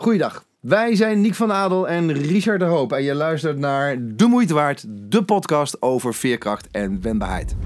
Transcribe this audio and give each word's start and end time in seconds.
Goeiedag. 0.00 0.44
Wij 0.60 0.94
zijn 0.94 1.20
Niek 1.20 1.34
van 1.34 1.52
Adel 1.52 1.88
en 1.88 2.12
Richard 2.12 2.58
de 2.60 2.64
Hoop. 2.64 2.92
En 2.92 3.02
je 3.02 3.14
luistert 3.14 3.58
naar 3.58 3.96
De 4.00 4.26
Moeite 4.26 4.54
Waard, 4.54 4.84
de 4.88 5.24
podcast 5.24 5.82
over 5.82 6.14
veerkracht 6.14 6.68
en 6.70 7.00
wendbaarheid. 7.00 7.56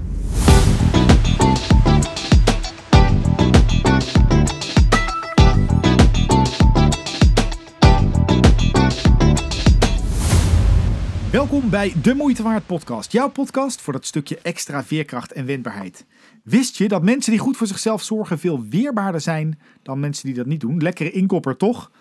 Welkom 11.31 11.69
bij 11.69 11.93
De 12.01 12.13
Moeite 12.15 12.43
Waard 12.43 12.65
podcast. 12.65 13.11
Jouw 13.11 13.29
podcast 13.29 13.81
voor 13.81 13.93
dat 13.93 14.05
stukje 14.05 14.39
extra 14.41 14.83
veerkracht 14.83 15.31
en 15.31 15.45
wendbaarheid. 15.45 16.05
Wist 16.43 16.77
je 16.77 16.87
dat 16.87 17.03
mensen 17.03 17.31
die 17.31 17.41
goed 17.41 17.57
voor 17.57 17.67
zichzelf 17.67 18.03
zorgen 18.03 18.39
veel 18.39 18.65
weerbaarder 18.69 19.21
zijn 19.21 19.59
dan 19.83 19.99
mensen 19.99 20.25
die 20.25 20.35
dat 20.35 20.45
niet 20.45 20.61
doen? 20.61 20.77
Lekkere 20.77 21.11
inkopper 21.11 21.57
toch? 21.57 21.91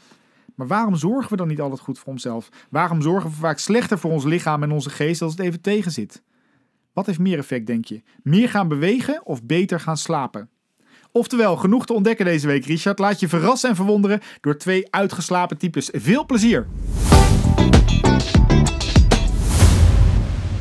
Maar 0.63 0.77
waarom 0.77 0.97
zorgen 0.97 1.31
we 1.31 1.37
dan 1.37 1.49
niet 1.49 1.61
altijd 1.61 1.81
goed 1.81 1.99
voor 1.99 2.13
onszelf? 2.13 2.49
Waarom 2.71 3.03
zorgen 3.03 3.31
we 3.31 3.37
vaak 3.37 3.59
slechter 3.59 3.99
voor 3.99 4.11
ons 4.11 4.25
lichaam 4.25 4.63
en 4.63 4.71
onze 4.71 4.91
geest 4.91 5.23
als 5.23 5.33
het 5.33 5.41
even 5.41 5.61
tegenzit? 5.61 6.23
Wat 6.93 7.07
heeft 7.07 7.19
meer 7.19 7.39
effect, 7.39 7.67
denk 7.67 7.85
je? 7.85 8.03
Meer 8.23 8.49
gaan 8.49 8.69
bewegen 8.69 9.21
of 9.25 9.43
beter 9.43 9.81
gaan 9.81 9.97
slapen? 9.97 10.51
Oftewel, 11.13 11.57
genoeg 11.57 11.87
te 11.87 11.93
ontdekken 11.93 12.25
deze 12.25 12.47
week, 12.47 12.65
Richard. 12.65 12.99
Laat 12.99 13.21
je 13.21 13.29
verrassen 13.29 13.71
en 13.71 13.77
verwonderen 13.77 14.21
door 14.41 14.57
twee 14.57 14.93
uitgeslapen 14.93 15.59
types. 15.59 15.89
Veel 15.93 16.27
plezier! 16.27 16.67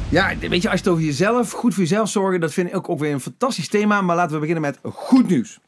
Ja, 0.10 0.38
weet 0.40 0.62
je, 0.62 0.70
als 0.70 0.80
je 0.80 0.86
het 0.86 0.88
over 0.88 1.04
jezelf, 1.04 1.52
goed 1.52 1.74
voor 1.74 1.84
jezelf 1.84 2.10
zorgen, 2.10 2.40
dat 2.40 2.54
vind 2.54 2.74
ik 2.74 2.90
ook 2.90 3.00
weer 3.00 3.14
een 3.14 3.20
fantastisch 3.20 3.68
thema. 3.68 4.02
Maar 4.02 4.16
laten 4.16 4.34
we 4.34 4.40
beginnen 4.40 4.62
met 4.62 4.80
goed 4.94 5.28
nieuws. 5.28 5.60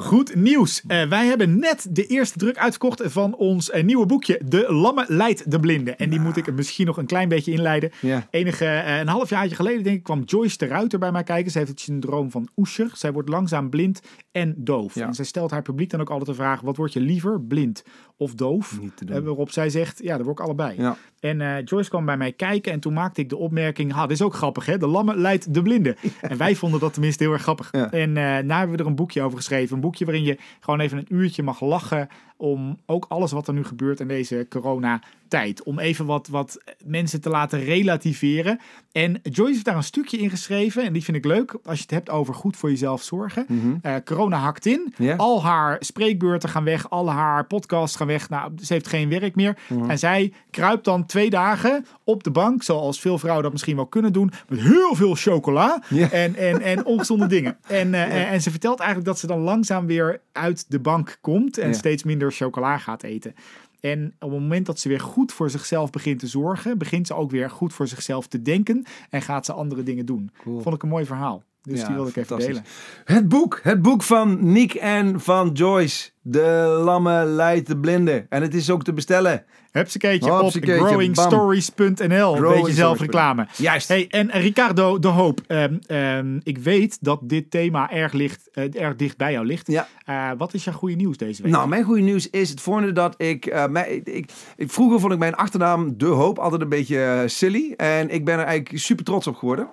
Goed 0.00 0.34
nieuws. 0.34 0.82
Uh, 0.88 1.08
wij 1.08 1.26
hebben 1.26 1.58
net 1.58 1.86
de 1.90 2.06
eerste 2.06 2.38
druk 2.38 2.58
uitgekocht 2.58 3.02
van 3.04 3.36
ons 3.36 3.70
uh, 3.70 3.82
nieuwe 3.82 4.06
boekje. 4.06 4.40
De 4.44 4.72
Lamme 4.72 5.04
leidt 5.08 5.50
de 5.50 5.60
blinde. 5.60 5.90
En 5.90 6.10
die 6.10 6.20
moet 6.20 6.36
ik 6.36 6.52
misschien 6.52 6.86
nog 6.86 6.96
een 6.96 7.06
klein 7.06 7.28
beetje 7.28 7.52
inleiden. 7.52 7.90
Enige, 8.30 8.64
uh, 8.64 8.98
een 8.98 9.08
half 9.08 9.30
jaar 9.30 9.48
geleden 9.48 9.82
denk 9.82 9.96
ik 9.96 10.02
kwam 10.02 10.22
Joyce 10.22 10.58
de 10.58 10.66
Ruiter 10.66 10.98
bij 10.98 11.12
mij 11.12 11.22
kijken. 11.22 11.50
Zij 11.50 11.60
heeft 11.60 11.72
het 11.72 11.82
syndroom 11.82 12.30
van 12.30 12.48
Usher. 12.56 12.90
Zij 12.92 13.12
wordt 13.12 13.28
langzaam 13.28 13.70
blind 13.70 14.00
en 14.32 14.54
doof. 14.56 14.94
Ja. 14.94 15.06
En 15.06 15.14
zij 15.14 15.24
stelt 15.24 15.50
haar 15.50 15.62
publiek 15.62 15.90
dan 15.90 16.00
ook 16.00 16.10
altijd 16.10 16.28
de 16.28 16.42
vraag. 16.42 16.60
Wat 16.60 16.76
word 16.76 16.92
je 16.92 17.00
liever, 17.00 17.40
blind 17.40 17.84
of 18.16 18.34
doof? 18.34 18.80
Niet 18.80 18.96
te 18.96 19.04
doen. 19.04 19.24
waarop 19.24 19.50
zij 19.50 19.70
zegt, 19.70 20.02
ja, 20.02 20.16
dat 20.16 20.26
word 20.26 20.38
ik 20.38 20.44
allebei. 20.44 20.74
Ja. 20.82 20.96
En 21.20 21.62
Joyce 21.64 21.88
kwam 21.88 22.04
bij 22.04 22.16
mij 22.16 22.32
kijken 22.32 22.72
en 22.72 22.80
toen 22.80 22.92
maakte 22.92 23.20
ik 23.20 23.28
de 23.28 23.36
opmerking... 23.36 23.92
Ha, 23.92 24.02
dit 24.02 24.10
is 24.10 24.22
ook 24.22 24.34
grappig 24.34 24.66
hè, 24.66 24.78
de 24.78 24.86
Lamme 24.86 25.16
leidt 25.16 25.54
de 25.54 25.62
blinde. 25.62 25.96
En 26.20 26.36
wij 26.36 26.54
vonden 26.54 26.80
dat 26.80 26.92
tenminste 26.92 27.22
heel 27.22 27.32
erg 27.32 27.42
grappig. 27.42 27.68
Ja. 27.72 27.92
En 27.92 28.12
nou 28.12 28.52
hebben 28.52 28.76
we 28.76 28.82
er 28.82 28.88
een 28.88 28.94
boekje 28.94 29.22
over 29.22 29.36
geschreven. 29.36 29.74
Een 29.74 29.80
boekje 29.88 30.04
waarin 30.04 30.24
je 30.24 30.38
gewoon 30.60 30.80
even 30.80 30.98
een 30.98 31.14
uurtje 31.14 31.42
mag 31.42 31.60
lachen 31.60 32.08
om 32.38 32.78
ook 32.86 33.06
alles 33.08 33.32
wat 33.32 33.48
er 33.48 33.54
nu 33.54 33.64
gebeurt 33.64 34.00
in 34.00 34.08
deze 34.08 34.46
coronatijd. 34.48 35.62
Om 35.62 35.78
even 35.78 36.06
wat, 36.06 36.28
wat 36.28 36.58
mensen 36.84 37.20
te 37.20 37.28
laten 37.28 37.64
relativeren. 37.64 38.60
En 38.92 39.20
Joyce 39.22 39.52
heeft 39.52 39.64
daar 39.64 39.76
een 39.76 39.82
stukje 39.82 40.18
in 40.18 40.30
geschreven. 40.30 40.84
En 40.84 40.92
die 40.92 41.04
vind 41.04 41.16
ik 41.16 41.24
leuk 41.24 41.56
als 41.64 41.76
je 41.76 41.82
het 41.82 41.90
hebt 41.90 42.10
over 42.10 42.34
goed 42.34 42.56
voor 42.56 42.70
jezelf 42.70 43.02
zorgen. 43.02 43.46
Eh, 43.82 43.94
corona 44.04 44.38
hakt 44.38 44.66
in. 44.66 44.94
Al 45.16 45.42
haar 45.42 45.76
spreekbeurten 45.80 46.48
gaan 46.48 46.64
weg. 46.64 46.90
Al 46.90 47.10
haar 47.10 47.46
podcasts 47.46 47.96
gaan 47.96 48.06
weg. 48.06 48.28
Nou, 48.28 48.52
ze 48.62 48.72
heeft 48.72 48.88
geen 48.88 49.08
werk 49.08 49.34
meer. 49.34 49.58
En 49.88 49.98
zij 49.98 50.32
kruipt 50.50 50.84
dan 50.84 51.06
twee 51.06 51.30
dagen 51.30 51.86
op 52.04 52.24
de 52.24 52.30
bank. 52.30 52.62
Zoals 52.62 53.00
veel 53.00 53.18
vrouwen 53.18 53.42
dat 53.42 53.52
misschien 53.52 53.76
wel 53.76 53.86
kunnen 53.86 54.12
doen. 54.12 54.30
Met 54.48 54.60
heel 54.60 54.94
veel 54.94 55.14
chocola. 55.14 55.82
En, 56.10 56.34
en, 56.36 56.62
en 56.62 56.84
ongezonde 56.84 57.26
dingen. 57.36 57.58
En, 57.66 57.94
eh, 57.94 58.32
en 58.32 58.42
ze 58.42 58.50
vertelt 58.50 58.78
eigenlijk 58.78 59.08
dat 59.08 59.18
ze 59.18 59.26
dan 59.26 59.40
langzaam 59.40 59.86
weer 59.86 60.20
uit 60.32 60.64
de 60.68 60.78
bank 60.78 61.18
komt. 61.20 61.58
En 61.58 61.74
steeds 61.74 62.02
minder 62.02 62.27
chocola 62.32 62.78
gaat 62.78 63.02
eten. 63.02 63.34
En 63.80 64.14
op 64.18 64.30
het 64.30 64.40
moment 64.40 64.66
dat 64.66 64.78
ze 64.78 64.88
weer 64.88 65.00
goed 65.00 65.32
voor 65.32 65.50
zichzelf 65.50 65.90
begint 65.90 66.18
te 66.18 66.26
zorgen, 66.26 66.78
begint 66.78 67.06
ze 67.06 67.14
ook 67.14 67.30
weer 67.30 67.50
goed 67.50 67.72
voor 67.72 67.88
zichzelf 67.88 68.26
te 68.26 68.42
denken 68.42 68.84
en 69.10 69.22
gaat 69.22 69.44
ze 69.44 69.52
andere 69.52 69.82
dingen 69.82 70.06
doen. 70.06 70.30
Cool. 70.42 70.60
Vond 70.60 70.74
ik 70.74 70.82
een 70.82 70.88
mooi 70.88 71.04
verhaal. 71.04 71.42
Dus 71.62 71.80
Ja, 71.80 71.86
die 71.86 71.94
wilde 71.94 72.10
ik 72.10 72.16
even 72.16 72.38
delen. 72.38 72.64
Het 73.04 73.28
boek, 73.28 73.60
het 73.62 73.82
boek 73.82 74.02
van 74.02 74.52
Nick 74.52 74.74
en 74.74 75.20
van 75.20 75.50
Joyce. 75.52 76.10
De 76.22 76.80
Lamme 76.84 77.24
leidt 77.24 77.66
de 77.66 77.78
blinde. 77.78 78.26
En 78.28 78.42
het 78.42 78.54
is 78.54 78.70
ook 78.70 78.84
te 78.84 78.92
bestellen. 78.92 79.44
Hupsakeetje 79.70 80.32
op 80.32 80.40
Hupsakeetje, 80.40 80.78
bam. 80.78 80.86
growingstories.nl. 80.86 82.36
Een 82.36 82.54
beetje 82.54 82.72
zelfreclame. 82.72 83.46
Juist. 83.56 83.88
Hey, 83.88 84.06
en 84.08 84.30
Ricardo 84.30 84.98
de 84.98 85.08
Hoop, 85.08 85.40
ehm, 85.46 85.76
ehm, 85.86 86.38
ik 86.42 86.58
weet 86.58 86.98
dat 87.00 87.20
dit 87.22 87.50
thema 87.50 87.90
erg, 87.90 88.12
ligt, 88.12 88.48
eh, 88.52 88.80
erg 88.82 88.96
dicht 88.96 89.16
bij 89.16 89.32
jou 89.32 89.46
ligt. 89.46 89.66
Ja. 89.66 89.88
Eh, 90.04 90.30
wat 90.38 90.54
is 90.54 90.64
jouw 90.64 90.74
goede 90.74 90.94
nieuws 90.94 91.16
deze 91.16 91.42
week? 91.42 91.52
Nou, 91.52 91.68
mijn 91.68 91.84
goede 91.84 92.02
nieuws 92.02 92.30
is 92.30 92.50
het 92.50 92.60
volgende 92.60 92.92
dat 92.92 93.14
ik, 93.16 93.46
eh, 93.46 93.64
ik, 93.88 94.06
ik... 94.06 94.30
Vroeger 94.56 95.00
vond 95.00 95.12
ik 95.12 95.18
mijn 95.18 95.34
achternaam 95.34 95.98
De 95.98 96.06
Hoop 96.06 96.38
altijd 96.38 96.62
een 96.62 96.68
beetje 96.68 97.24
silly. 97.26 97.74
En 97.76 98.10
ik 98.10 98.24
ben 98.24 98.38
er 98.38 98.44
eigenlijk 98.44 98.82
super 98.82 99.04
trots 99.04 99.26
op 99.26 99.36
geworden. 99.36 99.68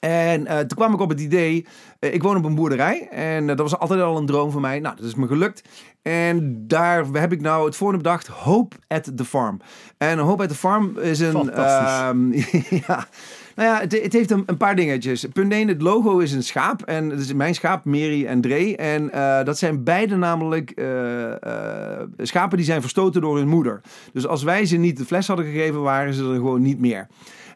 En 0.00 0.46
eh, 0.46 0.58
toen 0.58 0.76
kwam 0.78 0.94
ik 0.94 1.00
op 1.00 1.08
het 1.08 1.20
idee, 1.20 1.66
eh, 1.98 2.14
ik 2.14 2.22
woon 2.22 2.36
op 2.36 2.44
een 2.44 2.54
boerderij 2.54 3.08
en 3.10 3.50
eh, 3.50 3.56
dat 3.56 3.70
was 3.70 3.78
altijd 3.78 4.00
al 4.00 4.16
een 4.16 4.26
droom 4.26 4.50
van 4.50 4.60
mij. 4.60 4.80
Nou, 4.80 4.96
dat 4.96 5.04
is 5.04 5.14
me 5.14 5.26
gelukt. 5.26 5.62
En 6.02 6.64
daar 6.66 7.04
heb 7.12 7.32
ik 7.32 7.40
nou 7.40 7.66
het 7.66 7.76
volgende 7.76 8.02
bedacht, 8.02 8.26
Hope 8.26 8.76
at 8.88 9.12
the 9.16 9.24
Farm. 9.24 9.60
En 9.98 10.18
Hope 10.18 10.42
at 10.42 10.48
the 10.48 10.54
Farm 10.54 10.98
is 10.98 11.20
een... 11.20 11.32
Fantastisch. 11.32 11.98
ehm, 11.98 12.32
ja, 12.86 13.06
nou 13.54 13.68
ja, 13.68 13.80
het, 13.80 14.02
het 14.02 14.12
heeft 14.12 14.30
een, 14.30 14.42
een 14.46 14.56
paar 14.56 14.76
dingetjes. 14.76 15.24
Punt 15.32 15.52
1, 15.52 15.68
het 15.68 15.82
logo 15.82 16.18
is 16.18 16.32
een 16.32 16.42
schaap. 16.42 16.82
En 16.82 17.08
dat 17.08 17.18
is 17.18 17.32
mijn 17.32 17.54
schaap, 17.54 17.84
Mary 17.84 18.26
en 18.26 18.40
Dre. 18.40 18.76
En 18.76 19.10
dat 19.44 19.58
zijn 19.58 19.84
beide 19.84 20.16
namelijk 20.16 20.70
schapen 22.18 22.56
die 22.56 22.66
zijn 22.66 22.80
verstoten 22.80 23.20
door 23.20 23.36
hun 23.36 23.48
moeder. 23.48 23.80
Dus 24.12 24.26
als 24.26 24.42
wij 24.42 24.64
ze 24.64 24.76
niet 24.76 24.96
de 24.96 25.04
fles 25.04 25.26
hadden 25.26 25.44
gegeven, 25.44 25.82
waren 25.82 26.14
ze 26.14 26.22
er 26.22 26.34
gewoon 26.34 26.62
niet 26.62 26.80
meer. 26.80 27.08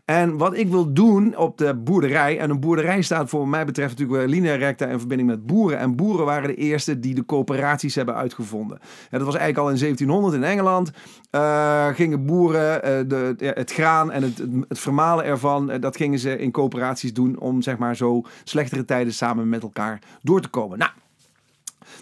En 0.05 0.37
wat 0.37 0.57
ik 0.57 0.69
wil 0.69 0.93
doen 0.93 1.37
op 1.37 1.59
de 1.59 1.75
boerderij, 1.75 2.39
en 2.39 2.51
een 2.51 2.61
boerderij 2.61 3.03
staat 3.03 3.29
voor 3.29 3.49
mij 3.49 3.65
betreft 3.65 3.99
natuurlijk 3.99 4.29
linea 4.29 4.55
recta 4.55 4.87
in 4.87 4.99
verbinding 4.99 5.29
met 5.29 5.47
boeren. 5.47 5.79
En 5.79 5.97
boeren 5.97 6.25
waren 6.27 6.49
de 6.49 6.55
eerste 6.55 7.01
die 7.01 7.15
de 7.15 7.25
coöperaties 7.25 7.95
hebben 7.95 8.15
uitgevonden. 8.15 8.79
Ja, 8.83 9.19
dat 9.19 9.27
was 9.27 9.37
eigenlijk 9.37 9.59
al 9.59 9.71
in 9.71 9.79
1700 9.79 10.35
in 10.35 10.45
Engeland. 10.45 10.91
eh, 11.31 11.89
gingen 11.89 12.27
boeren 12.27 12.83
eh, 12.83 12.93
de, 13.07 13.35
het 13.55 13.73
graan 13.73 14.13
en 14.13 14.23
het, 14.23 14.43
het 14.69 14.79
vermalen 14.79 15.25
ervan, 15.25 15.71
eh, 15.71 15.81
dat 15.81 15.97
gingen 15.97 16.19
ze 16.19 16.39
in 16.39 16.51
coöperaties 16.51 17.13
doen 17.13 17.39
om 17.39 17.63
zeg 17.63 17.79
maar 17.79 17.97
zo 17.97 18.23
slechtere 18.45 18.85
tijden 18.85 19.13
samen 19.13 19.49
met 19.49 19.63
elkaar 19.63 19.99
door 20.23 20.41
te 20.41 20.49
komen. 20.49 20.79
Nou, 20.79 20.91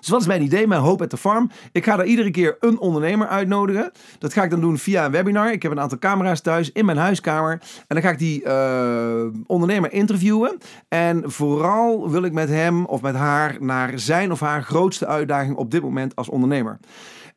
dus 0.02 0.10
wat 0.10 0.20
is 0.20 0.26
mijn 0.26 0.42
idee? 0.42 0.66
Mijn 0.66 0.80
hoop 0.80 1.02
at 1.02 1.10
the 1.10 1.16
farm. 1.16 1.50
Ik 1.72 1.84
ga 1.84 1.96
daar 1.96 2.06
iedere 2.06 2.30
keer 2.30 2.56
een 2.60 2.78
ondernemer 2.78 3.26
uitnodigen. 3.26 3.92
Dat 4.18 4.32
ga 4.32 4.42
ik 4.42 4.50
dan 4.50 4.60
doen 4.60 4.78
via 4.78 5.04
een 5.04 5.10
webinar. 5.10 5.52
Ik 5.52 5.62
heb 5.62 5.72
een 5.72 5.80
aantal 5.80 5.98
camera's 5.98 6.40
thuis 6.40 6.72
in 6.72 6.84
mijn 6.84 6.98
huiskamer. 6.98 7.52
En 7.52 7.84
dan 7.86 8.02
ga 8.02 8.10
ik 8.10 8.18
die 8.18 8.44
eh, 8.44 9.24
ondernemer 9.46 9.92
interviewen. 9.92 10.58
En 10.88 11.30
vooral 11.30 12.10
wil 12.10 12.22
ik 12.22 12.32
met 12.32 12.48
hem 12.48 12.84
of 12.84 13.02
met 13.02 13.14
haar 13.14 13.56
naar 13.60 13.98
zijn 13.98 14.32
of 14.32 14.40
haar 14.40 14.62
grootste 14.62 15.06
uitdaging 15.06 15.56
op 15.56 15.70
dit 15.70 15.82
moment 15.82 16.16
als 16.16 16.28
ondernemer. 16.28 16.78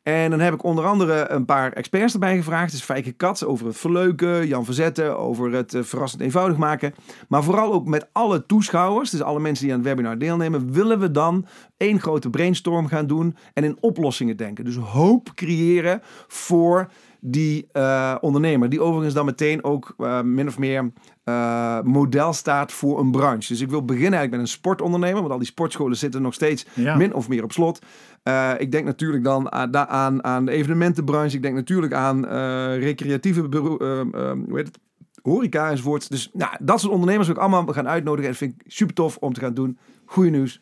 En 0.08 0.30
dan 0.30 0.40
heb 0.40 0.54
ik 0.54 0.64
onder 0.64 0.84
andere 0.84 1.30
een 1.30 1.44
paar 1.44 1.72
experts 1.72 2.12
erbij 2.12 2.36
gevraagd. 2.36 2.70
Dus 2.70 2.82
Fijke 2.82 3.12
Kat 3.12 3.44
over 3.44 3.66
het 3.66 3.76
verleuken, 3.76 4.46
Jan 4.46 4.64
Verzetten 4.64 5.18
over 5.18 5.52
het 5.52 5.74
eh, 5.74 5.82
verrassend 5.82 6.22
eenvoudig 6.22 6.56
maken. 6.56 6.94
Maar 7.28 7.44
vooral 7.44 7.72
ook 7.72 7.86
met 7.86 8.08
alle 8.12 8.46
toeschouwers, 8.46 9.10
dus 9.10 9.22
alle 9.22 9.40
mensen 9.40 9.64
die 9.64 9.74
aan 9.74 9.80
het 9.80 9.88
webinar 9.88 10.18
deelnemen, 10.18 10.72
willen 10.72 10.98
we 10.98 11.10
dan 11.10 11.46
één 11.76 12.00
grote 12.00 12.30
brainstorm 12.30 12.86
gaan 12.86 13.06
doen 13.06 13.36
en 13.52 13.64
in 13.64 13.76
oplossingen 13.80 14.36
denken. 14.36 14.64
Dus 14.64 14.76
hoop 14.76 15.30
creëren 15.34 16.00
voor 16.26 16.90
die 17.20 17.68
eh, 17.72 18.14
ondernemer. 18.20 18.68
Die 18.68 18.80
overigens 18.82 19.14
dan 19.14 19.24
meteen 19.24 19.64
ook 19.64 19.94
eh, 19.98 20.20
min 20.22 20.48
of 20.48 20.58
meer 20.58 20.92
eh, 21.26 21.80
model 21.80 22.32
staat 22.32 22.72
voor 22.72 22.98
een 23.00 23.10
branche. 23.10 23.48
Dus 23.48 23.60
ik 23.60 23.70
wil 23.70 23.84
beginnen 23.84 24.12
eigenlijk 24.18 24.30
met 24.30 24.40
een 24.40 24.58
sportondernemer. 24.58 25.20
Want 25.20 25.32
al 25.32 25.38
die 25.38 25.46
sportscholen 25.46 25.96
zitten 25.96 26.22
nog 26.22 26.34
steeds 26.34 26.66
Ja. 26.74 26.96
min 26.96 27.14
of 27.14 27.28
meer 27.28 27.42
op 27.42 27.52
slot. 27.52 27.78
Eh, 28.22 28.52
ik 28.58 28.72
denk 28.72 28.84
natuurlijk 28.84 29.24
dan 29.24 29.52
aan, 29.52 29.76
aan, 29.76 30.24
aan 30.24 30.44
de 30.44 30.50
evenementenbranche. 30.52 31.36
Ik 31.36 31.42
denk 31.42 31.54
natuurlijk 31.54 31.92
aan 31.92 32.26
eh, 32.26 32.78
recreatieve 32.78 33.40
hoe 33.40 34.42
heet 34.52 34.66
het? 34.66 34.78
horeca 35.22 35.70
enzovoort. 35.70 36.10
Dus 36.10 36.30
nou, 36.32 36.56
dat 36.60 36.80
soort 36.80 36.92
ondernemers 36.92 37.26
wil 37.26 37.36
ik 37.36 37.42
allemaal 37.42 37.66
gaan 37.66 37.88
uitnodigen. 37.88 38.24
En 38.24 38.30
dat 38.30 38.38
vind 38.38 38.54
ik 38.60 38.72
super 38.72 38.94
tof 38.94 39.16
om 39.16 39.32
te 39.32 39.40
gaan 39.40 39.54
doen. 39.54 39.78
Goeie 40.04 40.30
nieuws 40.30 40.60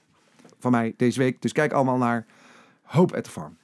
van 0.58 0.70
mij 0.70 0.94
deze 0.96 1.18
week. 1.18 1.42
Dus 1.42 1.52
kijk 1.52 1.72
allemaal 1.72 1.98
naar 1.98 2.26
Hope 2.82 3.16
at 3.16 3.24
the 3.24 3.30
Farm. 3.30 3.56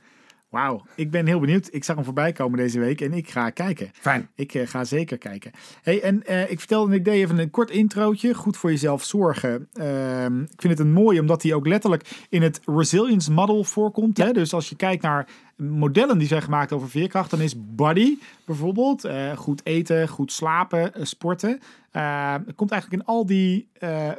Wauw, 0.50 0.82
ik 0.94 1.11
ben 1.11 1.26
heel 1.26 1.41
benieuwd. 1.41 1.69
Ik 1.73 1.85
zag 1.85 1.97
hem 1.97 2.05
voorbij 2.05 2.32
komen 2.32 2.58
deze 2.58 2.79
week 2.79 3.00
en 3.00 3.12
ik 3.12 3.31
ga 3.31 3.50
kijken. 3.50 3.91
Fijn. 3.93 4.29
Ik 4.35 4.55
eh, 4.55 4.67
ga 4.67 4.85
zeker 4.85 5.19
kijken. 5.19 5.50
Hey, 5.82 6.02
en 6.02 6.26
eh, 6.26 6.50
ik 6.50 6.58
vertelde, 6.58 6.94
ik 6.94 7.05
deed 7.05 7.14
even 7.14 7.38
een 7.38 7.50
kort 7.50 7.70
introotje. 7.70 8.35
Goed 8.35 8.56
voor 8.56 8.70
jezelf 8.70 9.05
zorgen. 9.05 9.69
Ehm, 9.73 10.41
ik 10.41 10.61
vind 10.61 10.79
het 10.79 10.87
een 10.87 10.93
mooi, 10.93 11.20
omdat 11.20 11.43
hij 11.43 11.55
ook 11.55 11.67
letterlijk 11.67 12.26
in 12.29 12.43
het 12.43 12.61
resilience 12.67 13.32
model 13.32 13.64
voorkomt. 13.64 14.19
Hè? 14.19 14.32
Dus 14.32 14.52
als 14.52 14.69
je 14.69 14.76
kijkt 14.76 15.02
naar 15.02 15.29
modellen 15.56 16.19
die 16.19 16.29
zijn 16.29 16.43
gemaakt 16.43 16.73
over 16.73 16.91
veerkracht, 16.91 17.31
dan 17.31 17.41
is 17.41 17.55
body 17.75 18.19
bijvoorbeeld. 18.47 19.05
eh, 19.05 19.37
goed 19.37 19.61
eten, 19.64 20.08
goed 20.08 20.32
slapen, 20.32 20.93
sporten. 21.06 21.61
Eh, 21.91 22.32
het 22.47 22.55
komt 22.56 22.70
eigenlijk 22.70 23.02
in 23.02 23.08
al 23.08 23.26
die 23.26 23.69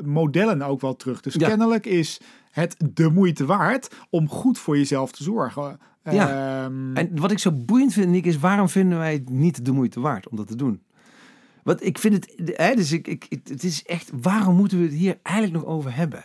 modellen 0.03 0.61
ook 0.61 0.81
wel 0.81 0.95
terug. 0.95 1.21
Dus 1.21 1.33
Ja. 1.33 1.47
kennelijk 1.47 1.85
is 1.85 2.19
het 2.51 2.75
de 2.93 3.09
moeite 3.09 3.45
waard 3.45 3.95
om 4.09 4.29
goed 4.29 4.59
voor 4.59 4.77
jezelf 4.77 5.11
te 5.11 5.23
zorgen. 5.23 5.79
Ja. 6.03 6.63
Ehm, 6.65 6.95
En 6.97 7.19
wat 7.19 7.31
ik 7.31 7.39
zo 7.39 7.51
boeiend 7.51 7.93
vind, 7.93 8.09
Nick, 8.09 8.25
is 8.25 8.37
waarom 8.39 8.69
vinden 8.69 8.97
wij 8.97 9.13
het 9.13 9.29
niet 9.29 9.65
de 9.65 9.71
moeite 9.71 9.99
waard 9.99 10.29
om 10.29 10.37
dat 10.37 10.47
te 10.47 10.55
doen? 10.55 10.81
Want 11.63 11.85
ik 11.85 11.97
vind 11.97 12.13
het, 12.13 12.51
hè, 12.57 12.75
dus 12.75 12.91
ik, 12.91 13.07
ik, 13.07 13.25
het 13.43 13.63
is 13.63 13.83
echt, 13.85 14.11
waarom 14.21 14.55
moeten 14.55 14.77
we 14.77 14.83
het 14.83 14.93
hier 14.93 15.17
eigenlijk 15.23 15.63
nog 15.63 15.73
over 15.73 15.95
hebben? 15.95 16.23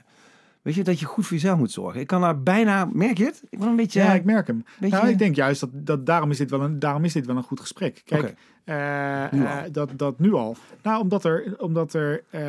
Weet 0.62 0.75
je, 0.75 0.84
dat 0.84 1.00
je 1.00 1.06
goed 1.06 1.25
voor 1.26 1.37
jezelf 1.37 1.58
moet 1.58 1.70
zorgen. 1.70 2.00
Ik 2.00 2.06
kan 2.06 2.20
daar 2.20 2.43
bijna, 2.43 2.88
merk 2.93 3.19
je 3.19 3.25
het? 3.25 3.43
Ik 3.50 3.58
word 3.58 3.70
een 3.70 3.76
beetje... 3.76 4.00
ja, 4.00 4.14
ik 4.14 4.25
merk 4.25 4.46
hem. 4.46 4.64
beetje- 4.78 4.96
Nou, 4.96 5.08
ik 5.08 5.19
denk 5.19 5.34
juist 5.37 5.61
dat, 5.61 5.70
dat 5.73 6.06
daarom, 6.06 6.31
is 6.31 6.37
dit 6.38 6.50
wel 6.50 6.61
een, 6.62 6.79
daarom 6.79 7.05
is 7.05 7.12
dit 7.12 7.26
wel 7.26 7.37
een 7.37 7.43
goed 7.43 7.61
gesprek. 7.61 8.02
Kijk, 8.05 8.34
eh, 8.64 9.25
eh, 9.32 9.72
dat, 9.72 9.90
dat 9.96 10.19
nu 10.19 10.32
al. 10.34 10.56
Nou, 10.82 11.00
omdat, 11.02 11.25
er, 11.25 11.55
omdat, 11.58 11.94
er, 11.94 12.22
eh, 12.31 12.43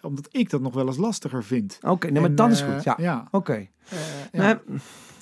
omdat 0.00 0.28
ik 0.30 0.50
dat 0.50 0.60
nog 0.60 0.74
wel 0.74 0.86
eens 0.86 0.96
lastiger 0.96 1.44
vind. 1.44 1.78
Oké, 1.82 2.10
nee, 2.10 2.20
maar 2.20 2.34
dan 2.34 2.50
is 2.50 2.60
goed. 2.62 2.82
Ja, 2.84 2.94
ja, 3.00 3.28
oké. 3.30 3.66
ja. 4.32 4.42
Nee, 4.42 4.54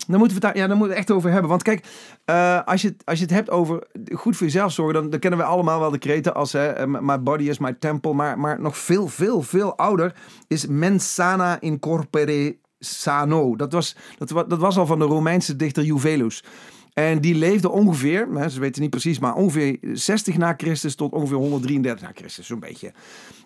dan 0.09 0.19
moeten 0.19 0.41
we 0.41 0.47
het 0.47 0.55
daar, 0.55 0.63
ja, 0.63 0.69
dan 0.69 0.79
moeten 0.79 0.95
we 0.95 1.01
echt 1.01 1.11
over 1.11 1.31
hebben. 1.31 1.51
Want 1.51 1.63
kijk, 1.63 1.87
eh, 2.25 2.65
als, 2.65 2.83
je, 2.83 2.97
als 3.05 3.19
je 3.19 3.25
het 3.25 3.35
hebt 3.35 3.51
over 3.51 3.87
goed 4.13 4.37
voor 4.37 4.47
jezelf 4.47 4.73
zorgen, 4.73 4.95
dan, 4.95 5.11
dan 5.11 5.21
kennen 5.21 5.39
we 5.39 5.45
allemaal 5.45 5.81
wel 5.81 5.91
de 5.91 5.99
kreten 5.99 6.35
als 6.35 6.53
hè, 6.53 6.67
eh, 6.67 6.87
my 7.01 7.23
body 7.23 7.49
is 7.49 7.59
my 7.59 7.73
temple. 7.73 8.13
Maar, 8.13 8.39
maar 8.39 8.61
nog 8.61 8.77
veel, 8.77 9.09
veel, 9.09 9.43
veel 9.43 9.77
ouder 9.77 10.15
is 10.47 10.67
mens 10.67 11.15
sana 11.15 11.61
in 11.61 11.79
corpore 11.79 12.57
sano. 12.79 13.57
Dat 13.57 13.73
was, 13.73 13.97
dat, 14.19 14.51
dat 14.51 14.59
was 14.59 14.77
al 14.77 14.87
van 14.87 14.99
de 14.99 15.05
Romeinse 15.05 15.57
dichter 15.57 15.83
Juvelus. 15.83 16.45
En 16.93 17.21
die 17.21 17.35
leefde 17.35 17.71
ongeveer, 17.71 18.29
ze 18.49 18.61
weten 18.61 18.83
niet 18.83 18.91
precies, 18.91 19.19
maar 19.19 19.35
ongeveer 19.35 19.79
60 19.93 20.37
na 20.37 20.55
Christus 20.57 20.95
tot 20.95 21.13
ongeveer 21.13 21.37
133 21.37 22.07
na 22.07 22.13
Christus, 22.15 22.47
zo'n 22.47 22.61
beetje. 22.61 22.93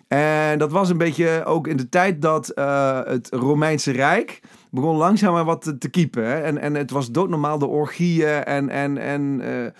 En 0.07 0.59
dat 0.59 0.71
was 0.71 0.89
een 0.89 0.97
beetje 0.97 1.43
ook 1.45 1.67
in 1.67 1.77
de 1.77 1.89
tijd 1.89 2.21
dat 2.21 2.49
eh, 2.49 2.99
het 3.03 3.29
Romeinse 3.31 3.91
Rijk 3.91 4.41
begon 4.73 4.95
langzaam 4.95 5.33
maar 5.33 5.45
wat 5.45 5.61
te, 5.61 5.77
te 5.77 5.89
kiepen. 5.89 6.25
Hè? 6.25 6.41
En, 6.41 6.57
en 6.57 6.73
het 6.73 6.91
was 6.91 7.11
doodnormaal 7.11 7.57
de 7.57 7.67
orgieën 7.67 8.43
en... 8.43 8.69
en, 8.69 8.97
en 8.97 9.41
eh, 9.41 9.71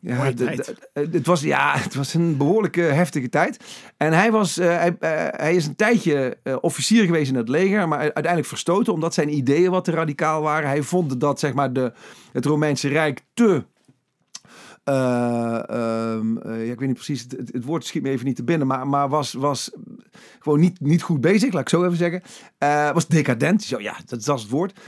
ja, 0.00 0.32
eh, 0.32 0.58
het, 0.92 1.26
was, 1.26 1.40
ja, 1.40 1.78
het 1.78 1.94
was 1.94 2.14
een 2.14 2.36
behoorlijke 2.36 2.80
heftige 2.80 3.28
tijd. 3.28 3.64
En 3.96 4.12
hij, 4.12 4.30
was, 4.30 4.58
eh, 4.58 4.76
hij, 4.76 4.96
hij 5.36 5.54
is 5.54 5.66
een 5.66 5.76
tijdje 5.76 6.38
officier 6.60 7.04
geweest 7.04 7.30
in 7.30 7.36
het 7.36 7.48
leger, 7.48 7.88
maar 7.88 7.98
uiteindelijk 7.98 8.46
verstoten 8.46 8.92
omdat 8.92 9.14
zijn 9.14 9.34
ideeën 9.34 9.70
wat 9.70 9.84
te 9.84 9.90
radicaal 9.90 10.42
waren. 10.42 10.68
Hij 10.68 10.82
vond 10.82 11.20
dat 11.20 11.40
zeg 11.40 11.54
maar, 11.54 11.72
de, 11.72 11.92
het 12.32 12.44
Romeinse 12.44 12.88
Rijk 12.88 13.24
te 13.34 13.64
ja, 14.92 16.72
ik 16.72 16.78
weet 16.78 16.88
niet 16.88 16.94
precies, 16.94 17.26
het, 17.52 17.64
woord 17.64 17.84
schiet 17.84 18.02
me 18.02 18.08
even 18.10 18.26
niet 18.26 18.36
te 18.36 18.44
binnen, 18.44 18.66
maar, 18.66 18.86
maar 18.86 19.08
was, 19.08 19.32
was 19.32 19.70
gewoon 20.38 20.60
niet, 20.60 20.80
niet 20.80 21.02
goed 21.02 21.20
bezig, 21.20 21.52
laat 21.52 21.62
ik 21.62 21.68
zo 21.68 21.84
even 21.84 21.96
zeggen. 21.96 22.22
Eh, 22.58 22.92
was 22.92 23.06
decadent, 23.06 23.62
zo, 23.62 23.80
ja, 23.80 23.96
dat, 24.06 24.24
dat 24.24 24.36
is 24.36 24.42
het 24.42 24.50
woord. 24.50 24.80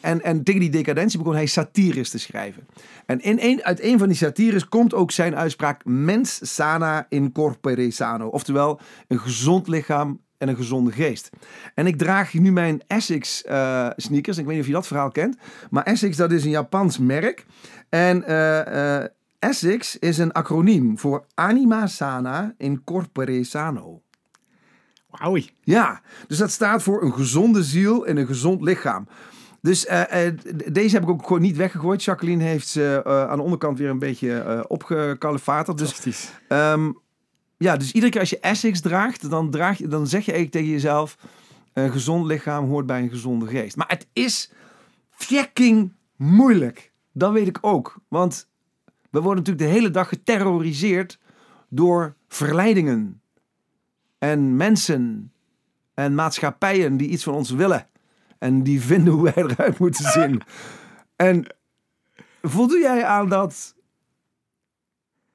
En, 0.00 0.22
en 0.22 0.42
tegen 0.42 0.60
die 0.60 0.70
decadentie 0.70 1.18
begon 1.18 1.34
hij 1.34 1.46
satires 1.46 2.10
te 2.10 2.18
schrijven. 2.18 2.66
En 3.06 3.20
in 3.20 3.64
uit 3.64 3.82
een 3.82 3.98
van 3.98 4.08
die 4.08 4.16
satires 4.16 4.68
komt 4.68 4.94
ook 4.94 5.10
zijn 5.10 5.36
uitspraak 5.36 5.84
mens 5.84 6.54
sana 6.54 7.06
in 7.08 7.32
corpore 7.32 7.90
sano. 7.90 8.26
Oftewel, 8.26 8.80
een 9.08 9.18
gezond 9.18 9.68
lichaam 9.68 10.20
en 10.38 10.48
een 10.48 10.56
gezonde 10.56 10.92
geest. 10.92 11.30
En 11.74 11.86
ik 11.86 11.98
draag 11.98 12.34
nu 12.34 12.52
mijn 12.52 12.82
Essex 12.86 13.44
eh, 13.44 13.88
sneakers. 13.96 14.38
Ik 14.38 14.44
weet 14.44 14.52
niet 14.52 14.62
of 14.62 14.68
je 14.68 14.74
dat 14.74 14.86
verhaal 14.86 15.10
kent. 15.10 15.36
Maar 15.70 15.82
Essex, 15.82 16.16
dat 16.16 16.32
is 16.32 16.44
een 16.44 16.50
Japans 16.50 16.98
merk. 16.98 17.46
En 17.88 18.24
eh, 18.24 18.96
eh, 18.96 19.04
Essex 19.38 19.98
is 19.98 20.18
een 20.18 20.32
acroniem 20.32 20.98
voor 20.98 21.24
Anima 21.34 21.86
Sana 21.86 22.54
in 22.58 22.84
Corpore 22.84 23.44
Sano. 23.44 24.02
Wauw. 25.10 25.38
Ja, 25.60 26.00
dus 26.26 26.38
dat 26.38 26.50
staat 26.50 26.82
voor 26.82 27.02
een 27.02 27.12
gezonde 27.12 27.62
ziel 27.62 28.06
en 28.06 28.16
een 28.16 28.26
gezond 28.26 28.62
lichaam. 28.62 29.08
Dus 29.60 29.86
eh, 29.86 30.32
deze 30.72 30.94
heb 30.94 31.02
ik 31.02 31.08
ook 31.08 31.26
gewoon 31.26 31.42
niet 31.42 31.56
weggegooid. 31.56 32.04
Jacqueline 32.04 32.44
heeft 32.44 32.68
ze 32.68 33.02
aan 33.28 33.36
de 33.36 33.42
onderkant 33.42 33.78
weer 33.78 33.90
een 33.90 33.98
beetje 33.98 34.64
opgekalefaterd. 34.68 35.78
Dus. 35.78 36.30
Ehm, 36.48 36.90
ja, 37.56 37.76
dus 37.76 37.92
iedere 37.92 38.12
keer 38.12 38.20
als 38.20 38.30
je 38.30 38.40
Essex 38.40 38.80
draagt, 38.80 39.30
dan, 39.30 39.50
draag 39.50 39.78
je, 39.78 39.88
dan 39.88 40.06
zeg 40.06 40.24
je 40.24 40.32
eigenlijk 40.32 40.52
tegen 40.52 40.74
jezelf: 40.74 41.16
een 41.72 41.92
gezond 41.92 42.26
lichaam 42.26 42.68
hoort 42.68 42.86
bij 42.86 43.02
een 43.02 43.10
gezonde 43.10 43.46
geest. 43.46 43.76
Maar 43.76 43.88
het 43.88 44.06
is 44.12 44.50
fucking 45.10 45.92
moeilijk. 46.16 46.87
Dat 47.18 47.32
weet 47.32 47.46
ik 47.46 47.58
ook. 47.60 48.00
Want 48.08 48.48
we 49.10 49.20
worden 49.20 49.44
natuurlijk 49.44 49.70
de 49.70 49.78
hele 49.78 49.90
dag 49.90 50.08
geterroriseerd 50.08 51.18
door 51.68 52.14
verleidingen 52.28 53.20
en 54.18 54.56
mensen 54.56 55.32
en 55.94 56.14
maatschappijen 56.14 56.96
die 56.96 57.08
iets 57.08 57.24
van 57.24 57.34
ons 57.34 57.50
willen. 57.50 57.86
En 58.38 58.62
die 58.62 58.80
vinden 58.80 59.12
hoe 59.12 59.22
wij 59.22 59.44
eruit 59.44 59.78
moeten 59.84 60.10
zien. 60.10 60.42
En 61.16 61.46
voldoe 62.42 62.78
jij 62.78 63.04
aan 63.04 63.28
dat 63.28 63.74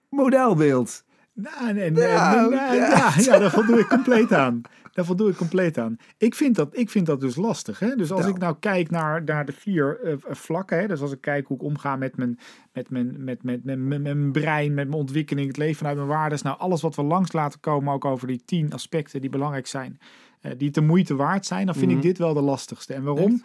modelbeeld? 0.10 1.04
Nou, 1.34 1.74
nee, 1.74 1.92
nee, 1.92 2.08
Nou, 2.08 2.50
nee, 2.50 2.80
ja, 2.80 3.14
ja, 3.18 3.40
daar 3.40 3.52
voldoe 3.52 3.80
ik 3.80 3.88
compleet 3.88 4.34
aan. 4.34 4.62
Daar 4.94 5.06
voldoe 5.06 5.30
ik 5.30 5.36
compleet 5.36 5.78
aan. 5.78 5.98
Ik 6.18 6.36
vind 6.36 6.56
dat, 6.56 6.78
ik 6.78 6.90
vind 6.90 7.06
dat 7.06 7.22
dus 7.22 7.36
lastig. 7.36 7.80
Hè? 7.80 7.96
Dus 7.96 8.12
als 8.12 8.22
Nou. 8.22 8.34
ik 8.34 8.40
nou 8.40 8.56
kijk 8.60 8.90
naar, 8.90 9.24
naar 9.24 9.46
de 9.46 9.52
vier 9.52 10.00
eh, 10.04 10.14
vlakken, 10.30 10.80
hè? 10.80 10.88
dus 10.88 11.02
als 11.02 11.12
ik 11.12 11.22
kijk 11.22 11.48
hoe 11.48 11.58
ik 11.58 11.64
omga 11.64 11.96
met 11.96 12.18
mijn, 12.18 12.40
met 12.74 12.90
mijn, 12.90 13.24
met, 13.24 13.44
met, 13.44 13.64
met, 13.64 13.80
met 13.80 14.02
mijn 14.02 14.32
brein, 14.32 14.74
met 14.74 14.88
mijn 14.88 15.00
ontwikkeling, 15.00 15.48
het 15.48 15.58
leven 15.58 15.76
vanuit 15.76 15.96
mijn 15.96 16.08
waardes, 16.08 16.42
nou 16.42 16.58
alles 16.60 16.82
wat 16.82 16.96
we 16.96 17.04
langs 17.04 17.32
laten 17.32 17.60
komen, 17.60 17.94
ook 17.94 18.06
over 18.06 18.28
die 18.28 18.42
tien 18.46 18.74
aspecten 18.74 19.22
die 19.22 19.30
belangrijk 19.30 19.68
zijn, 19.68 20.00
eh, 20.42 20.52
die 20.58 20.72
de 20.72 20.82
moeite 20.82 21.16
waard 21.16 21.46
zijn, 21.46 21.66
dan 21.66 21.76
vind 21.76 21.88
Mhm. 21.88 21.96
ik 21.98 22.02
dit 22.04 22.18
wel 22.18 22.34
de 22.34 22.42
lastigste. 22.42 22.94
En 22.94 23.04
waarom? 23.04 23.32
Echt? 23.34 23.44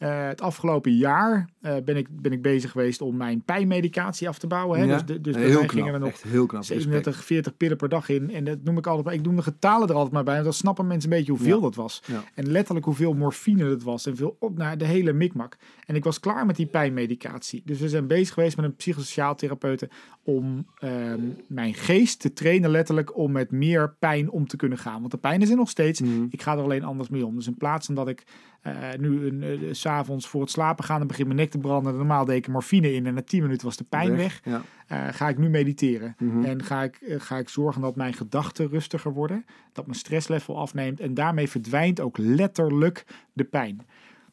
Eh, 0.00 0.26
het 0.26 0.40
afgelopen 0.40 0.92
jaar 0.96 1.48
eh, 1.60 1.74
ben, 1.84 1.96
ik, 1.96 2.06
ben 2.22 2.32
ik 2.32 2.42
bezig 2.42 2.70
geweest 2.70 3.00
om 3.00 3.16
mijn 3.16 3.42
pijnmedicatie 3.42 4.28
af 4.28 4.38
te 4.38 4.46
bouwen. 4.46 4.78
Hè? 4.78 4.84
Ja, 4.84 4.92
Dus, 4.92 5.04
de- 5.04 5.20
dus 5.20 5.34
bij 5.34 5.42
heel 5.42 5.52
mij 5.52 5.60
knap. 5.60 5.76
gingen 5.76 5.92
we 5.92 5.98
nog 5.98 6.08
Echt 6.08 6.22
heel 6.22 6.46
knap. 6.46 6.60
Respect. 6.60 6.82
37, 6.82 7.24
40 7.24 7.56
pillen 7.56 7.76
per 7.76 7.88
dag 7.88 8.08
in. 8.08 8.30
En 8.30 8.44
dat 8.44 8.58
noem 8.64 8.78
ik 8.78 8.86
altijd. 8.86 9.16
Ik 9.18 9.24
noem 9.24 9.36
de 9.36 9.42
getalen 9.42 9.88
er 9.88 9.94
altijd 9.94 10.12
maar 10.12 10.24
bij. 10.24 10.32
Want 10.32 10.44
dan 10.44 10.54
snappen 10.54 10.86
mensen 10.86 11.10
een 11.10 11.16
beetje 11.16 11.32
hoeveel 11.32 11.56
Ja. 11.56 11.62
dat 11.62 11.74
was. 11.74 12.02
Ja. 12.06 12.24
En 12.34 12.50
letterlijk 12.50 12.86
hoeveel 12.86 13.12
morfine 13.14 13.64
het 13.64 13.82
was. 13.82 14.06
En 14.06 14.16
veel 14.16 14.36
op 14.40 14.56
naar 14.56 14.78
de 14.78 14.84
hele 14.84 15.12
mikmak. 15.12 15.56
En 15.86 15.94
ik 15.94 16.04
was 16.04 16.20
klaar 16.20 16.46
met 16.46 16.56
die 16.56 16.66
pijnmedicatie. 16.66 17.62
Dus 17.64 17.80
we 17.80 17.88
zijn 17.88 18.06
bezig 18.06 18.34
geweest 18.34 18.56
met 18.56 18.64
een 18.64 18.76
psychosociaal 18.76 19.34
therapeute. 19.34 19.88
Om 20.22 20.66
ehm, 20.78 21.20
mijn 21.46 21.74
geest 21.74 22.20
te 22.20 22.32
trainen, 22.32 22.70
letterlijk. 22.70 23.16
Om 23.16 23.32
met 23.32 23.50
meer 23.50 23.94
pijn 23.98 24.30
om 24.30 24.46
te 24.46 24.56
kunnen 24.56 24.78
gaan. 24.78 24.98
Want 25.00 25.10
de 25.10 25.18
pijn 25.18 25.42
is 25.42 25.50
er 25.50 25.56
nog 25.56 25.68
steeds. 25.70 26.00
Mhm. 26.00 26.24
Ik 26.30 26.42
ga 26.42 26.52
er 26.56 26.62
alleen 26.62 26.84
anders 26.84 27.08
mee 27.08 27.26
om. 27.26 27.34
Dus 27.34 27.46
in 27.46 27.56
plaats 27.56 27.86
van 27.86 27.94
dat 27.94 28.08
ik 28.08 28.24
eh, 28.60 28.72
nu 28.98 29.26
een, 29.26 29.42
s'avonds 29.90 30.28
voor 30.28 30.40
het 30.40 30.50
slapen 30.50 30.84
gaan. 30.84 30.98
Dan 30.98 31.06
begin 31.06 31.26
mijn 31.26 31.38
nek 31.38 31.50
te 31.50 31.58
branden. 31.58 31.96
Normaal 31.96 32.24
deed 32.24 32.36
ik 32.36 32.46
er 32.46 32.52
morfine 32.52 32.92
in. 32.92 33.06
En 33.06 33.14
na 33.14 33.22
10 33.22 33.42
minuten 33.42 33.66
was 33.66 33.76
de 33.76 33.84
pijn 33.84 34.16
weg. 34.16 34.40
Ja. 34.44 34.62
Eh, 34.86 35.08
ga 35.10 35.28
ik 35.28 35.38
nu 35.38 35.48
mediteren. 35.48 36.14
Mhm. 36.18 36.44
En 36.44 36.62
ga 36.62 36.82
ik, 36.82 36.96
eh, 36.96 37.20
ga 37.20 37.38
ik 37.38 37.48
zorgen 37.48 37.82
dat 37.82 37.96
mijn 37.96 38.12
gedachten 38.12 38.68
rustiger 38.68 39.12
worden. 39.12 39.44
Dat 39.72 39.86
mijn 39.86 39.98
stresslevel 39.98 40.58
afneemt. 40.58 41.00
En 41.00 41.14
daarmee 41.14 41.48
verdwijnt 41.48 42.00
ook 42.00 42.18
letterlijk 42.18 43.04
de 43.32 43.44
pijn. 43.44 43.86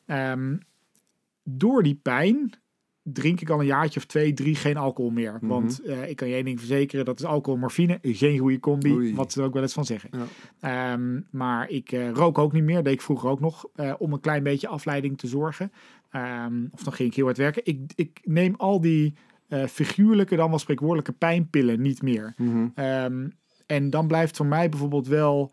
Ehm, 0.05 0.57
door 1.43 1.83
die 1.83 1.95
pijn 1.95 2.53
drink 3.13 3.41
ik 3.41 3.49
al 3.49 3.59
een 3.59 3.65
jaartje 3.65 3.99
of 3.99 4.05
twee, 4.05 4.33
drie 4.33 4.55
geen 4.55 4.77
alcohol 4.77 5.11
meer. 5.11 5.33
Mhm. 5.33 5.47
Want 5.47 5.81
eh, 5.81 6.09
ik 6.09 6.15
kan 6.15 6.27
je 6.27 6.35
één 6.35 6.45
ding 6.45 6.59
verzekeren, 6.59 7.05
dat 7.05 7.19
is 7.19 7.25
alcohol 7.25 7.53
en 7.53 7.59
morfine. 7.59 7.99
Geen 8.01 8.39
goede 8.39 8.59
combi, 8.59 8.91
Oei. 8.93 9.15
wat 9.15 9.31
ze 9.31 9.39
er 9.39 9.45
ook 9.45 9.53
wel 9.53 9.61
eens 9.61 9.73
van 9.73 9.85
zeggen. 9.85 10.09
Ja. 10.11 10.25
Ehm, 10.93 11.21
maar 11.31 11.69
ik 11.69 11.91
eh, 11.91 12.09
rook 12.09 12.37
ook 12.37 12.53
niet 12.53 12.63
meer, 12.63 12.83
deed 12.83 12.93
ik 12.93 13.01
vroeger 13.01 13.29
ook 13.29 13.39
nog, 13.39 13.65
eh, 13.75 13.93
om 13.97 14.13
een 14.13 14.19
klein 14.19 14.43
beetje 14.43 14.67
afleiding 14.67 15.17
te 15.17 15.27
zorgen. 15.27 15.71
Ehm, 16.11 16.65
of 16.71 16.83
dan 16.83 16.93
ging 16.93 17.09
ik 17.09 17.15
heel 17.15 17.25
hard 17.25 17.37
werken. 17.37 17.61
Ik, 17.65 17.79
ik 17.95 18.19
neem 18.23 18.55
al 18.55 18.81
die 18.81 19.13
figuurlijke, 19.69 20.35
dan 20.35 20.49
wel 20.49 20.59
spreekwoordelijke 20.59 21.11
pijnpillen 21.11 21.81
niet 21.81 22.01
meer. 22.01 22.33
Mhm. 22.37 22.67
Ehm, 22.75 23.27
en 23.65 23.89
dan 23.89 24.07
blijft 24.07 24.37
voor 24.37 24.45
mij 24.45 24.69
bijvoorbeeld 24.69 25.07
wel 25.07 25.51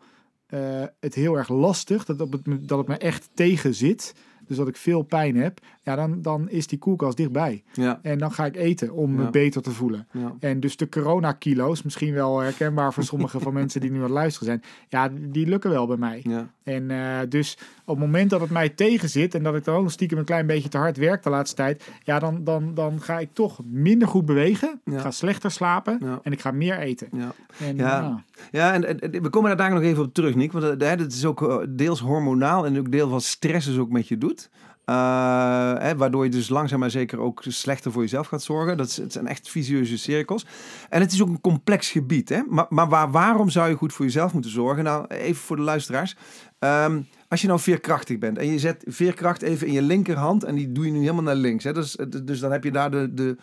het 0.99 1.15
heel 1.15 1.37
erg 1.37 1.49
lastig 1.49 2.05
dat, 2.05 2.21
op 2.21 2.31
het, 2.31 2.67
dat 2.67 2.77
het 2.77 2.87
me 2.87 2.97
echt 2.97 3.29
tegen 3.33 3.73
zit. 3.73 4.13
Dus 4.47 4.57
dat 4.57 4.67
ik 4.67 4.77
veel 4.77 5.01
pijn 5.01 5.35
heb. 5.35 5.59
Ja, 5.83 5.95
dan, 5.95 6.21
dan 6.21 6.49
is 6.49 6.67
die 6.67 6.79
koelkast 6.79 7.17
dichtbij. 7.17 7.63
Ja. 7.73 7.99
En 8.01 8.17
dan 8.17 8.31
ga 8.31 8.45
ik 8.45 8.55
eten 8.55 8.93
om 8.93 9.15
me 9.15 9.29
beter 9.29 9.61
te 9.61 9.71
voelen. 9.71 10.07
Ja. 10.11 10.35
En 10.39 10.59
dus 10.59 10.77
de 10.77 10.89
coronakilo's, 10.89 11.83
misschien 11.83 12.13
wel 12.13 12.39
herkenbaar 12.39 12.93
voor 12.93 13.03
sommige 13.03 13.39
van 13.39 13.53
mensen 13.53 13.81
die 13.81 13.91
nu 13.91 13.97
aan 13.97 14.03
het 14.03 14.11
luisteren 14.11 14.47
zijn. 14.47 14.63
Ja, 14.89 15.09
die 15.29 15.47
lukken 15.47 15.69
wel 15.69 15.87
bij 15.87 15.97
mij. 15.97 16.47
En 16.65 16.91
eh, 16.91 17.19
dus 17.29 17.57
op 17.85 17.95
het 17.95 18.05
moment 18.05 18.29
dat 18.29 18.41
het 18.41 18.49
mij 18.49 18.69
tegen 18.69 19.09
zit 19.09 19.35
en 19.35 19.43
dat 19.43 19.55
ik 19.55 19.63
dan 19.63 19.75
ook 19.75 19.91
stiekem 19.91 20.17
een 20.17 20.25
klein 20.25 20.47
beetje 20.47 20.69
te 20.69 20.77
hard 20.77 20.97
werk 20.97 21.23
de 21.23 21.29
laatste 21.29 21.55
tijd, 21.55 21.89
ja, 22.03 22.19
dan, 22.19 22.43
dan, 22.43 22.73
dan 22.73 23.01
ga 23.01 23.19
ik 23.19 23.29
toch 23.33 23.59
minder 23.65 24.07
goed 24.07 24.25
bewegen. 24.25 24.81
Ja. 24.85 24.93
Ik 24.93 24.99
ga 24.99 25.11
slechter 25.11 25.51
slapen 25.51 25.97
Ja. 26.01 26.19
en 26.23 26.31
ik 26.31 26.41
ga 26.41 26.51
meer 26.51 26.77
eten. 26.77 27.07
Ja. 27.11 27.31
En, 27.59 27.75
Ja. 27.75 27.83
ja. 28.01 28.23
Ja, 28.51 28.73
en, 28.73 28.99
we 29.21 29.29
komen 29.29 29.49
daar 29.49 29.57
daar 29.57 29.73
nog 29.73 29.83
even 29.89 30.03
op 30.03 30.13
terug, 30.13 30.35
Nick. 30.35 30.51
Want 30.51 30.81
eh, 30.81 30.89
hè, 30.89 30.95
dat 30.95 31.11
is 31.11 31.25
ook 31.25 31.49
eh, 31.49 31.57
deels 31.69 31.99
hormonaal 31.99 32.65
en 32.65 32.79
ook 32.79 32.91
deel 32.91 33.09
van 33.09 33.21
stress 33.21 33.67
dus 33.67 33.77
ook 33.77 33.89
met 33.89 34.07
je 34.07 34.17
doet. 34.17 34.49
Hè, 34.85 35.95
waardoor 35.95 36.23
je 36.23 36.29
dus 36.29 36.49
langzaam 36.49 36.79
maar 36.79 36.91
zeker 36.91 37.19
ook 37.19 37.43
slechter 37.47 37.91
voor 37.91 38.01
jezelf 38.01 38.27
gaat 38.27 38.43
zorgen. 38.43 38.77
Dat 38.77 38.87
is, 38.87 38.97
het 38.97 39.11
zijn 39.11 39.27
echt 39.27 39.49
visieuze 39.49 39.97
cirkels. 39.97 40.45
En 40.89 41.01
het 41.01 41.11
is 41.11 41.21
ook 41.21 41.27
een 41.27 41.41
complex 41.41 41.91
gebied. 41.91 42.29
Hè? 42.29 42.41
Maar, 42.49 42.65
maar 42.69 42.89
waar, 42.89 43.11
waarom 43.11 43.49
zou 43.49 43.69
je 43.69 43.75
goed 43.75 43.93
voor 43.93 44.05
jezelf 44.05 44.33
moeten 44.33 44.51
zorgen? 44.51 44.83
Nou, 44.83 45.05
even 45.07 45.41
voor 45.41 45.55
de 45.55 45.61
luisteraars. 45.61 46.15
Um, 46.59 47.07
als 47.27 47.41
je 47.41 47.47
nou 47.47 47.59
veerkrachtig 47.59 48.17
bent 48.17 48.37
en 48.37 48.51
je 48.51 48.59
zet 48.59 48.83
veerkracht 48.87 49.41
even 49.41 49.67
in 49.67 49.73
je 49.73 49.81
linkerhand 49.81 50.43
en 50.43 50.55
die 50.55 50.71
doe 50.71 50.85
je 50.85 50.91
nu 50.91 50.99
helemaal 50.99 51.23
naar 51.23 51.35
links. 51.35 51.63
Hè? 51.63 51.73
Dus, 51.73 51.97
dus 52.23 52.39
dan 52.39 52.51
heb 52.51 52.63
je 52.63 52.71
daar 52.71 52.91
de, 52.91 53.13
de, 53.13 53.37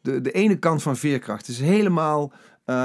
de, 0.00 0.20
de 0.20 0.30
ene 0.30 0.58
kant 0.58 0.82
van 0.82 0.96
veerkracht. 0.96 1.46
Dus 1.46 1.58
helemaal 1.58 2.32
uh, 2.66 2.76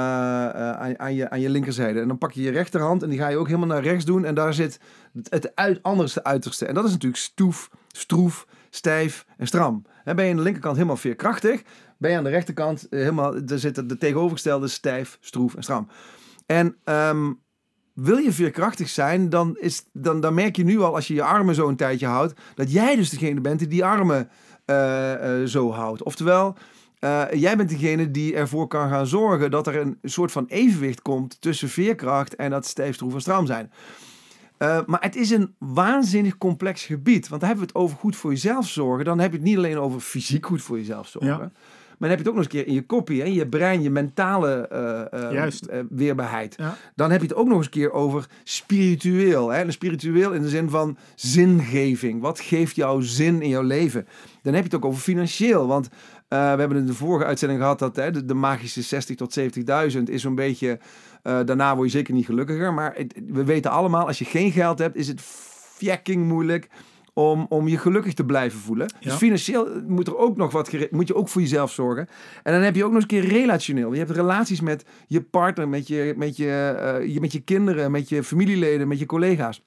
aan, 0.48 0.98
aan, 0.98 1.14
je, 1.14 1.30
aan 1.30 1.40
je 1.40 1.50
linkerzijde. 1.50 2.00
En 2.00 2.08
dan 2.08 2.18
pak 2.18 2.32
je 2.32 2.42
je 2.42 2.50
rechterhand 2.50 3.02
en 3.02 3.08
die 3.08 3.18
ga 3.18 3.28
je 3.28 3.36
ook 3.36 3.46
helemaal 3.46 3.68
naar 3.68 3.82
rechts 3.82 4.04
doen. 4.04 4.24
En 4.24 4.34
daar 4.34 4.54
zit 4.54 4.80
het, 5.12 5.30
het 5.30 5.56
uit, 5.56 5.82
anderste 5.82 6.24
uiterste. 6.24 6.66
En 6.66 6.74
dat 6.74 6.84
is 6.84 6.90
natuurlijk 6.90 7.22
stoef, 7.22 7.70
stroef, 7.92 8.46
stijf 8.70 9.26
en 9.36 9.46
stram. 9.46 9.84
En 10.04 10.16
ben 10.16 10.24
je 10.24 10.30
aan 10.30 10.36
de 10.36 10.42
linkerkant 10.42 10.76
helemaal 10.76 10.96
veerkrachtig, 10.96 11.62
ben 11.98 12.10
je 12.10 12.16
aan 12.16 12.24
de 12.24 12.30
rechterkant 12.30 12.86
helemaal, 12.90 13.44
daar 13.44 13.58
zit 13.58 13.88
de 13.88 13.98
tegenovergestelde 13.98 14.68
stijf, 14.68 15.18
stroef 15.20 15.54
en 15.54 15.62
stram. 15.62 15.88
En 16.46 16.76
um, 16.84 17.40
wil 17.94 18.16
je 18.16 18.32
veerkrachtig 18.32 18.88
zijn, 18.88 19.28
dan, 19.28 19.56
is, 19.60 19.84
dan, 19.92 20.20
dan 20.20 20.34
merk 20.34 20.56
je 20.56 20.64
nu 20.64 20.80
al 20.80 20.94
als 20.94 21.06
je 21.06 21.14
je 21.14 21.22
armen 21.22 21.54
zo 21.54 21.68
een 21.68 21.76
tijdje 21.76 22.06
houdt, 22.06 22.40
dat 22.54 22.72
jij 22.72 22.96
dus 22.96 23.10
degene 23.10 23.40
bent 23.40 23.58
die 23.58 23.68
die 23.68 23.84
armen 23.84 24.30
uh, 24.66 25.40
uh, 25.40 25.46
zo 25.46 25.72
houdt. 25.72 26.02
Oftewel, 26.02 26.56
jij 27.32 27.56
bent 27.56 27.68
degene 27.68 28.10
die 28.10 28.34
ervoor 28.34 28.66
kan 28.66 28.88
gaan 28.88 29.06
zorgen 29.06 29.50
dat 29.50 29.66
er 29.66 29.76
een 29.76 29.98
soort 30.02 30.32
van 30.32 30.46
evenwicht 30.46 31.02
komt 31.02 31.40
tussen 31.40 31.68
veerkracht 31.68 32.36
en 32.36 32.50
dat 32.50 32.66
stijf, 32.66 32.94
stroef 32.94 33.14
en 33.14 33.20
stram 33.20 33.46
zijn. 33.46 33.72
Maar 34.86 35.00
het 35.00 35.16
is 35.16 35.30
een 35.30 35.54
waanzinnig 35.58 36.38
complex 36.38 36.84
gebied. 36.84 37.28
Want 37.28 37.40
dan 37.40 37.50
hebben 37.50 37.68
we 37.68 37.72
het 37.72 37.82
over 37.82 37.96
goed 37.96 38.16
voor 38.16 38.30
jezelf 38.30 38.68
zorgen. 38.68 39.04
Dan 39.04 39.18
heb 39.18 39.30
je 39.30 39.36
het 39.36 39.46
niet 39.46 39.56
alleen 39.56 39.78
over 39.78 40.00
fysiek 40.00 40.46
goed 40.46 40.62
voor 40.62 40.78
jezelf 40.78 41.08
zorgen. 41.08 41.30
Ja. 41.30 41.50
Maar 42.02 42.10
dan 42.10 42.18
heb 42.18 42.26
je 42.26 42.30
het 42.30 42.38
ook 42.40 42.42
nog 42.42 42.44
eens 42.44 42.54
een 42.54 42.64
keer 42.64 42.74
in 42.74 42.80
je 42.80 42.86
kopie, 42.86 43.20
hè, 43.20 43.26
je 43.26 43.48
brein, 43.48 43.82
je 43.82 43.90
mentale 43.90 44.68
uh, 45.12 45.32
uh, 45.32 45.84
weerbaarheid. 45.90 46.54
Ja. 46.56 46.76
Dan 46.94 47.10
heb 47.10 47.20
je 47.20 47.26
het 47.26 47.36
ook 47.36 47.46
nog 47.46 47.56
eens 47.56 47.66
een 47.66 47.72
keer 47.72 47.92
over 47.92 48.26
spiritueel. 48.44 49.48
Hè? 49.48 49.60
En 49.60 49.72
spiritueel 49.72 50.32
in 50.32 50.42
de 50.42 50.48
zin 50.48 50.70
van 50.70 50.96
zingeving. 51.14 52.20
Wat 52.20 52.40
geeft 52.40 52.76
jou 52.76 53.02
zin 53.02 53.42
in 53.42 53.48
jouw 53.48 53.62
leven? 53.62 54.06
Dan 54.42 54.54
heb 54.54 54.64
je 54.64 54.68
het 54.68 54.74
ook 54.74 54.84
over 54.84 55.00
financieel. 55.00 55.66
Want 55.66 55.88
we 56.32 56.58
hebben 56.58 56.76
in 56.76 56.86
de 56.86 56.94
vorige 56.94 57.24
uitzending 57.24 57.60
gehad 57.60 57.78
dat 57.78 57.96
hè, 57.96 58.10
de, 58.10 58.24
de 58.24 58.34
magische 58.34 58.82
60 58.82 59.16
tot 59.16 59.38
70.000 59.96 60.02
is 60.04 60.22
zo'n 60.22 60.34
beetje... 60.34 60.78
daarna 61.22 61.76
word 61.76 61.90
je 61.90 61.96
zeker 61.96 62.14
niet 62.14 62.26
gelukkiger. 62.26 62.74
Maar 62.74 62.94
het, 62.94 63.20
we 63.26 63.44
weten 63.44 63.70
allemaal, 63.70 64.06
als 64.06 64.18
je 64.18 64.24
geen 64.24 64.52
geld 64.52 64.78
hebt, 64.78 64.96
is 64.96 65.08
het 65.08 65.20
fucking 65.20 66.26
moeilijk 66.26 66.68
om, 67.14 67.46
om 67.48 67.68
je 67.68 67.78
gelukkig 67.78 68.14
te 68.14 68.24
blijven 68.24 68.58
voelen. 68.58 68.94
Dus 69.00 69.14
financieel 69.14 69.68
moet 69.86 70.06
er 70.06 70.16
ook 70.16 70.36
nog 70.36 70.52
wat 70.52 70.90
moet 70.90 71.08
je 71.08 71.14
ook 71.14 71.28
voor 71.28 71.40
jezelf 71.40 71.72
zorgen. 71.72 72.08
En 72.42 72.52
dan 72.52 72.62
heb 72.62 72.74
je 72.74 72.84
ook 72.84 72.92
nog 72.92 73.02
eens 73.02 73.12
een 73.12 73.20
keer 73.20 73.38
relationeel. 73.38 73.92
Je 73.92 73.98
hebt 73.98 74.10
relaties 74.10 74.60
met 74.60 74.84
je 75.06 75.22
partner, 75.22 75.68
met 75.68 75.86
je, 75.86 76.14
met 76.16 76.36
je, 76.36 77.00
uh, 77.02 77.14
je, 77.14 77.20
met 77.20 77.32
je 77.32 77.40
kinderen, 77.40 77.90
met 77.90 78.08
je 78.08 78.24
familieleden, 78.24 78.88
met 78.88 78.98
je 78.98 79.06
collega's. 79.06 79.64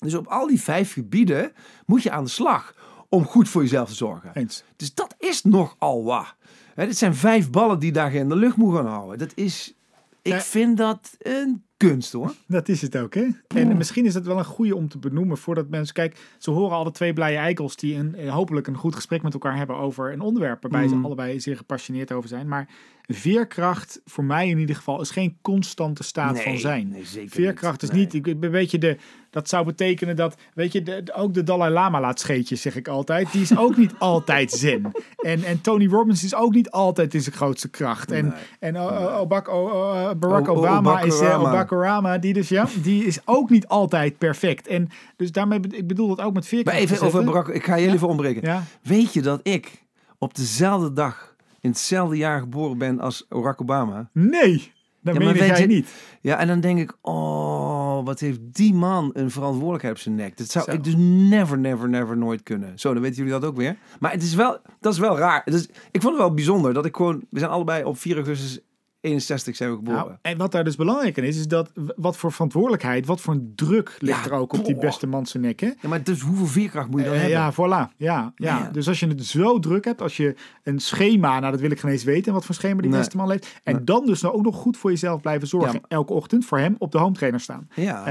Dus 0.00 0.14
op 0.14 0.26
al 0.26 0.46
die 0.46 0.60
vijf 0.60 0.92
gebieden 0.92 1.52
moet 1.86 2.02
je 2.02 2.10
aan 2.10 2.24
de 2.24 2.30
slag 2.30 2.74
om 3.08 3.24
goed 3.24 3.48
voor 3.48 3.62
jezelf 3.62 3.88
te 3.88 3.94
zorgen. 3.94 4.30
Eens. 4.34 4.64
Dus 4.76 4.94
dat 4.94 5.14
is 5.18 5.42
nogal 5.42 6.04
wat. 6.04 6.34
Hè, 6.74 6.86
dit 6.86 6.98
zijn 6.98 7.14
vijf 7.14 7.50
ballen 7.50 7.78
die 7.78 7.92
daar 7.92 8.14
in 8.14 8.28
de 8.28 8.36
lucht 8.36 8.56
moeten 8.56 8.82
gaan 8.82 8.92
houden. 8.92 9.18
Dat 9.18 9.32
is, 9.34 9.74
ik 10.22 10.32
ja. 10.32 10.40
vind 10.40 10.76
dat 10.76 11.16
een 11.18 11.62
kunst 11.76 12.12
hoor. 12.12 12.34
Dat 12.46 12.68
is 12.68 12.82
het 12.82 12.96
ook, 12.96 13.14
hè? 13.14 13.26
En 13.48 13.76
misschien 13.76 14.04
is 14.04 14.14
het 14.14 14.26
wel 14.26 14.38
een 14.38 14.44
goede 14.44 14.76
om 14.76 14.88
te 14.88 14.98
benoemen 14.98 15.38
voordat 15.38 15.68
mensen. 15.68 15.94
Kijk, 15.94 16.18
ze 16.38 16.50
horen 16.50 16.76
alle 16.76 16.90
twee 16.90 17.12
blije 17.12 17.36
eikels 17.36 17.76
die 17.76 17.96
een, 17.96 18.14
eh, 18.14 18.32
hopelijk 18.32 18.66
een 18.66 18.76
goed 18.76 18.94
gesprek 18.94 19.22
met 19.22 19.32
elkaar 19.32 19.56
hebben 19.56 19.76
over 19.76 20.12
een 20.12 20.20
onderwerp 20.20 20.62
waarbij 20.62 20.86
mm. 20.86 20.88
ze 20.88 21.06
allebei 21.06 21.40
zeer 21.40 21.56
gepassioneerd 21.56 22.12
over 22.12 22.28
zijn. 22.28 22.48
Maar 22.48 22.68
veerkracht, 23.08 24.00
voor 24.04 24.24
mij 24.24 24.48
in 24.48 24.58
ieder 24.58 24.76
geval, 24.76 25.00
is 25.00 25.10
geen 25.10 25.38
constante 25.42 26.02
staat 26.02 26.34
nee, 26.34 26.42
van 26.42 26.58
zijn. 26.58 26.88
Nee, 26.88 27.04
zeker 27.04 27.30
veerkracht 27.30 27.82
niet. 27.82 27.90
is 27.90 27.96
niet. 27.96 28.26
Ik, 28.26 28.36
weet 28.50 28.70
je, 28.70 28.78
de, 28.78 28.96
dat 29.30 29.48
zou 29.48 29.64
betekenen 29.64 30.16
dat, 30.16 30.36
weet 30.54 30.72
je, 30.72 30.82
de, 30.82 31.04
ook 31.14 31.34
de 31.34 31.42
Dalai 31.42 31.72
Lama 31.72 32.00
laat 32.00 32.20
scheetjes, 32.20 32.62
zeg 32.62 32.76
ik 32.76 32.88
altijd. 32.88 33.32
Die 33.32 33.42
is 33.42 33.56
ook 33.56 33.76
niet 33.76 33.92
altijd 34.14 34.50
zen. 34.50 34.90
En, 35.16 35.44
en 35.44 35.60
Tony 35.60 35.86
Robbins 35.86 36.24
is 36.24 36.34
ook 36.34 36.52
niet 36.52 36.70
altijd 36.70 37.14
in 37.14 37.20
zijn 37.20 37.34
grootste 37.34 37.68
kracht. 37.68 38.10
En, 38.10 38.34
en 38.60 38.74
uh, 38.74 39.16
Obak, 39.20 39.48
uh, 39.48 40.10
Barack 40.18 40.48
Obama 40.48 41.00
is 41.00 41.20
uh, 41.20 42.14
die 42.20 42.32
dus 42.32 42.48
ja, 42.48 42.66
die 42.82 43.04
is 43.04 43.18
ook 43.24 43.50
niet 43.50 43.66
altijd 43.68 44.18
perfect. 44.18 44.66
En 44.66 44.88
dus 45.16 45.32
daarmee, 45.32 45.60
ik 45.70 45.86
bedoel 45.86 46.08
dat 46.08 46.20
ook 46.20 46.34
met 46.34 46.46
veerkracht. 46.46 46.78
Maar 46.78 46.86
even 46.86 47.06
over 47.06 47.24
Barack, 47.24 47.48
ik 47.48 47.64
ga 47.64 47.74
je 47.74 47.88
even 47.88 48.08
ontbreken. 48.08 48.42
Ja. 48.42 48.64
Weet 48.82 49.12
je 49.12 49.22
dat 49.22 49.40
ik 49.42 49.84
op 50.18 50.34
dezelfde 50.34 50.92
dag 50.92 51.36
in 51.60 51.70
hetzelfde 51.70 52.16
jaar 52.16 52.40
geboren 52.40 52.78
ben 52.78 53.00
als 53.00 53.26
Barack 53.28 53.60
Obama? 53.60 54.10
Nee, 54.12 54.72
dat 55.02 55.14
ja, 55.14 55.20
meen 55.20 55.36
jij 55.36 55.66
niet. 55.66 55.88
Ja, 56.20 56.38
en 56.38 56.46
dan 56.46 56.60
denk 56.60 56.78
ik, 56.78 56.96
oh, 57.00 58.04
wat 58.04 58.20
heeft 58.20 58.40
die 58.42 58.74
man 58.74 59.10
een 59.12 59.30
verantwoordelijkheid 59.30 59.94
op 59.94 60.00
zijn 60.00 60.14
nek. 60.14 60.36
Dat 60.36 60.50
zou 60.50 60.64
Zo. 60.64 60.70
ik 60.70 60.84
dus 60.84 60.94
never, 60.96 61.58
never, 61.58 61.88
never 61.88 62.16
nooit 62.16 62.42
kunnen. 62.42 62.78
Zo, 62.78 62.92
dan 62.92 63.02
weten 63.02 63.16
jullie 63.16 63.32
dat 63.32 63.44
ook 63.44 63.56
weer. 63.56 63.76
Maar 64.00 64.12
het 64.12 64.22
is 64.22 64.34
wel, 64.34 64.58
dat 64.80 64.92
is 64.92 64.98
wel 64.98 65.18
raar. 65.18 65.42
Dus 65.44 65.68
ik 65.90 66.02
vond 66.02 66.14
het 66.14 66.22
wel 66.22 66.34
bijzonder 66.34 66.74
dat 66.74 66.84
ik 66.84 66.96
gewoon, 66.96 67.24
we 67.30 67.38
zijn 67.38 67.50
allebei 67.50 67.84
op 67.84 67.98
4 67.98 68.16
augustus 68.16 68.60
61 69.08 69.56
zijn 69.56 69.70
we 69.70 69.76
geboren. 69.76 70.00
Nou, 70.00 70.12
en 70.22 70.36
wat 70.36 70.52
daar 70.52 70.64
dus 70.64 70.76
belangrijk 70.76 71.16
in 71.16 71.24
is, 71.24 71.38
is 71.38 71.48
dat 71.48 71.70
wat 71.96 72.16
voor 72.16 72.32
verantwoordelijkheid, 72.32 73.06
wat 73.06 73.20
voor 73.20 73.34
een 73.34 73.52
druk 73.54 73.96
ligt 73.98 74.24
ja, 74.24 74.30
er 74.30 74.36
ook 74.36 74.52
op 74.52 74.64
die 74.64 74.78
beste 74.78 75.06
man 75.06 75.26
zijn 75.26 75.42
nek. 75.42 75.60
Hè? 75.60 75.66
Ja, 75.66 75.88
maar 75.88 76.02
dus 76.02 76.20
hoeveel 76.20 76.46
veerkracht 76.46 76.90
moet 76.90 77.00
je 77.00 77.06
dan 77.06 77.14
uh, 77.14 77.20
hebben? 77.20 77.38
Ja, 77.38 77.52
voilà. 77.52 77.96
Ja, 77.96 77.96
ja. 77.96 78.32
ja, 78.36 78.70
Dus 78.72 78.88
als 78.88 79.00
je 79.00 79.06
het 79.06 79.24
zo 79.24 79.58
druk 79.58 79.84
hebt, 79.84 80.02
als 80.02 80.16
je 80.16 80.34
een 80.62 80.78
schema, 80.78 81.38
nou 81.38 81.52
dat 81.52 81.60
wil 81.60 81.70
ik 81.70 81.80
geen 81.80 81.90
eens 81.90 82.04
weten, 82.04 82.32
wat 82.32 82.44
voor 82.44 82.54
schema 82.54 82.80
die 82.80 82.90
nee. 82.90 82.98
beste 82.98 83.16
man 83.16 83.30
heeft. 83.30 83.60
En 83.62 83.74
nee. 83.74 83.84
dan 83.84 84.06
dus 84.06 84.20
nou 84.20 84.34
ook 84.34 84.42
nog 84.42 84.56
goed 84.56 84.76
voor 84.76 84.90
jezelf 84.90 85.20
blijven 85.20 85.48
zorgen. 85.48 85.72
Ja. 85.72 85.80
Elke 85.88 86.12
ochtend 86.12 86.44
voor 86.44 86.58
hem 86.58 86.74
op 86.78 86.92
de 86.92 86.98
home 86.98 87.14
trainer 87.14 87.40
staan. 87.40 87.68
Ja, 87.74 88.08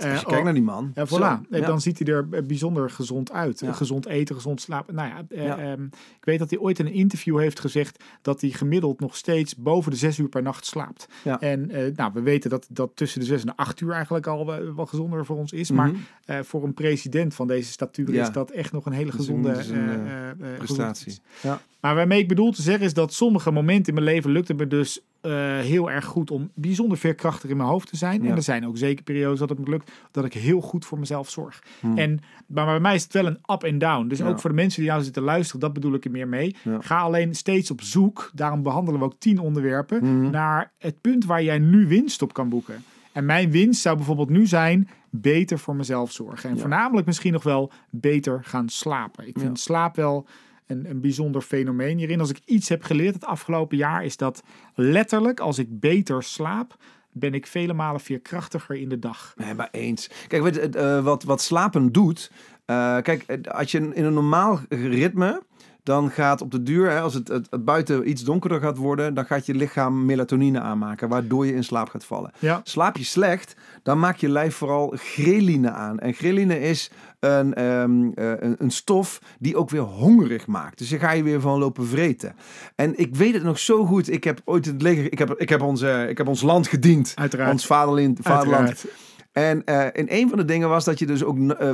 uh, 0.00 0.10
als 0.10 0.20
je 0.20 0.26
kijkt 0.26 0.44
naar 0.44 0.54
die 0.54 0.62
man. 0.62 0.92
Ja, 0.94 1.06
voilà. 1.06 1.50
Zo, 1.50 1.60
dan 1.60 1.80
ziet 1.80 1.98
hij 1.98 2.14
er 2.14 2.28
bijzonder 2.28 2.90
gezond 2.90 3.32
uit. 3.32 3.62
Gezond 3.70 4.06
eten, 4.06 4.34
gezond 4.34 4.60
slapen. 4.60 4.94
Nou 4.94 5.08
ja, 5.08 5.72
um, 5.72 5.90
ik 5.92 6.24
weet 6.24 6.38
dat 6.38 6.50
hij 6.50 6.58
ooit 6.58 6.78
in 6.78 6.86
een 6.86 6.92
interview 6.92 7.38
heeft 7.38 7.60
gezegd 7.60 8.04
dat 8.22 8.40
hij 8.40 8.50
gemiddeld 8.50 9.00
nog 9.00 9.16
steeds 9.16 9.56
boven 9.56 9.90
de 9.90 9.96
zes 9.96 10.18
uur 10.18 10.28
per 10.28 10.39
nacht 10.42 10.66
slaapt. 10.66 11.08
Ja. 11.24 11.40
En 11.40 11.70
uh, 11.70 11.96
nou, 11.96 12.10
we 12.14 12.20
weten 12.20 12.50
dat 12.50 12.66
dat 12.70 12.90
tussen 12.94 13.20
de 13.20 13.26
6 13.26 13.40
en 13.40 13.46
de 13.46 13.56
8 13.56 13.80
uur 13.80 13.92
eigenlijk 13.92 14.26
al 14.26 14.46
wel, 14.46 14.74
wel 14.74 14.86
gezonder 14.86 15.24
voor 15.26 15.36
ons 15.36 15.52
is. 15.52 15.70
Mm 15.70 15.78
-hmm. 15.78 16.04
Maar 16.26 16.38
uh, 16.38 16.44
voor 16.44 16.64
een 16.64 16.74
president 16.74 17.34
van 17.34 17.46
deze 17.46 17.70
statuur 17.70 18.12
ja. 18.12 18.22
is 18.22 18.32
dat 18.32 18.50
echt 18.50 18.72
nog 18.72 18.86
een 18.86 18.92
hele 18.92 19.12
gezonde 19.12 19.52
een, 19.52 20.06
uh, 20.40 20.56
prestatie. 20.58 21.18
Ja. 21.42 21.60
Maar 21.80 21.94
waarmee 21.94 22.18
ik 22.18 22.28
bedoel 22.28 22.52
te 22.52 22.62
zeggen 22.62 22.84
is 22.84 22.94
dat 22.94 23.12
sommige 23.12 23.50
momenten 23.50 23.86
in 23.86 24.02
mijn 24.02 24.14
leven 24.14 24.30
lukte 24.30 24.54
me 24.54 24.66
dus 24.66 25.00
uh, 25.22 25.32
heel 25.58 25.90
erg 25.90 26.04
goed 26.04 26.30
om 26.30 26.50
bijzonder 26.54 26.98
veerkrachtig 26.98 27.50
in 27.50 27.56
mijn 27.56 27.68
hoofd 27.68 27.88
te 27.88 27.96
zijn. 27.96 28.22
Ja. 28.22 28.30
En 28.30 28.36
er 28.36 28.42
zijn 28.42 28.66
ook 28.66 28.76
zeker 28.76 29.04
periodes 29.04 29.38
dat 29.38 29.48
het 29.48 29.58
me 29.58 29.70
lukt 29.70 29.90
dat 30.10 30.24
ik 30.24 30.32
heel 30.32 30.60
goed 30.60 30.84
voor 30.84 30.98
mezelf 30.98 31.30
zorg. 31.30 31.62
Hmm. 31.80 31.98
En, 31.98 32.20
maar 32.46 32.66
bij 32.66 32.80
mij 32.80 32.94
is 32.94 33.02
het 33.02 33.12
wel 33.12 33.26
een 33.26 33.38
up 33.52 33.62
en 33.62 33.78
down. 33.78 34.08
Dus 34.08 34.18
ja. 34.18 34.28
ook 34.28 34.40
voor 34.40 34.50
de 34.50 34.56
mensen 34.56 34.80
die 34.80 34.90
nou 34.90 35.02
zitten 35.02 35.22
luisteren, 35.22 35.60
dat 35.60 35.72
bedoel 35.72 35.94
ik 35.94 36.04
er 36.04 36.10
meer 36.10 36.28
mee. 36.28 36.56
Ja. 36.62 36.80
Ga 36.80 37.00
alleen 37.00 37.34
steeds 37.34 37.70
op 37.70 37.80
zoek, 37.80 38.30
daarom 38.34 38.62
behandelen 38.62 39.00
we 39.00 39.06
ook 39.06 39.18
tien 39.18 39.38
onderwerpen, 39.38 39.98
hmm. 39.98 40.30
naar 40.30 40.72
het 40.78 41.00
punt 41.00 41.24
waar 41.24 41.42
jij 41.42 41.58
nu 41.58 41.86
winst 41.86 42.22
op 42.22 42.32
kan 42.32 42.48
boeken. 42.48 42.84
En 43.12 43.24
mijn 43.26 43.50
winst 43.50 43.80
zou 43.80 43.96
bijvoorbeeld 43.96 44.30
nu 44.30 44.46
zijn 44.46 44.88
beter 45.10 45.58
voor 45.58 45.76
mezelf 45.76 46.12
zorgen. 46.12 46.50
En 46.50 46.58
voornamelijk 46.58 47.06
misschien 47.06 47.32
nog 47.32 47.42
wel 47.42 47.72
beter 47.90 48.40
gaan 48.44 48.68
slapen. 48.68 49.28
Ik 49.28 49.38
vind 49.38 49.60
slaap 49.60 49.96
wel 49.96 50.26
een, 50.70 50.90
een 50.90 51.00
bijzonder 51.00 51.42
fenomeen 51.42 51.98
hierin. 51.98 52.20
Als 52.20 52.30
ik 52.30 52.40
iets 52.44 52.68
heb 52.68 52.82
geleerd 52.82 53.14
het 53.14 53.24
afgelopen 53.24 53.76
jaar, 53.76 54.04
is 54.04 54.16
dat 54.16 54.42
letterlijk 54.74 55.40
als 55.40 55.58
ik 55.58 55.80
beter 55.80 56.22
slaap, 56.22 56.76
ben 57.12 57.34
ik 57.34 57.46
vele 57.46 57.72
malen 57.72 58.00
veerkrachtiger 58.00 58.76
in 58.76 58.88
de 58.88 58.98
dag. 58.98 59.34
Nee, 59.36 59.54
maar 59.54 59.68
eens. 59.70 60.10
Kijk, 60.28 60.42
weet, 60.42 60.76
uh, 60.76 61.04
wat, 61.04 61.22
wat 61.22 61.42
slapen 61.42 61.92
doet. 61.92 62.30
Uh, 62.66 62.96
kijk, 63.00 63.46
als 63.46 63.70
je 63.70 63.90
in 63.92 64.04
een 64.04 64.14
normaal 64.14 64.60
ritme 64.68 65.42
dan 65.82 66.10
gaat 66.10 66.40
op 66.40 66.50
de 66.50 66.62
duur, 66.62 66.90
hè, 66.90 67.00
als 67.00 67.14
het, 67.14 67.28
het, 67.28 67.46
het, 67.50 67.64
buiten 67.64 68.08
iets 68.08 68.24
donkerder 68.24 68.60
gaat 68.60 68.76
worden, 68.76 69.14
dan 69.14 69.24
gaat 69.24 69.46
je 69.46 69.54
lichaam 69.54 70.04
melatonine 70.04 70.60
aanmaken, 70.60 71.08
waardoor 71.08 71.46
je 71.46 71.54
in 71.54 71.64
slaap 71.64 71.88
gaat 71.88 72.04
vallen. 72.04 72.32
Ja. 72.38 72.60
Slaap 72.64 72.96
je 72.96 73.04
slecht, 73.04 73.56
dan 73.82 73.98
maakt 73.98 74.20
je 74.20 74.28
lijf 74.28 74.54
vooral 74.54 74.92
ghreline 74.96 75.70
aan. 75.70 75.98
En 75.98 76.12
ghreline 76.12 76.60
is 76.60 76.90
een, 77.20 77.64
um, 77.64 78.04
uh, 78.04 78.12
een, 78.14 78.54
een, 78.58 78.70
stof 78.70 79.20
die 79.38 79.56
ook 79.56 79.70
weer 79.70 79.80
hongerig 79.80 80.46
maakt. 80.46 80.78
Dus 80.78 80.88
daar 80.88 80.98
ga 80.98 81.10
je 81.10 81.22
weer 81.22 81.40
van 81.40 81.58
lopen 81.58 81.86
vreten. 81.86 82.34
En 82.74 82.98
ik 82.98 83.14
weet 83.14 83.34
het 83.34 83.42
nog 83.42 83.58
zo 83.58 83.84
goed. 83.84 84.10
Ik 84.10 84.24
heb 84.24 84.40
ooit 84.44 84.66
in 84.66 84.72
het 84.72 84.82
leger, 84.82 85.12
ik 85.12 85.18
heb, 85.18 85.34
ik 85.36 85.48
heb, 85.48 85.62
onze, 85.62 86.06
ik 86.08 86.18
heb 86.18 86.28
ons 86.28 86.42
land 86.42 86.68
gediend. 86.68 87.12
Uiteraard. 87.14 87.52
Ons 87.52 87.66
vaderland. 87.66 88.18
vaderland. 88.22 88.84
En 89.32 89.62
uh, 89.64 89.86
in 89.92 90.06
een 90.08 90.28
van 90.28 90.38
de 90.38 90.44
dingen 90.44 90.68
was 90.68 90.84
dat 90.84 90.98
je 90.98 91.06
dus 91.06 91.24
ook 91.24 91.38
uh, 91.38 91.72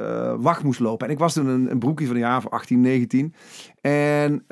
uh, 0.00 0.34
wacht 0.38 0.62
moest 0.62 0.80
lopen. 0.80 1.06
En 1.06 1.12
ik 1.12 1.18
was 1.18 1.32
toen 1.32 1.46
een, 1.46 1.70
een 1.70 1.78
broekje 1.78 2.06
van 2.06 2.14
een 2.14 2.20
jaar 2.20 2.36
of 2.36 2.48
18, 2.48 2.80
19. 2.80 3.34
En 3.80 4.44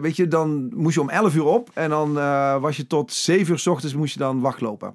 weet 0.00 0.16
je, 0.16 0.28
dan 0.28 0.72
moest 0.74 0.94
je 0.94 1.00
om 1.00 1.08
11 1.08 1.34
uur 1.34 1.44
op. 1.44 1.70
En 1.74 1.90
dan 1.90 2.12
was 2.60 2.76
je 2.76 2.86
tot 2.86 3.12
7 3.12 3.52
uur 3.52 3.58
s 3.58 3.66
ochtends 3.66 3.94
moest 3.94 4.12
je 4.12 4.18
dan 4.18 4.40
wachtlopen. 4.40 4.94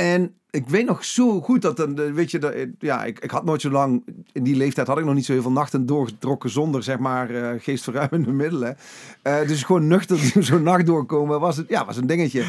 En 0.00 0.34
ik 0.50 0.68
weet 0.68 0.86
nog 0.86 1.04
zo 1.04 1.40
goed 1.40 1.62
dat 1.62 1.76
dan, 1.76 1.98
eh, 1.98 2.12
weet 2.12 2.30
je, 2.30 2.38
eh, 2.38 2.68
ja, 2.78 3.04
ik, 3.04 3.18
ik 3.18 3.30
had 3.30 3.44
nooit 3.44 3.60
zo 3.60 3.70
lang, 3.70 4.04
in 4.32 4.42
die 4.42 4.56
leeftijd 4.56 4.86
had 4.86 4.98
ik 4.98 5.04
nog 5.04 5.14
niet 5.14 5.24
zo 5.24 5.32
heel 5.32 5.42
veel 5.42 5.50
nachten 5.50 5.86
doorgetrokken 5.86 6.50
zonder, 6.50 6.82
zeg 6.82 6.98
maar, 6.98 7.30
eh 7.30 7.60
geestverruimende 7.60 8.32
middelen. 8.32 8.76
Dus 9.22 9.62
gewoon 9.62 9.86
nuchter 9.86 10.18
zo'n 10.44 10.62
nacht 10.62 10.86
doorkomen 10.86 11.40
was, 11.40 11.56
het, 11.56 11.68
ja, 11.68 11.84
was 11.84 11.96
een 11.96 12.06
dingetje. 12.06 12.44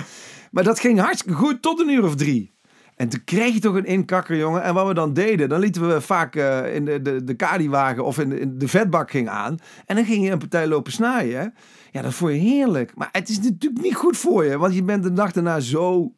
Maar 0.51 0.63
dat 0.63 0.79
ging 0.79 0.99
hartstikke 0.99 1.37
goed 1.37 1.61
tot 1.61 1.79
een 1.79 1.89
uur 1.89 2.03
of 2.03 2.15
drie. 2.15 2.51
En 2.95 3.09
toen 3.09 3.23
kreeg 3.23 3.53
je 3.53 3.59
toch 3.59 3.75
een 3.75 3.85
inkakker, 3.85 4.37
jongen. 4.37 4.63
En 4.63 4.73
wat 4.73 4.87
we 4.87 4.93
dan 4.93 5.13
deden, 5.13 5.49
dan 5.49 5.59
lieten 5.59 5.87
we 5.87 6.01
vaak 6.01 6.35
in 6.73 6.85
de, 6.85 7.01
de, 7.01 7.23
de 7.23 7.33
kadiwagen 7.33 8.05
of 8.05 8.19
in 8.19 8.57
de, 8.57 8.67
vetbak 8.67 9.11
ging 9.11 9.29
aan. 9.29 9.57
En 9.85 9.95
dan 9.95 10.05
ging 10.05 10.25
je 10.25 10.31
een 10.31 10.37
partij 10.37 10.67
lopen 10.67 10.91
snijden. 10.91 11.53
Ja, 11.91 12.01
dat 12.01 12.13
vond 12.13 12.31
je 12.31 12.37
heerlijk. 12.37 12.91
Maar 12.95 13.09
het 13.11 13.29
is 13.29 13.39
natuurlijk 13.39 13.81
niet 13.81 13.95
goed 13.95 14.17
voor 14.17 14.45
je, 14.45 14.57
want 14.57 14.75
je 14.75 14.83
bent 14.83 15.03
de 15.03 15.13
dag 15.13 15.31
daarna 15.31 15.59
zo 15.59 16.11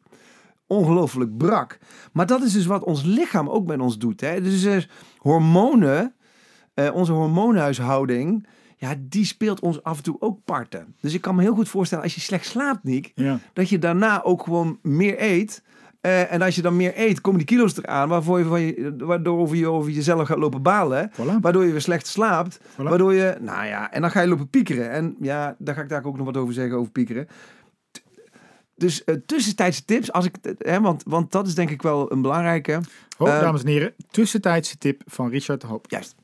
ongelooflijk 0.66 1.36
brak. 1.36 1.78
Maar 2.12 2.26
dat 2.26 2.42
is 2.42 2.52
dus 2.52 2.66
wat 2.66 2.84
ons 2.84 3.02
lichaam 3.02 3.48
ook 3.48 3.66
met 3.66 3.80
ons 3.80 3.98
doet. 3.98 4.20
Hè? 4.20 4.40
Dus 4.40 4.88
hormonen, 5.18 6.14
eh, 6.74 6.94
onze 6.94 7.12
hormoonhuishouding, 7.12 8.46
ja, 8.76 8.94
die 8.98 9.24
speelt 9.24 9.60
ons 9.60 9.82
af 9.82 9.96
en 9.96 10.02
toe 10.02 10.16
ook 10.18 10.38
parten. 10.44 10.94
Dus 11.00 11.14
ik 11.14 11.20
kan 11.20 11.34
me 11.34 11.42
heel 11.42 11.54
goed 11.54 11.68
voorstellen, 11.68 12.04
als 12.04 12.14
je 12.14 12.20
slecht 12.20 12.46
slaapt, 12.46 12.84
Niek, 12.84 13.12
Ja. 13.14 13.38
dat 13.52 13.68
je 13.68 13.78
daarna 13.78 14.22
ook 14.22 14.42
gewoon 14.42 14.78
meer 14.82 15.22
eet. 15.22 15.62
Eh, 16.00 16.32
en 16.32 16.42
als 16.42 16.54
je 16.54 16.62
dan 16.62 16.76
meer 16.76 16.92
eet, 16.96 17.20
komen 17.20 17.38
die 17.38 17.48
kilo's 17.48 17.76
eraan, 17.76 18.08
waarvoor 18.08 18.38
je, 18.38 18.44
van 18.44 18.60
je, 18.60 18.94
waardoor 18.98 19.56
je 19.56 19.68
over 19.68 19.90
jezelf 19.90 20.26
gaat 20.26 20.38
lopen 20.38 20.62
balen. 20.62 21.10
Voilà. 21.12 21.40
Waardoor 21.40 21.64
je 21.64 21.70
weer 21.72 21.80
slecht 21.80 22.06
slaapt. 22.06 22.58
Voilà. 22.60 22.76
Waardoor 22.82 23.14
je, 23.14 23.36
nou 23.40 23.66
ja, 23.66 23.92
en 23.92 24.00
dan 24.00 24.10
ga 24.10 24.20
je 24.20 24.28
lopen 24.28 24.48
piekeren. 24.48 24.90
En 24.90 25.16
ja, 25.20 25.56
daar 25.58 25.74
ga 25.74 25.80
ik 25.82 25.88
daar 25.88 26.04
ook 26.04 26.16
nog 26.16 26.26
wat 26.26 26.36
over 26.36 26.54
zeggen, 26.54 26.78
over 26.78 26.92
piekeren. 26.92 27.26
Dus 28.76 29.04
eh, 29.04 29.14
tussentijdse 29.26 29.84
tips, 29.84 30.12
als 30.12 30.24
ik, 30.24 30.36
het- 30.42 30.62
hè, 30.66 30.80
want, 30.80 31.02
want 31.02 31.32
dat 31.32 31.46
is 31.46 31.54
denk 31.54 31.70
ik 31.70 31.82
wel 31.82 32.12
een 32.12 32.22
belangrijke. 32.22 32.80
Hoop, 33.16 33.28
Eh, 33.28 33.40
dames 33.40 33.60
en 33.62 33.68
heren, 33.68 33.94
tussentijdse 34.10 34.78
tip 34.78 35.02
van 35.06 35.30
Richard 35.30 35.60
de 35.60 35.66
Hoop. 35.66 35.90
Juist. 35.90 36.14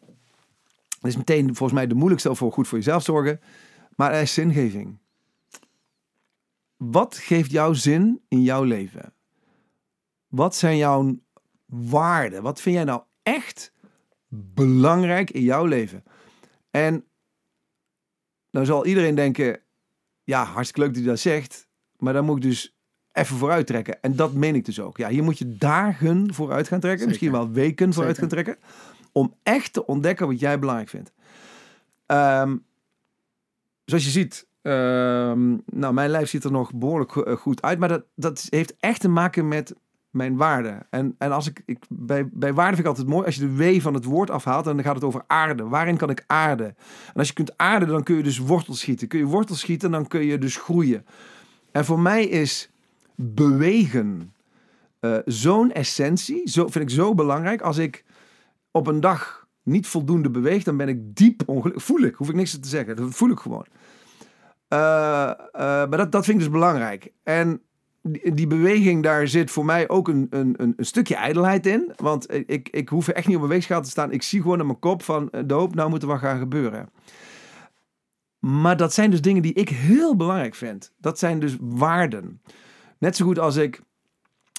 Dat 1.01 1.11
is 1.11 1.17
meteen 1.17 1.45
volgens 1.47 1.73
mij 1.73 1.87
de 1.87 1.95
moeilijkste 1.95 2.35
voor 2.35 2.53
goed 2.53 2.69
voor 2.69 2.79
jezelf 2.79 3.03
zorgen. 3.03 3.41
Maar 3.97 4.13
er 4.13 4.21
is 4.23 4.35
zingeving. 4.35 4.99
Wat 6.77 7.17
geeft 7.17 7.51
jou 7.51 7.75
zin 7.75 8.21
in 8.29 8.43
jouw 8.43 8.63
leven? 8.63 9.13
Wat 10.27 10.55
zijn 10.57 10.77
jouw 10.77 11.19
waarden? 11.67 12.43
Wat 12.43 12.61
vind 12.61 12.75
jij 12.75 12.85
nou 12.85 13.03
echt 13.23 13.73
belangrijk 14.29 15.31
in 15.31 15.43
jouw 15.43 15.65
leven? 15.65 16.05
En 16.71 17.05
nou 18.51 18.67
zal 18.67 18.87
iedereen 18.87 19.15
denken, 19.15 19.61
ja, 20.25 20.45
hartstikke 20.45 20.81
leuk 20.81 20.89
dat 20.95 21.03
hij 21.03 21.13
dat 21.13 21.21
zegt. 21.21 21.69
Maar 22.01 22.13
dan 22.13 22.25
moet 22.25 22.37
ik 22.37 22.43
dus 22.43 22.75
even 23.13 23.37
vooruit 23.37 23.67
trekken. 23.67 24.03
En 24.03 24.17
dat 24.17 24.33
meen 24.33 24.55
ik 24.55 24.65
dus 24.65 24.81
ook. 24.81 24.97
Ja, 24.97 25.09
hier 25.09 25.23
moet 25.23 25.39
je 25.39 25.57
dagen 25.57 26.35
vooruit 26.35 26.69
gaan 26.69 26.81
trekken. 26.81 27.09
Zeker. 27.09 27.09
Misschien 27.09 27.33
wel 27.33 27.51
weken 27.51 27.93
vooruit 27.93 28.17
Zeker. 28.17 28.37
gaan 28.37 28.45
trekken. 28.45 28.65
Om 29.13 29.35
echt 29.43 29.73
te 29.73 29.87
ontdekken 29.87 30.27
wat 30.27 30.41
jij 30.41 30.59
belangrijk 30.59 30.89
vindt. 30.91 31.13
Ehm, 32.07 32.57
zoals 33.85 34.05
je 34.05 34.11
ziet, 34.11 34.47
ehm, 34.63 35.57
nou, 35.67 35.95
mijn 35.95 36.11
lijf 36.11 36.29
ziet 36.29 36.45
er 36.45 36.53
nog 36.53 36.75
behoorlijk 36.75 37.17
eh, 37.17 37.37
goed 37.37 37.63
uit. 37.63 37.79
Maar 37.79 37.89
dat, 37.89 38.05
dat 38.15 38.47
heeft 38.51 38.75
echt 38.81 39.01
te 39.01 39.09
maken 39.09 39.49
met 39.49 39.75
mijn 40.11 40.37
waarden. 40.37 40.87
En, 40.91 41.15
en 41.19 41.33
als 41.33 41.47
ik, 41.47 41.63
ik 41.67 41.85
bij, 41.89 42.29
bij 42.33 42.55
waarde 42.55 42.77
vind 42.77 42.87
ik 42.87 42.93
altijd 42.93 43.09
mooi, 43.09 43.27
als 43.27 43.35
je 43.35 43.41
de 43.41 43.57
W 43.57 43.81
van 43.81 43.95
het 43.95 44.05
woord 44.05 44.31
afhaalt, 44.31 44.65
dan 44.65 44.83
gaat 44.83 44.95
het 44.95 45.05
over 45.05 45.25
aarde. 45.27 45.69
Waarin 45.69 45.97
kan 45.97 46.11
ik 46.11 46.25
aarden? 46.27 46.67
En 47.07 47.15
als 47.15 47.29
je 47.29 47.35
kunt 47.35 47.59
aarden, 47.59 47.89
dan 47.89 48.03
kun 48.03 48.17
je 48.17 48.23
dus 48.23 48.39
wortels 48.39 48.81
schieten. 48.81 49.09
Kun 49.09 49.19
je 49.19 49.25
wortels 49.25 49.61
schieten, 49.61 49.91
dan 49.91 50.07
kun 50.07 50.25
je 50.25 50.39
dus 50.39 50.57
groeien. 50.57 51.07
En 51.73 51.85
voor 51.85 52.01
mij 52.01 52.25
is 52.25 52.71
bewegen 53.15 54.35
eh, 55.01 55.17
zo'n 55.25 55.73
essentie, 55.73 56.49
zo, 56.49 56.69
vind 56.69 56.91
ik 56.91 56.97
zo 56.97 57.15
belangrijk. 57.15 57.61
Als 57.61 57.77
ik 57.79 58.05
op 58.71 58.87
een 58.87 59.01
dag 59.01 59.47
niet 59.63 59.87
voldoende 59.87 60.31
beweeg, 60.31 60.63
dan 60.63 60.77
ben 60.77 60.89
ik 60.89 61.17
diep 61.17 61.43
ongelukkig. 61.47 61.85
Voel 61.85 62.01
ik, 62.01 62.15
hoef 62.15 62.29
ik 62.29 62.35
niks 62.35 62.61
te 62.61 62.69
zeggen. 62.69 62.97
Dat 62.97 63.15
voel 63.15 63.31
ik 63.31 63.39
gewoon. 63.39 63.67
Eh, 64.69 65.31
eh, 65.31 65.37
maar 65.53 65.97
dat, 65.97 66.13
dat 66.13 66.25
vind 66.25 66.37
ik 66.37 66.43
dus 66.43 66.53
belangrijk. 66.53 67.13
En 67.23 67.63
die, 68.03 68.47
beweging, 68.47 69.03
daar 69.03 69.29
zit 69.29 69.51
voor 69.51 69.65
mij 69.65 69.89
ook 69.89 70.09
een, 70.09 70.27
een, 70.31 70.55
een, 70.57 70.75
stukje 70.77 71.15
ijdelheid 71.15 71.67
in. 71.67 71.93
Want 71.97 72.35
ik, 72.51 72.69
ik 72.69 72.89
hoef 72.89 73.09
echt 73.09 73.27
niet 73.27 73.37
op 73.37 73.43
een 73.43 73.49
weegschaal 73.49 73.83
te 73.83 73.91
staan. 73.91 74.13
Ik 74.13 74.23
zie 74.23 74.43
gewoon 74.43 74.61
in 74.61 74.67
mijn 74.67 74.79
kop 74.79 75.03
van, 75.03 75.31
eh, 75.31 75.43
doop, 75.47 75.75
nou 75.75 75.91
moet 75.91 76.03
er 76.03 76.09
wat 76.09 76.19
gaan 76.19 76.39
gebeuren. 76.39 76.89
Maar 78.41 78.77
dat 78.77 78.93
zijn 78.95 79.11
dus 79.11 79.21
dingen 79.21 79.43
die 79.43 79.53
ik 79.53 79.69
heel 79.69 80.17
belangrijk 80.17 80.55
vind. 80.55 80.93
Dat 80.99 81.19
zijn 81.19 81.41
dus 81.41 81.57
waarden. 81.61 82.41
Net 82.99 83.17
zo 83.17 83.25
goed 83.25 83.39
als 83.39 83.57
ik. 83.57 83.81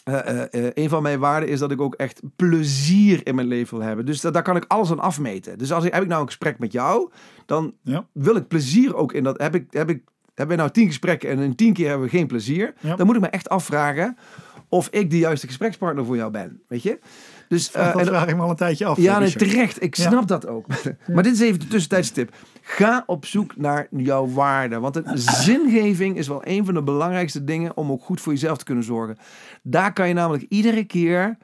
eh, 0.03 0.19
eh, 0.29 0.65
eh, 0.65 0.71
een 0.73 0.89
van 0.89 1.03
mijn 1.03 1.19
waarden 1.19 1.49
is 1.49 1.59
dat 1.59 1.71
ik 1.71 1.81
ook 1.81 1.95
echt 1.95 2.21
plezier 2.35 3.27
in 3.27 3.35
mijn 3.35 3.47
leven 3.47 3.77
wil 3.77 3.87
hebben. 3.87 4.05
Dus 4.05 4.21
da- 4.21 4.31
daar 4.31 4.43
kan 4.43 4.55
ik 4.55 4.65
alles 4.67 4.91
aan 4.91 4.99
afmeten. 4.99 5.57
Dus 5.57 5.71
als 5.71 5.83
ik, 5.83 5.93
heb 5.93 6.01
ik 6.03 6.07
nou 6.07 6.21
een 6.21 6.27
gesprek 6.27 6.59
met 6.59 6.71
jou, 6.71 7.11
dan 7.45 7.73
Ja. 7.83 8.07
wil 8.13 8.35
ik 8.35 8.47
plezier 8.47 8.95
ook 8.95 9.13
in 9.13 9.23
dat. 9.23 9.37
Heb 9.41 9.55
ik, 9.55 9.65
heb 9.69 9.89
ik, 9.89 10.03
hebben 10.35 10.55
we 10.55 10.61
nou 10.61 10.73
tien 10.73 10.87
gesprekken 10.87 11.29
en 11.29 11.39
in 11.39 11.55
tien 11.55 11.73
keer 11.73 11.87
hebben 11.89 12.05
we 12.09 12.17
geen 12.17 12.27
plezier? 12.27 12.73
Ja. 12.79 12.95
Dan 12.95 13.05
moet 13.05 13.15
ik 13.15 13.21
me 13.21 13.27
echt 13.27 13.49
afvragen 13.49 14.17
of 14.69 14.87
ik 14.89 15.09
de 15.09 15.17
juiste 15.17 15.47
gesprekspartner 15.47 16.05
voor 16.05 16.15
jou 16.15 16.31
ben. 16.31 16.61
Weet 16.67 16.83
je? 16.83 16.99
Dus, 17.51 17.71
eh, 17.71 17.91
dat 17.91 17.99
en- 18.01 18.05
vraag 18.07 18.27
ik 18.27 18.35
me 18.35 18.41
al 18.41 18.49
een 18.49 18.55
tijdje 18.55 18.85
af. 18.85 18.97
ja, 18.97 19.19
nee, 19.19 19.29
Richard. 19.29 19.49
terecht. 19.51 19.83
Ik 19.83 19.95
Ja. 19.95 20.09
snap 20.09 20.27
dat 20.27 20.47
ook. 20.47 20.65
Maar 21.13 21.23
dit 21.23 21.33
is 21.33 21.39
even 21.39 21.59
de 21.59 21.67
tussentijdse 21.67 22.11
tip. 22.11 22.35
Ga 22.61 23.03
op 23.05 23.25
zoek 23.25 23.57
naar 23.57 23.87
jouw 23.91 24.27
waarde. 24.27 24.79
Want 24.79 24.93
de 24.93 25.03
zingeving 25.45 26.17
is 26.17 26.27
wel 26.27 26.41
een 26.43 26.65
van 26.65 26.73
de 26.73 26.83
belangrijkste 26.83 27.43
dingen 27.43 27.77
om 27.77 27.91
ook 27.91 28.03
goed 28.03 28.21
voor 28.21 28.33
jezelf 28.33 28.57
te 28.57 28.63
kunnen 28.63 28.83
zorgen. 28.83 29.17
Daar 29.63 29.93
kan 29.93 30.07
je 30.07 30.13
namelijk 30.13 30.45
iedere 30.49 30.83
keer, 30.83 31.37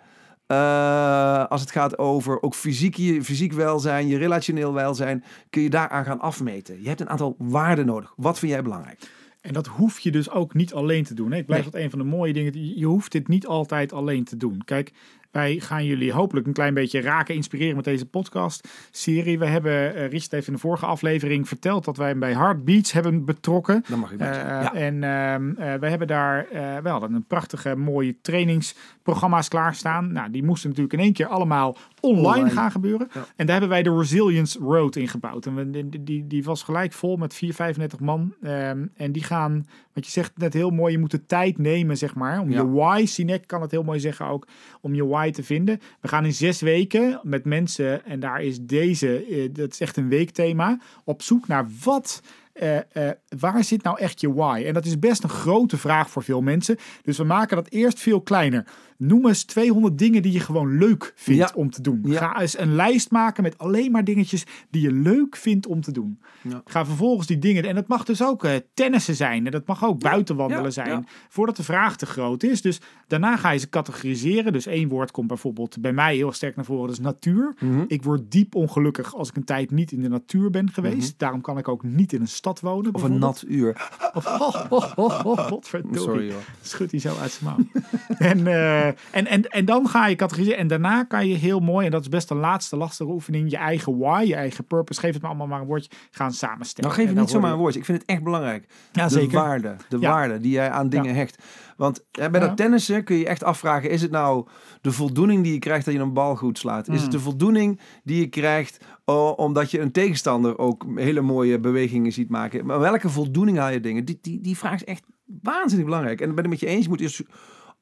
eh, 0.47 1.45
als 1.45 1.61
het 1.61 1.71
gaat 1.71 1.97
over 1.97 2.41
ook 2.41 2.55
fysiek, 2.55 2.95
je 2.95 3.23
fysiek 3.23 3.53
welzijn, 3.53 4.07
je 4.07 4.17
relationeel 4.17 4.73
welzijn, 4.73 5.23
kun 5.49 5.61
je 5.61 5.69
daaraan 5.69 6.05
gaan 6.05 6.19
afmeten. 6.19 6.81
Je 6.81 6.87
hebt 6.87 7.01
een 7.01 7.09
aantal 7.09 7.35
waarden 7.37 7.85
nodig. 7.85 8.13
Wat 8.15 8.39
vind 8.39 8.51
jij 8.51 8.61
belangrijk? 8.61 8.99
En 9.41 9.53
dat 9.53 9.67
hoef 9.67 9.99
je 9.99 10.11
dus 10.11 10.29
ook 10.29 10.53
niet 10.53 10.73
alleen 10.73 11.03
te 11.03 11.13
doen. 11.13 11.31
hè. 11.31 11.37
Ik 11.37 11.45
blijf 11.45 11.61
Nee. 11.63 11.71
dat 11.71 11.81
een 11.81 11.89
van 11.89 11.99
de 11.99 12.05
mooie 12.05 12.33
dingen. 12.33 12.77
Je 12.79 12.85
hoeft 12.85 13.11
dit 13.11 13.27
niet 13.27 13.47
altijd 13.47 13.93
alleen 13.93 14.23
te 14.23 14.37
doen. 14.37 14.61
Kijk, 14.65 14.93
wij 15.38 15.60
gaan 15.60 15.86
jullie 15.86 16.12
hopelijk 16.13 16.47
een 16.47 16.54
klein 16.54 16.73
beetje 16.73 17.02
raken, 17.02 17.36
inspireren 17.36 17.76
met 17.76 17.86
deze 17.86 18.06
podcast-serie. 18.06 19.39
We 19.39 19.45
hebben, 19.45 19.95
eh 19.95 20.10
Richard 20.10 20.32
heeft 20.32 20.47
in 20.47 20.54
de 20.54 20.60
vorige 20.60 20.86
aflevering 20.86 21.47
verteld 21.47 21.86
dat 21.86 21.97
wij 21.97 22.10
hem 22.10 22.19
bij 22.19 22.34
Heartbeats 22.34 22.91
hebben 22.91 23.26
betrokken. 23.26 23.84
Dan 23.88 24.00
mag 24.00 24.12
ik 24.12 24.19
dat 24.19 24.28
Eh. 24.28 24.34
Ja. 24.36 24.73
En 24.73 25.04
ehm 25.04 25.50
eh, 25.58 25.73
we 25.80 25.89
hebben 25.89 26.08
daar, 26.08 26.47
eh 26.52 26.78
we 26.84 26.89
hadden 26.89 27.13
een 27.13 27.26
prachtige 27.26 27.76
mooie 27.76 28.15
trainingsprogramma's 28.21 29.47
klaarstaan. 29.47 30.12
Nou, 30.12 30.32
die 30.32 30.43
moesten 30.43 30.69
natuurlijk 30.69 30.95
in 30.97 31.04
één 31.04 31.13
keer 31.13 31.28
allemaal 31.28 31.78
online, 32.02 32.28
Online. 32.28 32.50
gaan 32.50 32.71
gebeuren. 32.71 33.08
Ja. 33.13 33.26
En 33.36 33.45
daar 33.45 33.60
hebben 33.60 33.69
wij 33.69 33.84
de 33.84 33.97
Resilience 33.97 34.60
Road 34.60 34.95
ingebouwd. 34.95 35.45
En 35.45 35.56
we, 35.56 35.69
die, 35.89 36.04
die, 36.04 36.28
die 36.28 36.43
was 36.43 36.63
gelijk 36.63 36.93
vol 36.93 37.15
met 37.15 37.34
4, 37.34 37.54
35 37.54 38.00
man. 38.00 38.34
Ehm, 38.41 38.86
en 38.95 39.12
die 39.12 39.23
gaan, 39.23 39.65
wat 39.93 40.06
je 40.06 40.12
zegt 40.12 40.38
net 40.38 40.54
heel 40.54 40.69
mooi, 40.69 40.91
je 40.91 41.00
moet 41.00 41.12
de 41.12 41.26
tijd 41.26 41.58
nemen, 41.58 41.97
zeg 41.97 42.15
maar. 42.15 42.39
Om 42.39 42.52
Ja. 42.52 42.62
je 42.62 42.69
why, 42.71 43.06
Sinek 43.06 43.47
kan 43.47 43.62
het 43.62 43.71
heel 43.71 43.84
mooi 43.84 44.00
zeggen 44.00 44.26
ook, 44.28 44.47
om 44.82 44.93
je 44.95 45.06
why 45.08 45.26
te 45.31 45.43
vinden. 45.43 45.81
We 46.01 46.07
gaan 46.07 46.25
in 46.25 46.33
zes 46.33 46.61
weken 46.61 47.19
met 47.23 47.45
mensen, 47.45 48.05
en 48.05 48.19
daar 48.19 48.41
is 48.41 48.59
deze, 48.61 49.25
eh, 49.25 49.49
dat 49.51 49.71
is 49.71 49.79
echt 49.79 49.97
een 49.97 50.09
weekthema, 50.09 50.79
op 51.03 51.21
zoek 51.21 51.47
naar 51.47 51.67
wat 51.83 52.21
eh, 52.57 52.77
eh, 52.77 53.15
waar 53.39 53.63
zit 53.63 53.83
nou 53.83 53.99
echt 53.99 54.21
je 54.21 54.33
why? 54.33 54.63
En 54.65 54.73
dat 54.73 54.85
is 54.85 54.99
best 54.99 55.23
een 55.23 55.29
grote 55.29 55.77
vraag 55.77 56.09
voor 56.09 56.23
veel 56.23 56.41
mensen. 56.41 56.77
Dus 57.01 57.17
we 57.17 57.23
maken 57.23 57.55
dat 57.55 57.69
eerst 57.69 57.99
veel 57.99 58.21
kleiner. 58.21 58.65
Noem 58.97 59.27
eens 59.27 59.43
200 59.43 59.97
dingen 59.97 60.21
die 60.21 60.31
je 60.31 60.39
gewoon 60.39 60.77
leuk 60.77 61.13
vindt 61.15 61.49
Ja. 61.49 61.51
om 61.55 61.69
te 61.69 61.81
doen. 61.81 61.99
Ja. 62.03 62.17
Ga 62.17 62.41
eens 62.41 62.57
een 62.57 62.75
lijst 62.75 63.12
maken 63.12 63.43
met 63.43 63.57
alleen 63.57 63.91
maar 63.91 64.03
dingetjes 64.03 64.45
die 64.69 64.81
je 64.81 64.91
leuk 64.91 65.36
vindt 65.36 65.67
om 65.67 65.81
te 65.81 65.91
doen. 65.91 66.19
Ja. 66.41 66.62
Ga 66.65 66.86
vervolgens 66.86 67.27
die 67.27 67.39
dingen, 67.39 67.63
en 67.63 67.75
dat 67.75 67.88
mag 67.88 68.03
dus 68.03 68.23
ook 68.23 68.43
eh, 68.43 68.55
tennissen 68.73 69.15
zijn. 69.15 69.45
En 69.45 69.51
dat 69.51 69.67
mag 69.67 69.86
ook 69.86 69.99
buiten 69.99 70.36
wandelen 70.36 70.63
Ja, 70.63 70.69
zijn. 70.69 71.07
Voordat 71.29 71.55
de 71.55 71.63
vraag 71.63 71.97
te 71.97 72.05
groot 72.05 72.43
is. 72.43 72.62
Dus 72.62 72.79
daarna 73.07 73.38
ga 73.38 73.49
je 73.51 73.60
ze 73.60 73.69
categoriseren. 73.69 74.53
Dus 74.53 74.65
één 74.65 74.88
woord 74.89 75.12
komt 75.12 75.27
bijvoorbeeld 75.27 75.81
bij 75.81 75.93
mij 75.93 76.15
heel 76.15 76.31
sterk 76.31 76.55
naar 76.55 76.65
voren. 76.65 76.88
Dat 76.88 76.97
is 76.97 77.03
natuur. 77.03 77.53
Mhm. 77.60 77.83
Ik 77.88 78.03
word 78.03 78.31
diep 78.31 78.55
ongelukkig 78.55 79.15
als 79.15 79.29
ik 79.29 79.36
een 79.36 79.43
tijd 79.43 79.71
niet 79.71 79.91
in 79.91 80.01
de 80.01 80.10
natuur 80.10 80.49
ben 80.49 80.71
geweest. 80.71 81.19
Daarom 81.19 81.41
kan 81.41 81.57
ik 81.57 81.67
ook 81.67 81.83
niet 81.83 82.13
in 82.13 82.21
een 82.21 82.27
stad 82.27 82.60
wonen. 82.60 82.93
Of 82.93 83.03
een 83.03 83.19
nat 83.19 83.43
uur. 83.47 83.89
Of, 84.13 84.25
oh, 84.41 84.71
oh, 84.71 85.25
oh, 85.25 85.51
oh. 85.51 85.62
Sorry. 85.91 86.31
Schudt 86.62 86.91
hij 86.91 86.99
zo 86.99 87.15
uit 87.21 87.31
zijn 87.31 87.45
mouw. 87.55 87.83
en, 88.17 88.47
eh, 88.47 88.87
en, 89.12 89.28
en, 89.28 89.43
en 89.43 89.65
dan 89.65 89.88
ga 89.88 90.08
je 90.08 90.15
categoriseren. 90.15 90.60
En 90.60 90.67
daarna 90.67 91.04
kan 91.04 91.28
je 91.28 91.36
heel 91.36 91.60
mooi, 91.60 91.86
en 91.86 91.91
dat 91.91 92.02
is 92.02 92.10
best 92.10 92.28
de 92.28 92.36
laatste 92.36 92.78
lastige 92.78 93.10
oefening, 93.12 93.50
je 93.52 93.58
eigen 93.58 93.97
why, 93.97 94.23
je 94.28 94.36
eigen 94.36 94.65
purpose, 94.65 95.00
geef 95.00 95.13
het 95.13 95.21
me 95.21 95.28
allemaal 95.28 95.47
maar 95.47 95.62
een 95.62 95.67
woordje, 95.67 95.89
gaan 96.12 96.32
samenstellen. 96.34 96.89
Nou, 96.89 97.02
geef 97.02 97.13
dan 97.13 97.23
niet 97.23 97.32
zomaar 97.32 97.52
een 97.52 97.58
woordje. 97.58 97.80
Ik 97.80 97.86
vind 97.86 98.02
het 98.02 98.10
echt 98.10 98.23
belangrijk. 98.23 98.67
Ja, 98.91 99.04
de 99.04 99.10
zeker. 99.13 99.39
waarde, 99.39 99.76
de 99.89 100.00
Ja. 100.00 100.12
waarde 100.12 100.39
die 100.39 100.52
jij 100.52 100.69
aan 100.69 100.89
dingen 100.89 101.15
hecht. 101.15 101.43
Want 101.78 102.06
bij 102.12 102.30
dat 102.30 102.58
tennissen 102.58 103.04
kun 103.04 103.15
je 103.15 103.28
echt 103.28 103.43
afvragen: 103.43 103.89
is 103.89 104.02
het 104.02 104.12
nou 104.12 104.47
de 104.82 104.91
voldoening 104.91 105.43
die 105.43 105.54
je 105.54 105.60
krijgt 105.60 105.86
dat 105.86 105.93
je 105.93 106.00
een 106.00 106.13
bal 106.13 106.36
goed 106.36 106.58
slaat? 106.58 106.88
Is 106.88 107.02
het 107.02 107.12
de 107.12 107.19
voldoening 107.19 107.80
die 108.04 108.19
je 108.19 108.28
krijgt 108.28 108.86
oh, 109.06 109.38
omdat 109.38 109.71
je 109.71 109.80
een 109.80 109.91
tegenstander 109.91 110.58
ook 110.58 110.86
hele 110.95 111.21
mooie 111.21 111.60
bewegingen 111.60 112.12
ziet 112.12 112.30
maken? 112.30 112.65
Maar 112.65 112.80
welke 112.80 113.10
voldoening 113.10 113.58
haal 113.58 113.71
je 113.71 113.80
dingen? 113.80 114.06
Die, 114.06 114.19
die, 114.21 114.41
die 114.41 114.58
vraag 114.58 114.73
is 114.73 114.84
echt 114.84 115.04
waanzinnig 115.41 115.86
belangrijk. 115.86 116.19
En 116.19 116.26
dat 116.26 116.36
ben 116.36 116.43
ik 116.43 116.50
met 116.50 116.60
je 116.60 116.65
eens. 116.65 116.84
Je 116.84 116.89
moet 116.89 117.02
eerst 117.02 117.23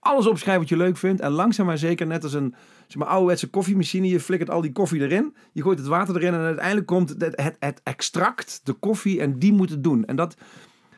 alles 0.06 0.28
opschrijven 0.28 0.62
wat 0.62 0.70
je 0.70 0.78
leuk 0.78 0.98
vindt. 0.98 1.22
En 1.22 1.32
langzaam 1.32 1.66
maar 1.66 1.78
zeker, 1.78 2.08
net 2.08 2.24
als 2.24 2.34
een 2.34 2.56
zeg 2.88 2.98
maar, 2.98 3.08
ouderwetse 3.08 3.48
koffiemachine. 3.50 4.08
Je 4.08 4.20
flikkert 4.20 4.50
al 4.50 4.62
die 4.62 4.72
koffie 4.72 5.02
erin. 5.02 5.36
Je 5.52 5.62
gooit 5.62 5.78
het 5.80 5.88
water 5.88 6.16
erin. 6.16 6.34
En 6.34 6.40
uiteindelijk 6.40 6.88
komt 6.88 7.10
het, 7.10 7.22
het, 7.22 7.56
het 7.60 7.82
extract, 7.84 8.62
de 8.64 8.74
koffie. 8.74 9.22
En 9.22 9.40
die 9.40 9.54
moet 9.54 9.70
het 9.70 9.84
doen. 9.84 10.06
En 10.06 10.16
dat... 10.16 10.36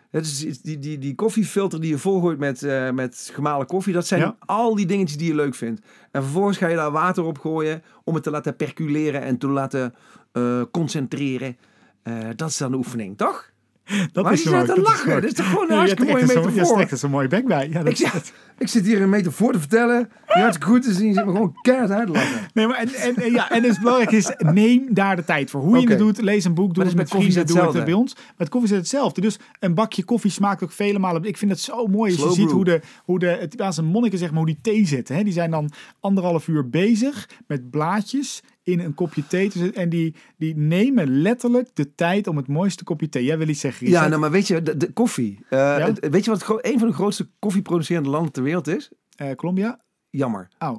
Het 0.09 0.25
is 0.25 0.61
die, 0.61 0.79
die, 0.79 0.97
die 0.97 1.15
koffiefilter 1.15 1.81
die 1.81 1.89
je 1.89 1.97
volgooit 1.97 2.37
met, 2.39 2.63
eh, 2.63 2.91
met 2.91 3.29
gemalen 3.33 3.67
koffie. 3.67 3.93
Dat 3.93 4.07
zijn 4.07 4.21
Ja. 4.21 4.35
al 4.39 4.75
die 4.75 4.85
dingetjes 4.85 5.17
die 5.17 5.27
je 5.27 5.35
leuk 5.35 5.55
vindt. 5.55 5.81
En 6.11 6.23
vervolgens 6.23 6.57
ga 6.57 6.67
je 6.67 6.75
daar 6.75 6.91
water 6.91 7.23
op 7.23 7.37
gooien. 7.39 7.83
Om 8.03 8.13
het 8.13 8.23
te 8.23 8.29
laten 8.31 8.55
perculeren 8.55 9.21
en 9.21 9.37
te 9.37 9.47
laten 9.47 9.93
eh, 10.31 10.61
concentreren. 10.71 11.57
Eh, 12.03 12.13
dat 12.35 12.49
is 12.49 12.57
dan 12.57 12.71
de 12.71 12.77
oefening, 12.77 13.17
toch? 13.17 13.51
Dat 14.13 14.23
Maar 14.23 14.33
is 14.33 14.43
je 14.43 14.49
zit 14.49 14.59
te 14.59 14.65
dat 14.65 14.77
lachen. 14.77 15.21
Dit 15.21 15.29
is 15.29 15.33
toch 15.33 15.45
gewoon 15.49 15.63
een 15.63 15.69
je 15.69 15.75
hartstikke 15.75 16.11
mooie 16.11 16.25
zo- 16.25 16.41
Je 16.41 16.47
metafoor. 16.47 16.75
trekt 16.75 16.91
er 16.91 16.97
zo'n 16.97 17.09
mooie 17.11 17.27
bek 17.27 17.45
bij. 17.47 17.69
Ja, 17.69 17.83
dat, 17.83 17.87
Ik, 17.91 17.97
zeg, 17.97 18.21
ik 18.57 18.67
zit 18.67 18.85
hier 18.85 19.01
een 19.01 19.09
metafoor 19.09 19.53
te 19.53 19.59
vertellen. 19.59 20.09
Die 20.33 20.41
hartstikke 20.41 20.71
goed 20.71 20.85
is. 20.85 20.99
En 20.99 21.05
je 21.07 21.13
zit 21.13 21.25
me 21.25 21.31
gewoon 21.31 21.55
keihard 21.61 21.91
uit 21.91 22.05
te 22.05 22.11
lachen. 22.11 22.47
Nee, 22.53 22.67
maar 22.67 22.77
en, 22.77 23.15
en, 23.15 23.31
ja, 23.31 23.49
en 23.51 23.63
het 23.63 23.79
belangrijke 23.79 24.15
is, 24.15 24.31
neem 24.37 24.85
daar 24.89 25.15
de 25.15 25.23
tijd 25.23 25.49
voor. 25.49 25.61
Hoe 25.61 25.79
je 25.79 25.89
het 25.89 25.97
doet, 25.97 26.21
lees 26.21 26.45
een 26.45 26.53
boek, 26.53 26.73
doe 26.73 26.83
het 26.83 26.91
dat 26.93 27.01
met 27.01 27.09
vrienden, 27.09 27.45
koffie 27.45 27.55
doe 27.63 27.75
het 27.75 27.85
bij 27.85 27.93
ons. 27.93 28.15
Met 28.37 28.49
koffie 28.49 28.69
is 28.69 28.75
het 28.75 28.85
hetzelfde. 28.85 29.21
Dus 29.21 29.39
een 29.59 29.73
bakje 29.73 30.03
koffie 30.03 30.31
smaakt 30.31 30.63
ook 30.63 30.71
vele 30.71 30.99
malen. 30.99 31.23
Ik 31.23 31.37
vind 31.37 31.51
het 31.51 31.59
zo 31.59 31.87
mooi 31.87 32.11
als 32.11 32.21
je 32.23 32.41
ziet 32.41 32.51
hoe 32.51 32.65
de, 32.65 32.81
hoe 33.03 33.19
de 33.19 33.27
het 33.27 33.81
monniken 33.81 34.19
zeg 34.19 34.29
maar, 34.29 34.37
hoe 34.37 34.45
die 34.47 34.59
thee 34.61 34.85
zetten. 34.85 35.15
Hè? 35.15 35.23
Die 35.23 35.33
zijn 35.33 35.51
dan 35.51 35.69
anderhalf 35.99 36.47
uur 36.47 36.69
bezig 36.69 37.29
met 37.47 37.69
blaadjes 37.69 38.43
in 38.67 38.79
een 38.79 38.93
kopje 38.93 39.27
thee 39.27 39.49
te. 39.49 39.71
En 39.73 39.89
die, 39.89 40.15
die 40.37 40.55
nemen 40.57 41.21
letterlijk 41.21 41.69
de 41.73 41.95
tijd 41.95 42.27
om 42.27 42.37
het 42.37 42.47
mooiste 42.47 42.83
kopje 42.83 43.09
thee. 43.09 43.23
Jij 43.23 43.37
wil 43.37 43.47
iets 43.47 43.59
zeggen, 43.59 43.85
Richard? 43.85 44.03
Ja, 44.03 44.09
nou, 44.09 44.21
maar 44.21 44.31
weet 44.31 44.47
je, 44.47 44.61
de, 44.61 44.77
de 44.77 44.91
koffie. 44.93 45.39
Eh, 45.49 45.85
Weet 46.09 46.25
je 46.25 46.31
wat 46.31 46.59
een 46.65 46.79
van 46.79 46.87
de 46.87 46.93
grootste 46.93 47.29
koffieproducerende 47.39 48.09
landen 48.09 48.31
ter 48.31 48.43
wereld 48.43 48.67
is? 48.67 48.91
Eh, 49.15 49.31
Colombia? 49.35 49.79
Jammer. 50.09 50.47
Oh, 50.59 50.77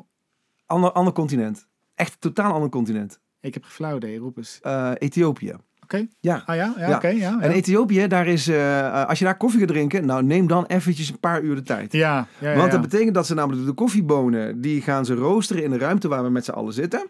Ander, 0.66 0.92
ander 0.92 1.12
continent. 1.12 1.66
Echt 1.94 2.16
totaal 2.20 2.52
ander 2.52 2.68
continent. 2.70 3.20
ik 3.40 3.54
heb 3.54 3.64
geflauwd, 3.64 4.04
roep 4.18 4.36
eens. 4.36 4.58
Eh, 4.62 4.90
Ethiopië. 4.98 5.54
Oké. 5.82 6.06
Ja. 6.20 6.42
Ah 6.46 6.56
ja, 6.56 6.74
ja, 6.78 6.88
Ja. 6.88 6.96
oké. 6.96 7.08
ja, 7.08 7.40
En. 7.40 7.50
Ethiopië, 7.50 8.06
daar 8.06 8.26
is, 8.26 8.50
als 9.06 9.18
je 9.18 9.24
daar 9.24 9.36
koffie 9.36 9.58
gaat 9.60 9.68
drinken, 9.68 10.06
nou 10.06 10.22
neem 10.22 10.46
dan 10.46 10.66
eventjes 10.66 11.08
een 11.10 11.20
paar 11.20 11.42
uur 11.42 11.54
de 11.54 11.62
tijd. 11.62 11.92
ja, 11.92 12.26
ja, 12.40 12.50
ja, 12.50 12.56
Want 12.58 12.70
dat 12.70 12.80
betekent 12.80 13.14
dat 13.14 13.26
ze 13.26 13.34
namelijk 13.34 13.66
de 13.66 13.72
koffiebonen, 13.72 14.60
die 14.60 14.82
gaan 14.82 15.04
ze 15.04 15.14
roosteren 15.14 15.62
in 15.64 15.70
de 15.70 15.78
ruimte 15.78 16.08
waar 16.08 16.22
we 16.22 16.30
met 16.30 16.44
z'n 16.44 16.50
allen 16.50 16.72
zitten. 16.72 17.06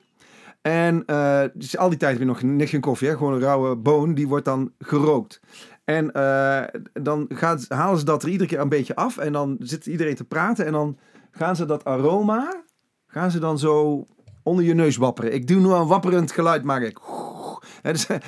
En 0.62 1.04
eh, 1.06 1.42
dus 1.54 1.76
al 1.76 1.88
die 1.88 1.98
tijd 1.98 2.10
heb 2.10 2.20
je 2.20 2.26
nog 2.26 2.42
niks 2.42 2.70
geen 2.70 2.80
koffie, 2.80 3.08
hè? 3.08 3.16
gewoon 3.16 3.32
een 3.32 3.40
rauwe 3.40 3.76
boon, 3.76 4.14
die 4.14 4.28
wordt 4.28 4.44
dan 4.44 4.72
gerookt. 4.78 5.40
En 5.84 6.12
eh, 6.12 6.62
dan 6.92 7.26
gaat, 7.28 7.64
halen 7.68 7.98
ze 7.98 8.04
dat 8.04 8.22
er 8.22 8.28
iedere 8.28 8.48
keer 8.48 8.60
een 8.60 8.68
beetje 8.68 8.94
af 8.96 9.16
en 9.16 9.32
dan 9.32 9.56
zit 9.60 9.86
iedereen 9.86 10.14
te 10.14 10.24
praten 10.24 10.66
en 10.66 10.72
dan 10.72 10.98
gaan 11.30 11.56
ze 11.56 11.64
dat 11.64 11.84
aroma, 11.84 12.62
gaan 13.06 13.30
ze 13.30 13.38
dan 13.38 13.58
zo 13.58 14.04
onder 14.42 14.64
je 14.64 14.74
neus 14.74 14.96
wapperen. 14.96 15.34
Ik 15.34 15.46
doe 15.46 15.60
nu 15.60 15.68
een 15.68 15.86
wapperend 15.86 16.32
geluid, 16.32 16.64
maak 16.64 16.82
ik. 16.82 16.98
Dus- 17.82 18.06
en 18.10 18.22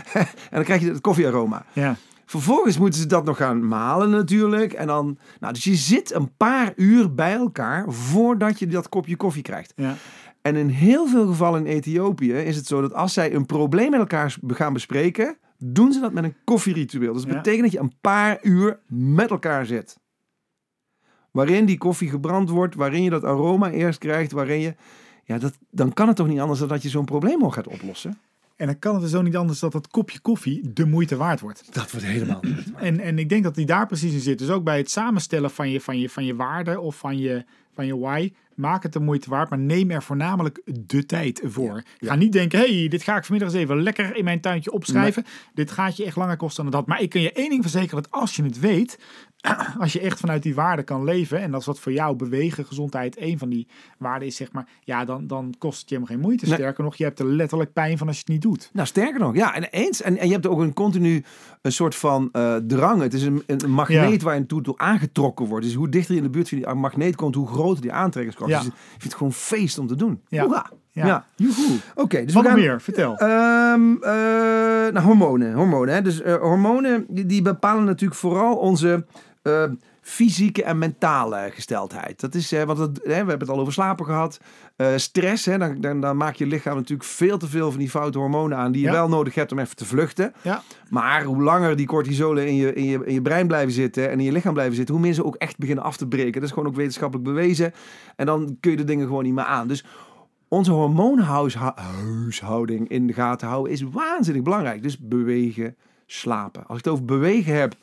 dan 0.50 0.64
krijg 0.64 0.80
je 0.80 0.88
het 0.88 1.00
koffiearoma. 1.00 1.64
ja. 1.72 1.96
Vervolgens 2.26 2.78
moeten 2.78 3.00
ze 3.00 3.06
dat 3.06 3.24
nog 3.24 3.36
gaan 3.36 3.68
malen 3.68 4.10
natuurlijk. 4.10 4.72
En 4.72 4.86
dan, 4.86 5.18
nou, 5.40 5.52
dus 5.52 5.64
je 5.64 5.74
zit 5.74 6.14
een 6.14 6.36
paar 6.36 6.72
uur 6.76 7.14
bij 7.14 7.32
elkaar 7.32 7.84
voordat 7.88 8.58
je 8.58 8.66
dat 8.66 8.88
kopje 8.88 9.16
koffie 9.16 9.42
krijgt. 9.42 9.72
ja. 9.76 9.94
En 10.42 10.56
in 10.56 10.68
heel 10.68 11.06
veel 11.06 11.26
gevallen 11.26 11.66
in 11.66 11.72
Ethiopië 11.72 12.32
is 12.32 12.56
het 12.56 12.66
zo 12.66 12.80
dat 12.80 12.94
als 12.94 13.12
zij 13.12 13.34
een 13.34 13.46
probleem 13.46 13.90
met 13.90 14.00
elkaar 14.00 14.36
gaan 14.46 14.72
bespreken, 14.72 15.36
doen 15.58 15.92
ze 15.92 16.00
dat 16.00 16.12
met 16.12 16.24
een 16.24 16.34
koffieritueel. 16.44 17.12
Dus 17.12 17.22
dat 17.22 17.30
Ja. 17.30 17.36
betekent 17.36 17.62
dat 17.62 17.72
je 17.72 17.78
een 17.78 17.94
paar 18.00 18.38
uur 18.42 18.78
met 18.86 19.30
elkaar 19.30 19.66
zit. 19.66 19.98
Waarin 21.30 21.64
die 21.64 21.78
koffie 21.78 22.08
gebrand 22.08 22.50
wordt, 22.50 22.74
waarin 22.74 23.02
je 23.02 23.10
dat 23.10 23.24
aroma 23.24 23.70
eerst 23.70 23.98
krijgt, 23.98 24.32
waarin 24.32 24.60
je... 24.60 24.74
Ja, 25.24 25.38
dat, 25.38 25.58
dan 25.70 25.92
kan 25.92 26.06
het 26.06 26.16
toch 26.16 26.26
niet 26.28 26.40
anders 26.40 26.58
dan 26.58 26.68
dat 26.68 26.82
je 26.82 26.88
zo'n 26.88 27.04
probleem 27.04 27.42
al 27.42 27.50
gaat 27.50 27.66
oplossen? 27.66 28.18
En 28.56 28.66
dan 28.66 28.78
kan 28.78 28.92
het 28.94 29.02
dus 29.02 29.14
ook 29.14 29.22
niet 29.22 29.36
anders 29.36 29.58
dat 29.58 29.72
dat 29.72 29.88
kopje 29.88 30.20
koffie 30.20 30.72
de 30.72 30.86
moeite 30.86 31.16
waard 31.16 31.40
wordt. 31.40 31.74
Dat 31.74 31.90
wordt 31.90 32.06
helemaal 32.06 32.40
niet. 32.42 32.72
En, 32.76 33.00
en 33.00 33.18
ik 33.18 33.28
denk 33.28 33.42
dat 33.42 33.54
die 33.54 33.66
daar 33.66 33.86
precies 33.86 34.12
in 34.12 34.20
zit. 34.20 34.38
Dus 34.38 34.48
ook 34.50 34.64
bij 34.64 34.76
het 34.78 34.90
samenstellen 34.90 35.50
van 35.50 35.70
je, 35.70 35.80
van 35.80 35.98
je, 35.98 36.08
van 36.10 36.24
je 36.24 36.34
waarde 36.36 36.80
of 36.80 36.96
van 36.96 37.18
je, 37.18 37.44
van 37.74 37.86
je 37.86 37.98
why. 37.98 38.32
Maak 38.60 38.82
het 38.82 38.92
de 38.92 39.00
moeite 39.00 39.30
waard, 39.30 39.50
maar 39.50 39.58
neem 39.58 39.90
er 39.90 40.02
voornamelijk 40.02 40.60
de 40.64 41.06
tijd 41.06 41.42
voor. 41.44 41.82
Ga 41.98 42.14
niet 42.14 42.32
denken, 42.32 42.58
hey, 42.58 42.88
dit 42.88 43.02
ga 43.02 43.16
ik 43.16 43.24
vanmiddag 43.24 43.54
eens 43.54 43.62
even 43.62 43.82
lekker 43.82 44.16
in 44.16 44.24
mijn 44.24 44.40
tuintje 44.40 44.72
opschrijven. 44.72 45.24
Dit 45.54 45.70
gaat 45.70 45.96
je 45.96 46.04
echt 46.04 46.16
langer 46.16 46.36
kosten 46.36 46.62
dan 46.62 46.72
dat. 46.72 46.86
Maar 46.86 47.00
ik 47.00 47.10
kan 47.10 47.20
je 47.20 47.32
één 47.32 47.50
ding 47.50 47.62
verzekeren, 47.62 48.02
dat 48.02 48.10
als 48.10 48.36
je 48.36 48.42
het 48.42 48.60
weet, 48.60 48.98
als 49.80 49.92
je 49.92 50.00
echt 50.00 50.20
vanuit 50.20 50.42
die 50.42 50.54
waarde 50.54 50.82
kan 50.82 51.04
leven, 51.04 51.40
en 51.40 51.50
dat 51.50 51.60
is 51.60 51.66
wat 51.66 51.78
voor 51.78 51.92
jou 51.92 52.16
bewegen, 52.16 52.64
gezondheid, 52.64 53.16
één 53.16 53.38
van 53.38 53.48
die 53.48 53.68
waarden 53.98 54.28
is, 54.28 54.36
zeg 54.36 54.52
maar, 54.52 54.68
ja, 54.80 55.04
dan, 55.04 55.26
dan 55.26 55.54
kost 55.58 55.80
het 55.80 55.88
je 55.88 55.94
helemaal 55.94 56.16
geen 56.16 56.26
moeite. 56.26 56.46
Nee. 56.46 56.54
Sterker 56.54 56.84
nog, 56.84 56.96
je 56.96 57.04
hebt 57.04 57.18
er 57.18 57.26
letterlijk 57.26 57.72
pijn 57.72 57.98
van 57.98 58.06
als 58.06 58.16
je 58.16 58.22
het 58.22 58.32
niet 58.32 58.42
doet. 58.42 58.70
Nou, 58.72 58.86
sterker 58.86 59.20
nog, 59.20 59.34
ja, 59.34 59.54
en 59.54 59.64
eens. 59.64 60.02
En, 60.02 60.18
en 60.18 60.26
je 60.26 60.32
hebt 60.32 60.46
ook 60.46 60.60
een 60.60 60.72
continu 60.72 61.24
een 61.62 61.72
soort 61.72 61.94
van 61.94 62.28
eh, 62.32 62.56
drang. 62.56 63.02
Het 63.02 63.14
is 63.14 63.22
een, 63.22 63.42
een 63.46 63.70
magneet 63.70 64.20
Ja. 64.20 64.26
waar 64.26 64.34
je 64.34 64.46
toe, 64.46 64.62
toe 64.62 64.78
aangetrokken 64.78 65.46
wordt. 65.46 65.64
Dus 65.64 65.74
hoe 65.74 65.88
dichter 65.88 66.14
je 66.14 66.20
in 66.20 66.26
de 66.26 66.32
buurt 66.32 66.48
van 66.48 66.58
die 66.58 66.74
magneet 66.74 67.16
komt, 67.16 67.34
hoe 67.34 67.48
groter 67.48 67.82
die 67.82 67.92
aantrekkingskracht. 67.92 68.50
Ja. 68.50 68.58
Dus 68.58 68.66
ik 68.68 68.74
vind 68.88 69.02
het 69.02 69.14
gewoon 69.14 69.32
feest 69.32 69.78
om 69.78 69.86
te 69.86 69.96
doen. 69.96 70.20
Ja. 70.28 70.44
Hoera. 70.44 70.70
Ja. 70.92 71.06
Ja. 71.06 71.24
Oké, 71.94 72.24
dus 72.24 72.34
Wat 72.34 72.42
we 72.42 72.48
gaan... 72.48 72.58
meer? 72.58 72.80
Vertel. 72.80 73.16
Ehm, 73.16 73.94
eh, 74.02 74.92
nou, 74.92 75.00
hormonen. 75.00 75.54
hormonen 75.54 75.94
hè. 75.94 76.02
Dus 76.02 76.22
eh, 76.22 76.34
hormonen 76.34 77.06
die, 77.08 77.26
die 77.26 77.42
bepalen 77.42 77.84
natuurlijk 77.84 78.20
vooral 78.20 78.56
onze 78.56 79.04
eh, 79.42 79.64
fysieke 80.00 80.62
en 80.64 80.78
mentale 80.78 81.50
gesteldheid. 81.54 82.20
Dat 82.20 82.34
is, 82.34 82.52
eh, 82.52 82.62
want 82.62 82.78
het, 82.78 82.96
hè, 82.96 83.02
we 83.08 83.14
hebben 83.14 83.38
het 83.38 83.48
al 83.48 83.58
over 83.60 83.72
slapen 83.72 84.04
gehad. 84.06 84.40
Eh, 84.76 84.88
stress, 84.96 85.44
hè, 85.44 85.58
dan, 85.58 85.80
dan, 85.80 86.00
dan 86.00 86.16
maakt 86.16 86.38
je 86.38 86.46
lichaam 86.46 86.76
natuurlijk 86.76 87.08
veel 87.08 87.38
te 87.38 87.46
veel 87.48 87.70
van 87.70 87.78
die 87.78 87.90
foute 87.90 88.18
hormonen 88.18 88.58
aan 88.58 88.72
die 88.72 88.80
je 88.80 88.86
Ja. 88.86 88.92
wel 88.92 89.08
nodig 89.08 89.34
hebt 89.34 89.52
om 89.52 89.58
even 89.58 89.76
te 89.76 89.84
vluchten. 89.84 90.32
ja. 90.42 90.62
Maar 90.88 91.24
hoe 91.24 91.42
langer 91.42 91.76
die 91.76 91.86
cortisolen 91.86 92.46
in 92.46 92.54
je, 92.54 92.72
in, 92.74 92.84
je, 92.84 93.00
in 93.04 93.14
je 93.14 93.22
brein 93.22 93.46
blijven 93.46 93.72
zitten 93.72 94.10
en 94.10 94.18
in 94.18 94.24
je 94.24 94.32
lichaam 94.32 94.52
blijven 94.52 94.76
zitten, 94.76 94.94
hoe 94.94 95.04
meer 95.04 95.14
ze 95.14 95.24
ook 95.24 95.36
echt 95.36 95.58
beginnen 95.58 95.84
af 95.84 95.96
te 95.96 96.06
breken. 96.06 96.32
Dat 96.32 96.42
is 96.42 96.50
gewoon 96.50 96.66
ook 96.68 96.76
wetenschappelijk 96.76 97.28
bewezen. 97.28 97.72
En 98.16 98.26
dan 98.26 98.56
kun 98.60 98.70
je 98.70 98.76
de 98.76 98.84
dingen 98.84 99.06
gewoon 99.06 99.24
niet 99.24 99.34
meer 99.34 99.44
aan. 99.44 99.68
Dus 99.68 99.84
onze 100.48 100.72
hormoonhuishouding 100.72 102.88
in 102.88 103.06
de 103.06 103.12
gaten 103.12 103.48
houden 103.48 103.72
is 103.72 103.82
waanzinnig 103.82 104.42
belangrijk. 104.42 104.82
Dus 104.82 104.98
bewegen, 104.98 105.76
slapen. 106.06 106.66
Als 106.66 106.78
ik 106.78 106.84
het 106.84 106.92
over 106.92 107.04
bewegen 107.04 107.54
heb, 107.54 107.74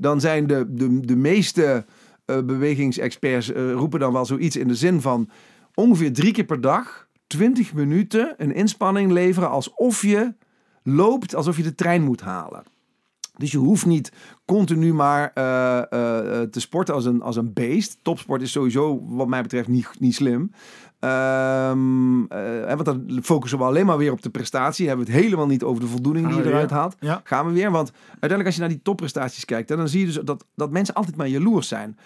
dan 0.00 0.20
zijn 0.20 0.46
de, 0.46 0.66
de, 0.68 1.00
de 1.00 1.16
meeste 1.16 1.84
eh, 2.24 2.42
bewegingsexperts 2.42 3.52
eh, 3.52 3.72
roepen 3.72 4.00
dan 4.00 4.12
wel 4.12 4.24
zoiets 4.24 4.56
in 4.56 4.68
de 4.68 4.74
zin 4.74 5.00
van 5.00 5.28
ongeveer 5.74 6.12
drie 6.12 6.32
keer 6.32 6.44
per 6.44 6.60
dag, 6.60 7.08
20 7.26 7.74
minuten, 7.74 8.34
een 8.36 8.54
inspanning 8.54 9.12
leveren 9.12 9.50
alsof 9.50 10.02
je 10.02 10.34
loopt, 10.82 11.34
alsof 11.34 11.56
je 11.56 11.62
de 11.62 11.74
trein 11.74 12.02
moet 12.02 12.20
halen. 12.20 12.62
Dus 13.36 13.50
je 13.50 13.58
hoeft 13.58 13.86
niet 13.86 14.12
continu 14.44 14.94
maar 14.94 15.30
eh, 15.34 16.42
te 16.42 16.60
sporten 16.60 16.94
als 16.94 17.04
een, 17.04 17.22
als 17.22 17.36
een 17.36 17.52
beest. 17.52 17.98
Topsport 18.02 18.42
is 18.42 18.52
sowieso, 18.52 19.02
wat 19.06 19.28
mij 19.28 19.42
betreft, 19.42 19.68
niet, 19.68 19.88
niet 19.98 20.14
slim. 20.14 20.50
Ehm, 21.00 22.24
eh, 22.24 22.74
want 22.74 22.84
dan 22.84 23.20
focussen 23.22 23.58
we 23.58 23.64
alleen 23.64 23.86
maar 23.86 23.98
weer 23.98 24.12
op 24.12 24.22
de 24.22 24.30
prestatie. 24.30 24.88
Hebben 24.88 25.06
we 25.06 25.12
het 25.12 25.22
helemaal 25.22 25.46
niet 25.46 25.62
over 25.62 25.80
de 25.80 25.88
voldoening 25.88 26.28
die 26.28 26.36
je 26.36 26.44
eruit 26.44 26.70
haalt. 26.70 26.96
Ja. 27.00 27.20
Gaan 27.24 27.46
we 27.46 27.52
weer. 27.52 27.70
Want 27.70 27.92
uiteindelijk 28.08 28.44
als 28.44 28.54
je 28.54 28.60
naar 28.60 28.70
die 28.70 28.82
topprestaties 28.82 29.44
kijkt, 29.44 29.68
hè, 29.68 29.76
dan 29.76 29.88
zie 29.88 30.00
je 30.00 30.06
dus 30.06 30.18
dat, 30.24 30.44
dat 30.54 30.70
mensen 30.70 30.94
altijd 30.94 31.16
maar 31.16 31.28
jaloers 31.28 31.68
zijn. 31.68 31.98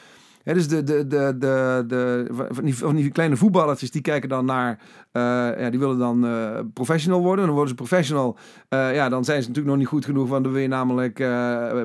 Hè, 0.45 0.55
dus 0.55 0.69
de, 0.69 0.83
de, 0.83 1.07
de, 1.07 1.35
de, 1.39 1.85
de, 1.87 2.27
van, 2.51 2.65
die, 2.65 2.77
van 2.77 2.95
die 2.95 3.11
kleine 3.11 3.37
voetballertjes 3.37 3.91
die 3.91 4.03
kijken 4.03 4.29
dan 4.29 4.45
naar, 4.45 4.79
eh, 5.13 5.23
ja, 5.61 5.71
die 5.71 5.79
willen 5.79 5.99
dan 5.99 6.27
eh, 6.27 6.59
professional 6.73 7.21
worden. 7.21 7.45
Dan 7.45 7.55
worden 7.55 7.69
ze 7.69 7.75
professional. 7.75 8.37
Eh, 8.69 8.95
ja, 8.95 9.09
dan 9.09 9.25
zijn 9.25 9.43
ze 9.43 9.49
natuurlijk 9.49 9.75
nog 9.75 9.85
niet 9.85 9.93
goed 9.93 10.05
genoeg, 10.05 10.29
want 10.29 10.45
dan 10.45 10.53
wil 10.53 10.63
je 10.63 10.69
namelijk 10.69 11.19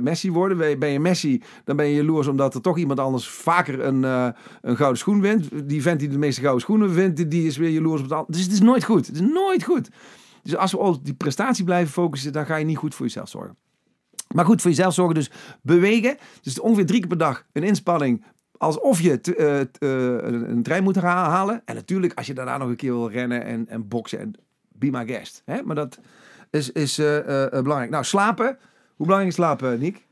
Messi 0.01 0.31
worden. 0.31 0.79
Ben 0.79 0.89
je, 0.89 0.99
Messi, 0.99 1.41
dan 1.63 1.75
ben 1.75 1.85
je 1.87 1.95
jaloers 1.95 2.27
omdat 2.27 2.55
er 2.55 2.61
toch 2.61 2.77
iemand 2.77 2.99
anders 2.99 3.27
vaker 3.29 3.79
een, 3.85 4.03
een 4.61 4.75
gouden 4.75 4.97
schoen 4.97 5.21
wint. 5.21 5.69
Die 5.69 5.81
vent 5.81 5.99
die 5.99 6.09
de 6.09 6.17
meeste 6.17 6.41
gouden 6.41 6.61
schoenen 6.61 6.91
vindt, 6.91 7.29
die- 7.29 7.47
is 7.47 7.57
weer 7.57 7.69
jaloers 7.69 8.01
op 8.01 8.09
het. 8.09 8.25
Dus 8.27 8.43
het 8.43 8.51
is 8.51 8.61
nooit 8.61 8.83
goed. 8.83 9.07
Het 9.07 9.15
is 9.15 9.21
nooit 9.21 9.63
goed. 9.63 9.89
Dus 10.43 10.55
als 10.55 10.71
we 10.71 10.77
op 10.77 11.05
die 11.05 11.13
prestatie 11.13 11.63
blijven 11.63 11.91
focussen, 11.93 12.33
dan 12.33 12.45
ga 12.45 12.55
je 12.55 12.65
niet 12.65 12.77
goed 12.77 12.95
voor 12.95 13.05
jezelf 13.05 13.29
zorgen. 13.29 13.55
Maar 14.35 14.45
goed, 14.45 14.61
voor 14.61 14.69
jezelf 14.69 14.93
zorgen 14.93 15.15
dus 15.15 15.31
bewegen. 15.61 16.17
Dus 16.41 16.59
ongeveer 16.59 16.85
drie 16.85 16.99
keer 16.99 17.09
per 17.09 17.17
dag 17.17 17.45
een 17.53 17.63
inspanning. 17.63 18.23
Alsof 18.59 19.01
je 19.01 19.21
eh, 19.21 19.59
eh, 19.59 19.67
een, 20.49 20.63
trein 20.63 20.83
moet 20.83 20.95
ha- 20.95 21.29
halen. 21.29 21.61
En 21.65 21.75
natuurlijk 21.75 22.13
als 22.13 22.27
je 22.27 22.33
daarna 22.33 22.57
nog 22.57 22.69
een 22.69 22.75
keer 22.75 22.91
wil 22.91 23.09
rennen 23.09 23.43
en, 23.43 23.67
en 23.67 23.87
boksen. 23.87 24.19
En 24.19 24.33
be 24.69 24.89
my 24.91 25.07
guest. 25.07 25.41
Hè? 25.45 25.63
Maar 25.63 25.75
dat 25.75 25.99
is, 26.49 26.71
is 26.71 26.97
eh, 26.97 27.47
belangrijk. 27.49 27.89
Nou, 27.89 28.03
slapen. 28.03 28.57
Hoe 28.95 29.05
belangrijk 29.05 29.27
is 29.27 29.35
slapen, 29.35 29.79
Nick? 29.79 30.07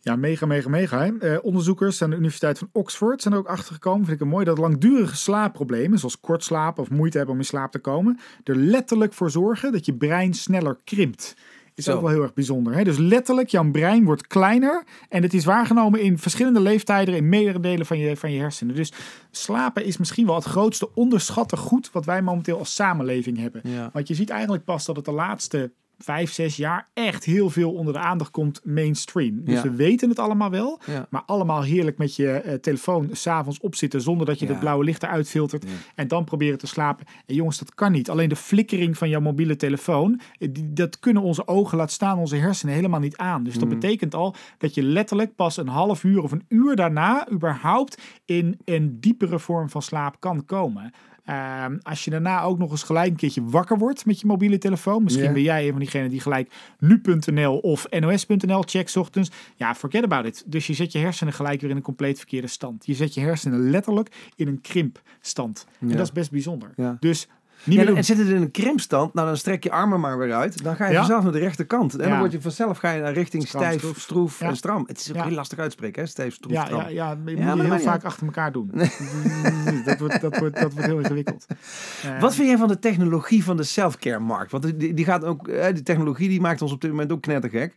Ja, 0.00 0.16
mega, 0.16 0.46
mega, 0.46 0.68
mega. 0.68 1.10
Hè? 1.18 1.36
Onderzoekers 1.36 2.02
aan 2.02 2.10
de 2.10 2.16
Universiteit 2.16 2.58
van 2.58 2.68
Oxford 2.72 3.22
zijn 3.22 3.34
er 3.34 3.40
ook 3.40 3.46
achter 3.48 3.74
gekomen, 3.74 4.04
vind 4.04 4.16
ik 4.16 4.22
het 4.22 4.32
mooi, 4.32 4.44
dat 4.44 4.58
langdurige 4.58 5.16
slaapproblemen, 5.16 5.98
zoals 5.98 6.20
kort 6.20 6.44
slapen 6.44 6.82
of 6.82 6.90
moeite 6.90 7.16
hebben 7.16 7.34
om 7.34 7.40
in 7.40 7.46
slaap 7.46 7.72
te 7.72 7.78
komen, 7.78 8.18
er 8.44 8.56
letterlijk 8.56 9.12
voor 9.12 9.30
zorgen 9.30 9.72
dat 9.72 9.86
je 9.86 9.94
brein 9.94 10.34
sneller 10.34 10.78
krimpt. 10.84 11.36
Is 11.74 11.84
Zo. 11.84 11.94
ook 11.94 12.00
wel 12.00 12.10
heel 12.10 12.22
erg 12.22 12.34
bijzonder. 12.34 12.74
Hè? 12.74 12.84
Dus 12.84 12.96
letterlijk, 12.96 13.48
jouw 13.48 13.70
brein 13.70 14.04
wordt 14.04 14.26
kleiner 14.26 14.84
en 15.08 15.22
het 15.22 15.34
is 15.34 15.44
waargenomen 15.44 16.00
in 16.00 16.18
verschillende 16.18 16.60
leeftijden 16.60 17.14
in 17.14 17.28
meerdere 17.28 17.60
delen 17.60 17.86
van 17.86 17.98
je, 17.98 18.16
van 18.16 18.32
je 18.32 18.38
hersenen. 18.38 18.74
Dus 18.74 18.92
slapen 19.30 19.84
is 19.84 19.96
misschien 19.96 20.26
wel 20.26 20.34
het 20.34 20.44
grootste 20.44 20.94
onderschatte 20.94 21.56
goed 21.56 21.90
wat 21.92 22.04
wij 22.04 22.22
momenteel 22.22 22.58
als 22.58 22.74
samenleving 22.74 23.38
hebben. 23.38 23.60
Ja. 23.64 23.90
Want 23.92 24.08
je 24.08 24.14
ziet 24.14 24.30
eigenlijk 24.30 24.64
pas 24.64 24.84
dat 24.84 24.96
het 24.96 25.04
de 25.04 25.12
laatste 25.12 25.72
vijf, 25.98 26.32
zes 26.32 26.56
jaar 26.56 26.88
echt 26.94 27.24
heel 27.24 27.50
veel 27.50 27.72
onder 27.72 27.92
de 27.92 27.98
aandacht 27.98 28.30
komt 28.30 28.60
mainstream. 28.64 29.44
Dus 29.44 29.54
Ja. 29.54 29.62
we 29.62 29.70
weten 29.74 30.08
het 30.08 30.18
allemaal 30.18 30.50
wel, 30.50 30.80
Ja. 30.86 31.06
maar 31.10 31.22
allemaal 31.26 31.62
heerlijk 31.62 31.98
met 31.98 32.16
je 32.16 32.30
eh, 32.30 32.54
telefoon 32.54 33.08
s'avonds 33.12 33.60
opzitten 33.60 34.00
zonder 34.00 34.26
dat 34.26 34.38
je 34.38 34.46
Ja. 34.46 34.52
de 34.52 34.58
blauwe 34.58 34.84
lichten 34.84 35.08
uitfiltert 35.08 35.62
Ja. 35.62 35.68
en 35.94 36.08
dan 36.08 36.24
proberen 36.24 36.58
te 36.58 36.66
slapen. 36.66 37.06
En 37.26 37.34
jongens, 37.34 37.58
dat 37.58 37.74
kan 37.74 37.92
niet. 37.92 38.10
Alleen 38.10 38.28
de 38.28 38.36
flikkering 38.36 38.98
van 38.98 39.08
jouw 39.08 39.20
mobiele 39.20 39.56
telefoon, 39.56 40.20
eh, 40.38 40.48
die, 40.52 40.72
dat 40.72 40.98
kunnen 40.98 41.22
onze 41.22 41.46
ogen, 41.48 41.78
laat 41.78 41.90
staan 41.92 42.18
onze 42.18 42.36
hersenen 42.36 42.74
helemaal 42.74 43.00
niet 43.00 43.16
aan. 43.16 43.44
Dus 43.44 43.54
dat 43.54 43.62
Mm. 43.68 43.68
betekent 43.80 44.14
al 44.14 44.34
dat 44.58 44.74
je 44.74 44.82
letterlijk 44.82 45.34
pas 45.36 45.56
een 45.56 45.68
half 45.68 46.04
uur 46.04 46.22
of 46.22 46.32
een 46.32 46.44
uur 46.48 46.76
daarna 46.76 47.30
überhaupt 47.32 48.02
in 48.24 48.58
een 48.64 49.00
diepere 49.00 49.38
vorm 49.38 49.70
van 49.70 49.82
slaap 49.82 50.16
kan 50.20 50.44
komen. 50.44 50.92
Ehm, 51.24 51.78
als 51.82 52.04
je 52.04 52.10
daarna 52.10 52.42
ook 52.42 52.58
nog 52.58 52.70
eens 52.70 52.82
gelijk 52.82 53.10
een 53.10 53.16
keertje 53.16 53.44
wakker 53.44 53.78
wordt 53.78 54.06
met 54.06 54.20
je 54.20 54.26
mobiele 54.26 54.58
telefoon. 54.58 55.02
Misschien 55.02 55.32
ben 55.32 55.42
jij 55.42 55.64
een 55.64 55.70
van 55.70 55.80
diegenen 55.80 56.08
die 56.10 56.20
gelijk 56.20 56.52
nu.nl 56.78 57.58
of 57.58 57.86
nos.nl 57.90 58.62
checkt 58.62 58.96
ochtends. 58.96 59.30
Ja, 59.56 59.74
forget 59.74 60.04
about 60.04 60.24
it. 60.24 60.42
Dus 60.46 60.66
je 60.66 60.74
zet 60.74 60.92
je 60.92 60.98
hersenen 60.98 61.32
gelijk 61.32 61.60
weer 61.60 61.70
in 61.70 61.76
een 61.76 61.82
compleet 61.82 62.18
verkeerde 62.18 62.46
stand. 62.46 62.86
Je 62.86 62.94
zet 62.94 63.14
je 63.14 63.20
hersenen 63.20 63.70
letterlijk 63.70 64.30
in 64.36 64.48
een 64.48 64.60
krimpstand. 64.60 65.66
En 65.80 65.88
dat 65.88 66.00
is 66.00 66.12
best 66.12 66.30
bijzonder. 66.30 66.96
Dus 67.00 67.28
niet 67.64 67.78
Ja, 67.78 67.94
en 67.94 68.04
zit 68.04 68.18
het 68.18 68.28
in 68.28 68.36
een 68.42 68.50
krimpstand, 68.50 69.14
nou 69.14 69.26
dan 69.26 69.36
strek 69.36 69.62
je 69.64 69.70
armen 69.70 70.00
maar 70.00 70.18
weer 70.18 70.34
uit. 70.34 70.62
Dan 70.64 70.76
ga 70.76 70.86
je 70.86 70.92
Ja. 70.92 70.98
vanzelf 70.98 71.22
naar 71.22 71.32
de 71.32 71.38
rechterkant. 71.38 71.96
En 71.98 72.08
dan 72.10 72.18
word 72.18 72.32
je 72.32 72.40
vanzelf 72.40 72.78
ga 72.78 72.90
je 72.90 73.00
naar 73.02 73.12
richting 73.12 73.46
Stram, 73.48 73.62
stijf, 73.62 73.98
stroef. 73.98 74.40
en 74.40 74.56
stram. 74.56 74.84
Het 74.86 74.98
is 75.00 75.12
ook 75.16 75.24
heel 75.24 75.34
lastig 75.34 75.58
uitspreken, 75.58 76.02
hè? 76.02 76.08
Stijf, 76.08 76.34
stroef, 76.34 76.52
Ja, 76.52 76.64
stram. 76.64 76.80
ja, 76.80 76.88
ja, 76.88 77.08
dat 77.08 77.18
moet 77.18 77.30
Ja, 77.38 77.54
je 77.54 77.62
heel 77.62 77.78
vaak 77.78 78.04
achter 78.04 78.26
elkaar 78.26 78.52
doen. 78.52 78.70
dat, 79.84 79.98
wordt, 79.98 80.20
dat, 80.20 80.38
wordt, 80.38 80.60
dat 80.60 80.72
wordt 80.72 80.86
heel 80.86 80.98
ingewikkeld. 80.98 81.46
Wat 82.20 82.34
vind 82.34 82.48
jij 82.48 82.56
van 82.58 82.68
de 82.68 82.78
technologie 82.78 83.44
van 83.44 83.56
de 83.56 83.62
self-care 83.62 84.18
markt? 84.18 84.50
Want 84.50 84.78
die, 84.80 84.94
die 84.94 85.04
gaat 85.04 85.24
ook, 85.24 85.46
die 85.72 85.82
technologie 85.82 86.28
die 86.28 86.40
maakt 86.40 86.62
ons 86.62 86.72
op 86.72 86.80
dit 86.80 86.90
moment 86.90 87.12
ook 87.12 87.22
knettergek. 87.22 87.76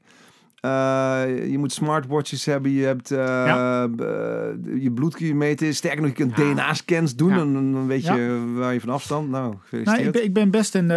Eh, 0.61 1.23
je 1.51 1.57
moet 1.57 1.71
smartwatches 1.73 2.45
hebben, 2.45 2.71
je 2.71 2.85
hebt 2.85 3.09
Ja. 3.09 3.83
eh, 3.83 4.81
je 4.81 4.91
bloed 4.91 5.15
kun 5.15 5.25
je 5.25 5.35
meten. 5.35 5.75
Sterker 5.75 5.99
nog, 6.01 6.09
je 6.09 6.15
kunt 6.15 6.37
Ja. 6.37 6.53
DNA-scans 6.53 7.15
doen 7.15 7.29
Ja. 7.29 7.39
en 7.39 7.53
dan, 7.53 7.87
weet 7.87 8.03
je 8.05 8.53
waar 8.55 8.73
je 8.73 8.79
van 8.79 8.89
afstand. 8.89 9.29
Nou, 9.29 9.55
nou, 9.83 9.97
ik, 9.99 10.11
ben, 10.11 10.23
ik 10.23 10.33
ben 10.33 10.51
best 10.51 10.75
een. 10.75 10.89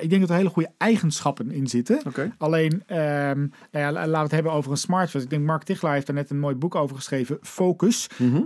ik 0.00 0.10
denk 0.10 0.20
dat 0.20 0.30
er 0.30 0.36
hele 0.36 0.48
goede 0.48 0.70
eigenschappen 0.78 1.50
in 1.50 1.66
zitten. 1.66 2.00
Alleen, 2.38 2.82
ehm, 2.86 3.46
nou 3.72 3.92
laten 3.92 4.10
we 4.12 4.18
het 4.18 4.30
hebben 4.30 4.52
over 4.52 4.70
een 4.70 4.76
smartwatch. 4.76 5.24
Ik 5.24 5.30
denk 5.30 5.44
Mark 5.44 5.62
Tichelaar 5.62 5.94
heeft 5.94 6.06
daar 6.06 6.16
net 6.16 6.30
een 6.30 6.38
mooi 6.38 6.54
boek 6.54 6.74
over 6.74 6.96
geschreven, 6.96 7.38
Focus. 7.40 8.08
Mhm. 8.18 8.42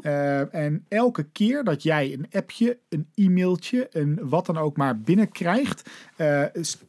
En 0.50 0.84
elke 0.88 1.22
keer 1.32 1.64
dat 1.64 1.82
jij 1.82 2.12
een 2.12 2.26
appje, 2.32 2.78
een 2.88 3.06
e-mailtje, 3.14 3.86
een 3.90 4.18
wat 4.22 4.46
dan 4.46 4.58
ook 4.58 4.76
maar 4.76 5.00
binnenkrijgt, 5.00 5.90
eh, 6.16 6.42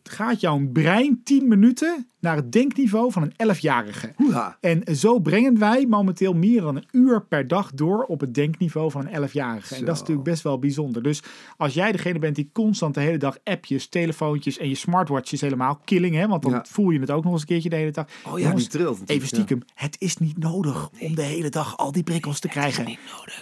gaat 0.03 0.39
jouw 0.41 0.69
brein 0.73 1.21
10 1.23 1.47
minuten 1.47 2.07
naar 2.19 2.35
het 2.35 2.51
denkniveau 2.51 3.11
van 3.11 3.21
een 3.37 3.55
11-jarige. 3.55 4.13
Hoera. 4.15 4.57
En 4.61 4.95
zo 4.95 5.19
brengen 5.19 5.59
wij 5.59 5.85
momenteel 5.85 6.33
meer 6.33 6.61
dan 6.61 6.75
een 6.75 6.87
uur 6.91 7.21
per 7.25 7.47
dag 7.47 7.71
door 7.73 8.03
op 8.03 8.19
het 8.19 8.33
denkniveau 8.33 8.91
van 8.91 9.07
een 9.07 9.29
11-jarige. 9.29 9.75
En 9.75 9.85
dat 9.85 9.93
is 9.93 9.99
natuurlijk 9.99 10.27
best 10.27 10.43
wel 10.43 10.59
bijzonder. 10.59 11.03
Dus 11.03 11.23
als 11.57 11.73
jij 11.73 11.91
degene 11.91 12.19
bent 12.19 12.35
die 12.35 12.49
constant 12.53 12.93
de 12.93 12.99
hele 13.01 13.17
dag 13.17 13.37
appjes, 13.43 13.87
telefoontjes 13.87 14.57
en 14.57 14.69
je 14.69 14.75
smartwatches 14.75 15.41
helemaal 15.41 15.79
killing, 15.85 16.15
hè, 16.15 16.27
want 16.27 16.41
dan 16.43 16.51
Ja. 16.51 16.65
voel 16.69 16.89
je 16.89 16.99
het 16.99 17.11
ook 17.11 17.23
nog 17.23 17.31
eens 17.33 17.41
een 17.41 17.47
keertje 17.47 17.69
de 17.69 17.75
hele 17.75 17.91
dag. 17.91 18.05
Oh 18.25 18.39
ja, 18.39 18.45
Jongens, 18.45 18.61
die 18.61 18.71
trilt 18.71 18.99
natuurlijk, 18.99 19.09
Even 19.09 19.27
stiekem, 19.27 19.61
het 19.73 19.95
is 19.99 20.17
niet 20.17 20.37
nodig 20.37 20.89
om 20.99 21.15
de 21.15 21.21
hele 21.21 21.49
dag 21.49 21.77
al 21.77 21.91
die 21.91 22.03
prikkels 22.03 22.39
te 22.39 22.47
krijgen. 22.47 22.85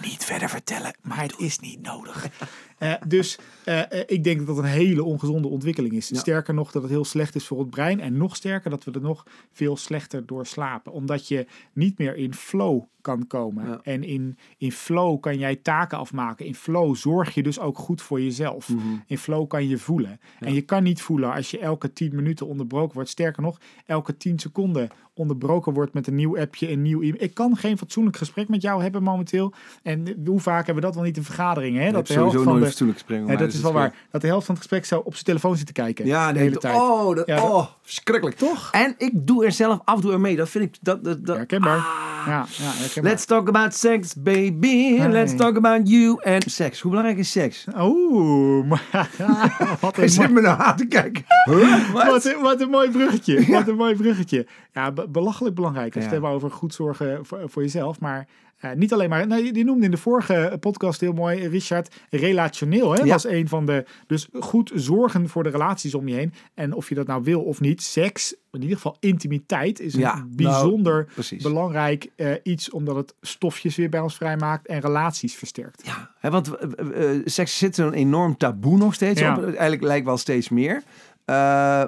Niet, 0.00 0.24
verder 0.24 0.48
vertellen, 0.48 0.94
maar 1.02 1.22
het 1.22 1.34
is 1.38 1.58
niet 1.58 1.82
nodig. 1.82 2.26
Eh, 2.84 2.92
dus 3.06 3.38
eh, 3.64 3.92
eh, 3.92 4.04
ik 4.06 4.24
denk 4.24 4.38
dat 4.38 4.46
dat 4.46 4.58
een 4.58 4.64
hele 4.64 5.04
ongezonde 5.04 5.48
ontwikkeling 5.48 5.94
is. 5.94 6.08
Ja. 6.08 6.18
Sterker 6.18 6.54
nog, 6.54 6.72
dat 6.72 6.82
het 6.82 6.90
heel 6.90 7.04
slecht 7.04 7.34
is 7.34 7.46
voor 7.46 7.58
het 7.58 7.70
brein. 7.70 8.00
En 8.00 8.16
nog 8.16 8.36
sterker, 8.36 8.70
dat 8.70 8.84
we 8.84 8.90
er 8.92 9.00
nog 9.00 9.26
veel 9.52 9.76
slechter 9.76 10.26
door 10.26 10.46
slapen. 10.46 10.92
Omdat 10.92 11.28
je 11.28 11.46
niet 11.72 11.98
meer 11.98 12.16
in 12.16 12.34
flow 12.34 12.82
kan 13.04 13.26
komen. 13.26 13.66
Ja. 13.66 13.80
En 13.82 14.02
in, 14.02 14.38
in 14.58 14.72
flow 14.72 15.20
kan 15.20 15.38
jij 15.38 15.56
taken 15.56 15.98
afmaken. 15.98 16.46
In 16.46 16.54
flow 16.54 16.96
zorg 16.96 17.34
je 17.34 17.42
dus 17.42 17.58
ook 17.60 17.78
goed 17.78 18.02
voor 18.02 18.20
jezelf. 18.20 18.68
Mhm. 18.68 18.80
In 19.06 19.18
flow 19.18 19.48
kan 19.48 19.68
je 19.68 19.78
voelen. 19.78 20.20
En 20.40 20.54
je 20.54 20.60
kan 20.62 20.82
niet 20.82 21.02
voelen 21.02 21.32
als 21.32 21.50
je 21.50 21.58
elke 21.58 21.92
10 21.92 22.14
minuten 22.14 22.46
onderbroken 22.46 22.94
wordt. 22.94 23.10
Sterker 23.10 23.42
nog, 23.42 23.60
elke 23.86 24.16
10 24.16 24.38
seconden 24.38 24.90
onderbroken 25.14 25.72
wordt 25.72 25.92
met 25.94 26.06
een 26.06 26.14
nieuw 26.14 26.38
appje, 26.38 26.70
een 26.70 26.82
nieuw 26.82 27.00
e-mail. 27.00 27.22
Ik 27.22 27.34
kan 27.34 27.56
geen 27.56 27.78
fatsoenlijk 27.78 28.16
gesprek 28.16 28.48
met 28.48 28.62
jou 28.62 28.82
hebben 28.82 29.02
momenteel. 29.02 29.52
En 29.82 30.22
hoe 30.26 30.40
vaak 30.40 30.56
hebben 30.56 30.74
we 30.74 30.80
dat 30.80 30.94
wel 30.94 31.04
niet 31.04 31.16
in 31.16 31.24
vergaderingen? 31.24 31.82
Hè? 31.82 31.92
Dat 31.92 32.06
de 32.06 32.12
helft 32.12 32.34
van 32.34 32.44
nooit 32.44 32.60
de, 32.60 32.66
fatsoenlijk 32.66 32.98
springen. 32.98 33.26
ja, 33.26 33.36
dat 33.36 33.52
is 33.52 33.60
wel 33.60 33.72
waar. 33.72 33.94
Dat 34.10 34.20
de 34.20 34.26
helft 34.26 34.46
van 34.46 34.54
het 34.54 34.62
gesprek 34.64 34.84
zo 34.84 34.98
op 34.98 35.12
zijn 35.12 35.24
telefoon 35.24 35.56
zit 35.56 35.66
te 35.66 35.72
kijken. 35.72 36.06
Ja, 36.06 36.32
de 36.32 36.38
hele 36.38 36.56
tijd. 36.56 36.76
Oh, 36.76 37.16
dat, 37.16 37.26
Ja, 37.26 37.36
dat- 37.36 37.50
oh, 37.50 37.66
verschrikkelijk. 37.82 38.36
Toch? 38.36 38.68
En 38.72 38.94
ik 38.98 39.26
doe 39.26 39.44
er 39.44 39.52
zelf 39.52 39.80
af 39.84 39.94
en 39.96 40.00
toe 40.00 40.18
mee. 40.18 40.36
Dat 40.36 40.48
vind 40.48 40.64
ik... 40.64 40.76
Dat, 40.80 41.04
dat, 41.04 41.26
dat, 41.26 41.36
Herkenbaar. 41.36 41.76
Ah. 41.76 42.12
Ja, 42.26 42.46
ja, 42.58 42.72
Let's 43.02 43.24
talk 43.24 43.48
about 43.48 43.74
sex, 43.74 44.14
baby. 44.14 44.96
Hey. 44.96 45.08
Let's 45.10 45.34
talk 45.36 45.56
about 45.56 45.88
you 45.88 46.20
en 46.22 46.42
seks. 46.50 46.80
Hoe 46.80 46.90
belangrijk 46.90 47.18
is 47.20 47.30
seks? 47.32 47.66
Oeh, 47.78 48.70
wat, 49.80 49.98
een 49.98 50.08
zit 50.08 50.30
me 50.30 50.40
naar 50.40 50.56
aan 50.56 50.76
te 50.76 50.86
kijken. 50.86 51.24
Huh? 51.44 51.92
Wat? 51.92 52.06
wat, 52.06 52.24
een, 52.24 52.40
wat 52.40 52.60
een 52.60 52.70
mooi 52.70 52.90
bruggetje. 52.90 53.44
Wat 53.52 53.68
een 53.68 53.76
mooi 53.76 53.94
bruggetje. 53.94 54.46
Ja, 54.72 54.92
be- 54.92 55.08
belachelijk 55.08 55.54
belangrijk. 55.54 55.94
Als 55.94 55.94
we 55.94 56.00
Ja. 56.00 56.04
het 56.06 56.12
hebben 56.12 56.30
over 56.30 56.50
goed 56.50 56.74
zorgen 56.74 57.26
voor, 57.26 57.40
voor 57.46 57.62
jezelf. 57.62 58.00
Maar 58.00 58.26
niet 58.72 58.92
alleen 58.92 59.08
maar... 59.08 59.26
Nou, 59.26 59.54
je 59.54 59.64
noemde 59.64 59.84
in 59.84 59.90
de 59.90 59.96
vorige 59.96 60.56
podcast 60.60 61.00
heel 61.00 61.12
mooi, 61.12 61.46
Richard, 61.48 61.94
relationeel. 62.10 62.92
Hè? 62.92 63.02
Ja. 63.02 63.12
was 63.12 63.26
een 63.26 63.48
van 63.48 63.66
de... 63.66 63.84
Dus 64.06 64.28
goed 64.40 64.70
zorgen 64.74 65.28
voor 65.28 65.42
de 65.42 65.48
relaties 65.48 65.94
om 65.94 66.08
je 66.08 66.14
heen. 66.14 66.32
En 66.54 66.72
of 66.72 66.88
je 66.88 66.94
dat 66.94 67.06
nou 67.06 67.22
wil 67.22 67.42
of 67.42 67.60
niet, 67.60 67.82
seks, 67.82 68.34
in 68.52 68.60
ieder 68.62 68.76
geval 68.76 68.96
intimiteit, 69.00 69.80
is 69.80 69.94
een 69.94 70.00
Ja, 70.00 70.14
nou, 70.14 70.26
bijzonder 70.30 71.08
belangrijk 71.42 72.10
eh, 72.16 72.32
iets. 72.42 72.70
Omdat 72.70 72.96
het 72.96 73.14
stofjes 73.20 73.76
weer 73.76 73.88
bij 73.88 74.00
ons 74.00 74.16
vrijmaakt 74.16 74.66
en 74.66 74.80
relaties 74.80 75.34
versterkt. 75.34 75.82
Ja, 75.86 76.10
hè, 76.18 76.30
want 76.30 76.56
eh, 76.56 76.68
eh, 76.76 77.14
eh, 77.16 77.22
seks 77.24 77.58
zit 77.58 77.74
zo'n 77.74 77.92
enorm 77.92 78.36
taboe 78.36 78.76
nog 78.76 78.94
steeds 78.94 79.20
Ja. 79.20 79.36
op. 79.36 79.44
Eigenlijk 79.44 79.82
lijkt 79.82 80.06
wel 80.06 80.16
steeds 80.16 80.48
meer. 80.48 80.82
Eh, 81.24 81.34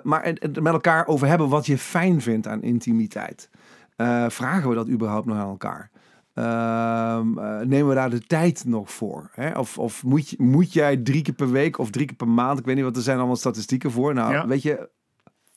maar 0.02 0.24
het, 0.24 0.60
met 0.60 0.72
elkaar 0.72 1.06
over 1.06 1.26
hebben 1.28 1.48
wat 1.48 1.66
je 1.66 1.78
fijn 1.78 2.20
vindt 2.20 2.46
aan 2.46 2.62
intimiteit. 2.62 3.48
Eh, 3.96 4.24
vragen 4.28 4.68
we 4.68 4.74
dat 4.74 4.88
überhaupt 4.88 5.26
nog 5.26 5.36
aan 5.36 5.48
elkaar? 5.48 5.90
Ehm, 6.36 7.38
eh, 7.38 7.60
nemen 7.60 7.88
we 7.88 7.94
daar 7.94 8.10
de 8.10 8.20
tijd 8.26 8.64
nog 8.64 8.92
voor? 8.92 9.30
Hè? 9.32 9.58
Of, 9.58 9.78
of 9.78 10.04
moet, 10.04 10.28
je, 10.28 10.36
moet 10.42 10.72
jij 10.72 10.96
drie 10.96 11.22
keer 11.22 11.34
per 11.34 11.50
week 11.50 11.78
of 11.78 11.90
drie 11.90 12.06
keer 12.06 12.16
per 12.16 12.28
maand? 12.28 12.58
Ik 12.58 12.64
weet 12.64 12.74
niet 12.74 12.84
wat 12.84 12.96
er 12.96 13.02
zijn 13.02 13.16
allemaal 13.18 13.36
statistieken 13.36 13.90
voor. 13.90 14.14
Nou, 14.14 14.32
Ja. 14.32 14.46
weet 14.46 14.62
je, 14.62 14.88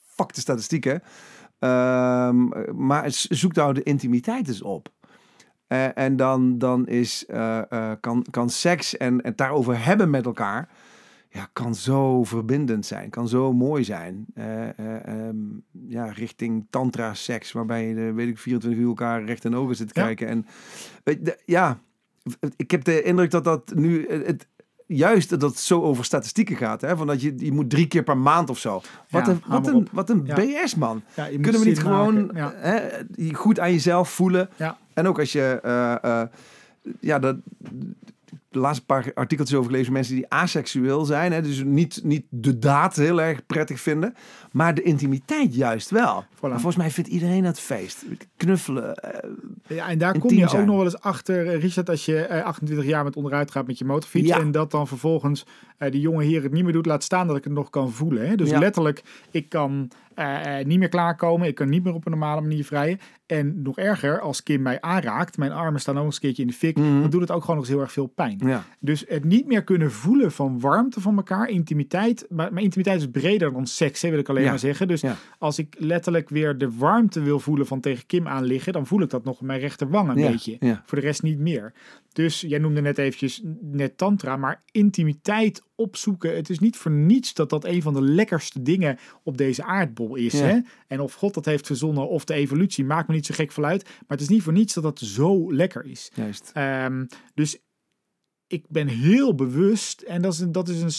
fuck 0.05 0.33
de 0.33 0.41
statistieken. 0.41 1.01
Ehm, 1.59 2.47
maar 2.87 3.03
zoek 3.11 3.53
nou 3.53 3.73
de 3.73 3.83
intimiteit 3.83 4.47
eens 4.47 4.61
op. 4.61 4.89
Eh, 5.67 5.97
en 5.97 6.15
dan, 6.15 6.57
dan 6.57 6.87
is, 6.87 7.25
eh, 7.25 7.91
kan, 7.99 8.25
kan 8.29 8.49
seks 8.49 8.97
en 8.97 9.07
en 9.07 9.25
het 9.25 9.37
daarover 9.37 9.85
hebben 9.85 10.09
met 10.09 10.25
elkaar, 10.25 10.69
ja, 11.31 11.49
kan 11.53 11.75
zo 11.75 12.23
verbindend 12.23 12.85
zijn, 12.85 13.09
kan 13.09 13.27
zo 13.27 13.53
mooi 13.53 13.83
zijn. 13.83 14.25
Eh, 14.33 14.69
eh, 14.79 15.05
ehm, 15.27 15.35
ja, 15.87 16.05
richting 16.05 16.65
tantra-seks, 16.69 17.51
waarbij 17.51 17.87
je, 17.87 18.07
eh, 18.07 18.13
weet 18.13 18.27
ik, 18.27 18.37
24 18.37 18.81
uur 18.81 18.87
elkaar 18.87 19.23
recht 19.23 19.45
in 19.45 19.51
de 19.51 19.57
ogen 19.57 19.75
zit 19.75 19.93
te 19.93 19.99
Ja. 19.99 20.05
kijken. 20.05 20.27
En 20.27 20.45
weet 21.03 21.17
je, 21.17 21.23
de- 21.23 21.39
ja, 21.45 21.79
ik 22.55 22.71
heb 22.71 22.83
de 22.83 23.01
indruk 23.03 23.31
dat 23.31 23.43
dat 23.43 23.71
nu 23.75 24.03
eh, 24.05 24.25
het, 24.27 24.47
juist 24.85 25.29
dat 25.29 25.41
het 25.41 25.57
zo 25.57 25.81
over 25.81 26.05
statistieken 26.05 26.55
gaat, 26.55 26.81
hè? 26.81 26.97
Van 26.97 27.07
dat 27.07 27.21
je, 27.21 27.33
je 27.37 27.51
moet 27.51 27.69
drie 27.69 27.87
keer 27.87 28.03
per 28.03 28.17
maand 28.17 28.49
of 28.49 28.57
zo. 28.59 28.81
Wat 29.09 29.25
Ja, 29.25 29.31
een, 29.31 29.41
wat 29.47 29.67
een, 29.67 29.87
wat 29.91 30.09
een 30.09 30.21
Ja. 30.25 30.35
BS, 30.35 30.75
man. 30.75 31.01
Ja, 31.15 31.25
Kunnen 31.25 31.59
we 31.61 31.65
niet 31.67 31.79
gewoon 31.79 32.35
hè, 32.35 32.89
goed 33.33 33.59
aan 33.59 33.71
jezelf 33.71 34.09
voelen? 34.09 34.49
Ja. 34.55 34.77
En 34.93 35.07
ook 35.07 35.19
als 35.19 35.31
je, 35.31 35.59
eh, 35.63 36.03
eh, 36.21 36.27
ja, 36.99 37.19
dat, 37.19 37.37
de 38.49 38.59
laatste 38.59 38.85
paar 38.85 39.11
artikeltjes 39.13 39.57
over 39.57 39.71
gelezen, 39.71 39.93
mensen 39.93 40.15
die 40.15 40.29
aseksueel 40.29 41.05
zijn, 41.05 41.31
hè, 41.31 41.41
dus 41.41 41.63
niet, 41.63 41.99
niet 42.03 42.25
de 42.29 42.59
daad 42.59 42.95
heel 42.95 43.21
erg 43.21 43.45
prettig 43.45 43.79
vinden, 43.79 44.13
maar 44.51 44.73
de 44.75 44.81
intimiteit 44.81 45.55
juist 45.55 45.89
wel. 45.89 46.25
En 46.41 46.49
volgens 46.49 46.75
mij 46.75 46.91
vindt 46.91 47.09
iedereen 47.09 47.43
het 47.45 47.59
feest. 47.59 48.05
Knuffelen. 48.37 48.95
eh, 48.95 49.29
Ja, 49.67 49.89
en 49.89 49.97
daar 49.97 50.19
kom 50.19 50.33
je 50.33 50.45
ook 50.45 50.65
nog 50.65 50.75
wel 50.75 50.83
eens 50.85 50.99
achter, 50.99 51.47
eh, 51.47 51.61
Richard, 51.61 51.89
als 51.89 52.05
je 52.05 52.17
eh, 52.21 52.43
28 52.43 52.85
jaar 52.87 53.03
met 53.03 53.15
onderuit 53.15 53.51
gaat 53.51 53.67
met 53.67 53.77
je 53.77 53.85
motorfiets. 53.85 54.27
Ja. 54.27 54.39
En 54.39 54.51
dat 54.51 54.71
dan 54.71 54.87
vervolgens 54.87 55.45
eh 55.77 55.91
die 55.91 56.01
jonge 56.01 56.23
heer 56.23 56.43
het 56.43 56.51
niet 56.51 56.63
meer 56.63 56.73
doet, 56.73 56.85
laat 56.85 57.03
staan 57.03 57.27
dat 57.27 57.35
ik 57.37 57.43
het 57.43 57.53
nog 57.53 57.69
kan 57.69 57.91
voelen. 57.91 58.27
Hè? 58.27 58.35
Dus 58.35 58.49
Ja. 58.49 58.59
letterlijk, 58.59 59.03
ik 59.31 59.49
kan 59.49 59.91
eh, 60.15 60.59
eh, 60.59 60.65
niet 60.65 60.79
meer 60.79 60.89
klaarkomen. 60.89 61.47
Ik 61.47 61.55
kan 61.55 61.69
niet 61.69 61.83
meer 61.83 61.93
op 61.93 62.05
een 62.05 62.11
normale 62.11 62.41
manier 62.41 62.65
vrijen. 62.65 62.99
En 63.25 63.61
nog 63.61 63.77
erger, 63.77 64.19
als 64.19 64.43
Kim 64.43 64.61
mij 64.61 64.81
aanraakt, 64.81 65.37
mijn 65.37 65.51
armen 65.51 65.81
staan 65.81 65.97
ook 65.97 66.05
eens 66.05 66.15
een 66.15 66.21
keertje 66.21 66.41
in 66.41 66.47
de 66.47 66.53
fik, 66.53 66.77
Mhm. 66.77 67.01
dan 67.01 67.09
doet 67.09 67.21
het 67.21 67.31
ook 67.31 67.41
gewoon 67.41 67.55
nog 67.55 67.65
eens 67.65 67.73
heel 67.73 67.83
erg 67.83 67.91
veel 67.91 68.05
pijn. 68.07 68.41
Ja. 68.45 68.63
Dus 68.79 69.05
het 69.07 69.23
niet 69.23 69.45
meer 69.47 69.63
kunnen 69.63 69.91
voelen 69.91 70.31
van 70.31 70.59
warmte 70.59 71.01
van 71.01 71.15
elkaar, 71.17 71.49
intimiteit. 71.49 72.25
Maar, 72.29 72.53
maar 72.53 72.63
intimiteit 72.63 72.99
is 73.01 73.07
breder 73.11 73.53
dan 73.53 73.67
seks, 73.67 74.01
hè, 74.01 74.09
wil 74.09 74.19
ik 74.19 74.29
alleen 74.29 74.38
Ja. 74.43 74.49
maar 74.49 74.59
zeggen. 74.59 74.87
Dus 74.87 75.01
Ja. 75.01 75.15
als 75.37 75.59
ik 75.59 75.75
letterlijk 75.77 76.29
weer 76.29 76.57
de 76.57 76.71
warmte 76.77 77.21
wil 77.21 77.39
voelen 77.39 77.67
van 77.67 77.79
tegen 77.79 78.05
Kim 78.05 78.27
aan 78.27 78.43
liggen, 78.43 78.73
dan 78.73 78.85
voel 78.87 79.01
ik 79.01 79.09
dat 79.09 79.23
nog 79.23 79.39
in 79.39 79.45
mijn 79.45 79.59
rechterwang 79.59 80.09
een 80.09 80.17
Ja, 80.17 80.31
beetje. 80.31 80.57
Voor 80.85 80.97
de 80.99 81.03
rest 81.05 81.23
niet 81.23 81.39
meer. 81.39 81.73
Dus 82.13 82.41
jij 82.41 82.59
noemde 82.59 82.81
net 82.81 82.97
eventjes 82.97 83.41
net 83.61 83.97
tantra, 83.97 84.37
maar 84.37 84.63
intimiteit 84.71 85.63
opzoeken. 85.75 86.35
Het 86.35 86.49
is 86.49 86.59
niet 86.59 86.77
voor 86.77 86.91
niets 86.91 87.33
dat 87.33 87.49
dat 87.49 87.65
een 87.65 87.81
van 87.81 87.93
de 87.93 88.01
lekkerste 88.01 88.61
dingen 88.61 88.97
op 89.23 89.37
deze 89.37 89.63
aardbol 89.63 90.15
is. 90.15 90.33
Ja. 90.33 90.45
Hè? 90.45 90.59
En 90.87 90.99
of 90.99 91.13
God 91.13 91.33
dat 91.33 91.45
heeft 91.45 91.65
verzonnen 91.67 92.09
of 92.09 92.25
de 92.25 92.33
evolutie, 92.33 92.85
maakt 92.85 93.07
me 93.07 93.13
niet 93.13 93.25
zo 93.25 93.33
gek 93.33 93.51
van 93.51 93.65
uit. 93.65 93.83
Maar 93.83 93.93
het 94.07 94.21
is 94.21 94.27
niet 94.29 94.43
voor 94.43 94.53
niets 94.53 94.73
dat 94.73 94.83
dat 94.83 94.99
zo 94.99 95.53
lekker 95.53 95.85
is. 95.85 96.11
Juist. 96.13 96.51
Ehm, 96.53 97.05
dus 97.33 97.57
ik 98.47 98.65
ben 98.69 98.87
heel 98.87 99.35
bewust, 99.35 100.01
en 100.01 100.21
dat 100.21 100.33
is, 100.33 100.39
een, 100.39 100.51
dat 100.51 100.67
is 100.69 100.81
een 100.81 100.91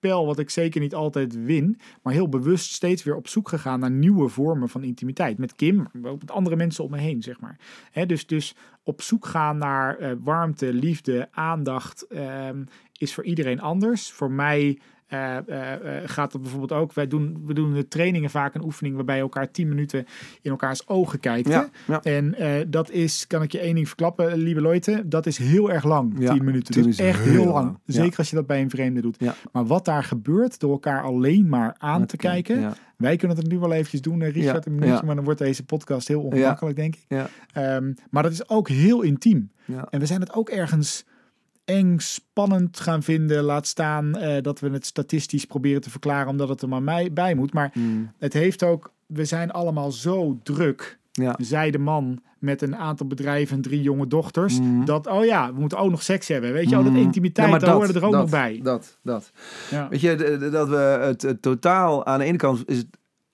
spel 0.00 0.26
wat 0.26 0.38
ik 0.38 0.50
zeker 0.50 0.80
niet 0.80 0.94
altijd 0.94 1.44
win, 1.44 1.78
maar 2.02 2.12
heel 2.12 2.28
bewust 2.28 2.72
steeds 2.72 3.02
weer 3.02 3.16
op 3.16 3.28
zoek 3.28 3.48
gegaan 3.48 3.80
naar 3.80 3.90
nieuwe 3.90 4.28
vormen 4.28 4.68
van 4.68 4.82
intimiteit. 4.82 5.38
Met 5.38 5.54
Kim, 5.54 5.88
maar 5.92 6.10
ook 6.10 6.20
met 6.20 6.30
andere 6.30 6.56
mensen 6.56 6.84
om 6.84 6.90
me 6.90 6.98
heen, 6.98 7.22
zeg 7.22 7.40
maar. 7.40 7.58
Dus, 8.06 8.26
dus 8.26 8.56
op 8.82 9.02
zoek 9.02 9.26
gaan 9.26 9.58
naar 9.58 9.98
eh, 9.98 10.12
warmte, 10.20 10.72
liefde, 10.72 11.28
aandacht 11.30 12.06
ehm, 12.06 12.64
is 12.96 13.14
voor 13.14 13.24
iedereen 13.24 13.60
anders. 13.60 14.10
Voor 14.10 14.30
mij 14.30 14.78
eh, 15.10 15.36
eh, 15.36 15.72
eh, 15.72 16.08
gaat 16.08 16.32
het 16.32 16.42
bijvoorbeeld 16.42 16.72
ook, 16.72 16.92
wij 16.92 17.06
doen, 17.06 17.42
we 17.46 17.54
doen 17.54 17.72
de 17.72 17.88
trainingen 17.88 18.30
vaak 18.30 18.54
een 18.54 18.64
oefening 18.64 18.94
waarbij 18.94 19.16
je 19.16 19.22
elkaar 19.22 19.50
10 19.50 19.68
minuten 19.68 20.06
in 20.42 20.50
elkaars 20.50 20.88
ogen 20.88 21.20
kijkt. 21.20 21.48
Ja, 21.48 21.68
ja. 21.86 22.02
En 22.02 22.34
dat 22.68 22.90
is, 22.90 23.26
kan 23.26 23.42
ik 23.42 23.52
je 23.52 23.58
één 23.58 23.74
ding 23.74 23.86
verklappen, 23.86 24.36
lieve 24.36 24.60
Leute, 24.60 25.02
dat 25.06 25.26
is 25.26 25.38
heel 25.38 25.70
erg 25.70 25.84
lang, 25.84 26.14
Ja, 26.18 26.32
10 26.32 26.44
minuten. 26.44 26.74
tien 26.74 26.82
Dat 26.82 26.92
is 26.92 26.98
is 26.98 27.06
echt 27.06 27.24
heel 27.24 27.44
lang. 27.44 27.78
Zeker 27.86 28.18
als 28.18 28.30
je 28.30 28.36
dat 28.36 28.46
bij 28.46 28.60
een 28.60 28.70
vreemde 28.70 29.00
doet. 29.00 29.16
Ja. 29.18 29.34
Maar 29.52 29.66
wat 29.66 29.84
daar 29.84 30.04
gebeurt 30.04 30.60
door 30.60 30.72
elkaar 30.72 31.02
alleen 31.02 31.48
maar 31.48 31.74
aan 31.78 32.06
te 32.06 32.16
kijken. 32.16 32.60
Ja. 32.60 32.74
Wij 32.96 33.16
kunnen 33.16 33.36
het 33.36 33.48
nu 33.48 33.58
wel 33.58 33.72
eventjes 33.72 34.00
doen, 34.00 34.24
Richard, 34.24 34.66
een 34.66 34.74
minuutje, 34.74 35.06
maar 35.06 35.14
dan 35.14 35.24
wordt 35.24 35.40
deze 35.40 35.64
podcast 35.64 36.08
heel 36.08 36.22
ongemakkelijk, 36.22 36.76
denk 36.76 36.96
ik. 36.96 37.04
Ja. 37.08 37.28
Ehm, 37.52 37.92
maar 38.10 38.22
dat 38.22 38.32
is 38.32 38.48
ook 38.48 38.68
heel 38.68 39.02
intiem. 39.02 39.50
Ja. 39.64 39.86
En 39.90 40.00
we 40.00 40.06
zijn 40.06 40.20
het 40.20 40.32
ook 40.32 40.48
ergens 40.48 41.04
eng, 41.64 41.98
spannend 41.98 42.80
gaan 42.80 43.02
vinden. 43.02 43.42
Laat 43.42 43.66
staan 43.66 44.16
eh, 44.16 44.42
dat 44.42 44.60
we 44.60 44.70
het 44.70 44.86
statistisch 44.86 45.44
proberen 45.44 45.80
te 45.80 45.90
verklaren, 45.90 46.28
omdat 46.28 46.48
het 46.48 46.62
er 46.62 46.68
maar 46.68 46.82
mij 46.82 47.12
bij 47.12 47.34
moet. 47.34 47.52
Maar 47.52 47.70
Mm. 47.74 48.10
het 48.18 48.32
heeft 48.32 48.62
ook, 48.62 48.92
we 49.06 49.24
zijn 49.24 49.50
allemaal 49.50 49.92
zo 49.92 50.38
druk 50.42 50.98
Ja. 51.12 51.36
zei 51.40 51.70
de 51.70 51.78
man 51.78 52.20
met 52.38 52.62
een 52.62 52.76
aantal 52.76 53.06
bedrijven 53.06 53.56
en 53.56 53.62
drie 53.62 53.82
jonge 53.82 54.06
dochters. 54.06 54.60
Mhm. 54.60 54.84
Dat, 54.84 55.06
oh 55.06 55.24
ja, 55.24 55.52
we 55.54 55.60
moeten 55.60 55.78
ook 55.78 55.90
nog 55.90 56.02
seks 56.02 56.28
hebben. 56.28 56.52
Weet 56.52 56.68
je, 56.70 56.76
oh, 56.78 56.84
dat 56.84 56.92
Mhm. 56.92 57.00
intimiteit, 57.02 57.46
Ja, 57.46 57.52
maar 57.52 57.60
daar 57.60 57.74
hoorde 57.74 57.92
er 57.92 58.04
ook 58.04 58.12
dat, 58.12 58.20
nog 58.20 58.30
bij. 58.30 58.60
Dat, 58.62 58.98
dat. 59.02 59.32
Ja. 59.70 59.88
Weet 59.88 60.00
je, 60.00 60.38
dat 60.52 60.68
we 60.68 60.76
het, 60.76 61.22
het 61.22 61.42
totaal 61.42 62.06
aan 62.06 62.18
de 62.18 62.24
ene 62.24 62.36
kant 62.36 62.62
is 62.66 62.76
het 62.76 62.86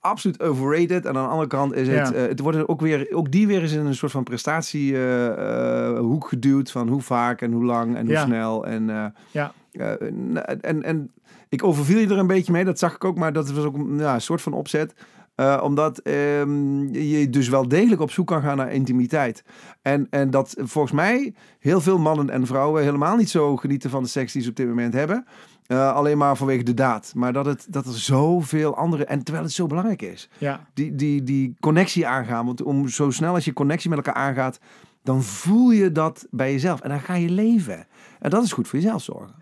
absoluut 0.07 0.43
overrated. 0.43 1.05
En 1.07 1.17
aan 1.17 1.23
de 1.25 1.31
andere 1.31 1.49
kant 1.49 1.75
is 1.75 1.89
het, 1.89 2.09
Ja. 2.09 2.13
eh, 2.13 2.29
het 2.29 2.41
wordt 2.41 2.69
ook 2.69 2.81
weer, 2.81 3.07
ook 3.15 3.31
die 3.31 3.47
weer 3.47 3.63
eens 3.63 3.73
in 3.73 3.87
een 3.87 3.95
soort 3.95 4.13
van 4.13 4.25
prestatiehoek 4.25 6.29
geduwd 6.29 6.71
van 6.71 6.89
hoe 6.89 7.01
vaak 7.03 7.41
en 7.41 7.53
hoe 7.53 7.65
lang 7.65 7.97
en 7.97 8.05
hoe 8.05 8.15
Ja. 8.15 8.25
snel. 8.25 8.67
En, 8.67 8.91
eh, 8.91 9.05
Ja. 9.31 9.53
eh, 9.73 9.91
en, 10.01 10.61
en, 10.63 10.83
en 10.83 11.11
ik 11.49 11.65
overviel 11.65 11.99
je 11.99 12.07
er 12.07 12.19
een 12.19 12.27
beetje 12.27 12.53
mee, 12.53 12.65
dat 12.65 12.79
zag 12.79 12.95
ik 12.95 13.05
ook, 13.05 13.17
maar 13.17 13.33
dat 13.33 13.51
was 13.53 13.65
ook 13.65 13.75
een 13.77 13.99
ja, 13.99 14.15
een 14.15 14.21
soort 14.21 14.43
van 14.43 14.53
opzet. 14.53 14.95
Eh, 15.35 15.61
omdat 15.63 15.99
ehm, 15.99 16.83
je 16.93 17.31
dus 17.31 17.49
wel 17.49 17.69
degelijk 17.69 18.01
op 18.01 18.11
zoek 18.11 18.27
kan 18.27 18.43
gaan 18.43 18.57
naar 18.57 18.73
intimiteit. 18.73 19.45
En, 19.83 20.07
en 20.11 20.31
dat 20.31 20.55
volgens 20.59 20.93
mij 20.95 21.35
heel 21.59 21.81
veel 21.81 21.99
mannen 21.99 22.31
en 22.31 22.47
vrouwen 22.47 22.83
helemaal 22.83 23.17
niet 23.17 23.31
zo 23.31 23.57
genieten 23.57 23.91
van 23.91 24.03
de 24.03 24.09
seks 24.09 24.33
die 24.33 24.43
ze 24.43 24.49
op 24.49 24.57
dit 24.57 24.69
moment 24.69 24.95
hebben. 24.95 25.27
Eh, 25.67 25.93
alleen 25.95 26.19
maar 26.19 26.37
vanwege 26.37 26.63
de 26.63 26.75
daad. 26.75 27.13
Maar 27.15 27.33
dat, 27.33 27.47
het, 27.47 27.67
dat 27.69 27.87
er 27.87 27.93
zoveel 27.99 28.77
andere... 28.77 29.05
En 29.05 29.23
terwijl 29.23 29.45
het 29.45 29.55
zo 29.55 29.67
belangrijk 29.67 30.03
is. 30.03 30.29
ja. 30.39 30.67
Die, 30.75 30.95
die, 30.95 31.23
die 31.23 31.57
connectie 31.61 32.07
aangaan. 32.07 32.47
Want 32.47 32.63
om 32.63 32.89
zo 32.89 33.11
snel 33.11 33.35
als 33.35 33.45
je 33.45 33.53
connectie 33.53 33.91
met 33.91 33.99
elkaar 33.99 34.23
aangaat... 34.23 34.59
dan 35.03 35.23
voel 35.23 35.71
je 35.71 35.93
dat 35.93 36.27
bij 36.31 36.53
jezelf. 36.53 36.81
En 36.81 36.89
dan 36.89 37.01
ga 37.01 37.15
je 37.15 37.29
leven. 37.31 37.87
En 38.21 38.31
dat 38.31 38.45
is 38.45 38.53
goed 38.53 38.69
voor 38.69 38.79
jezelf 38.79 39.03
zorgen. 39.03 39.35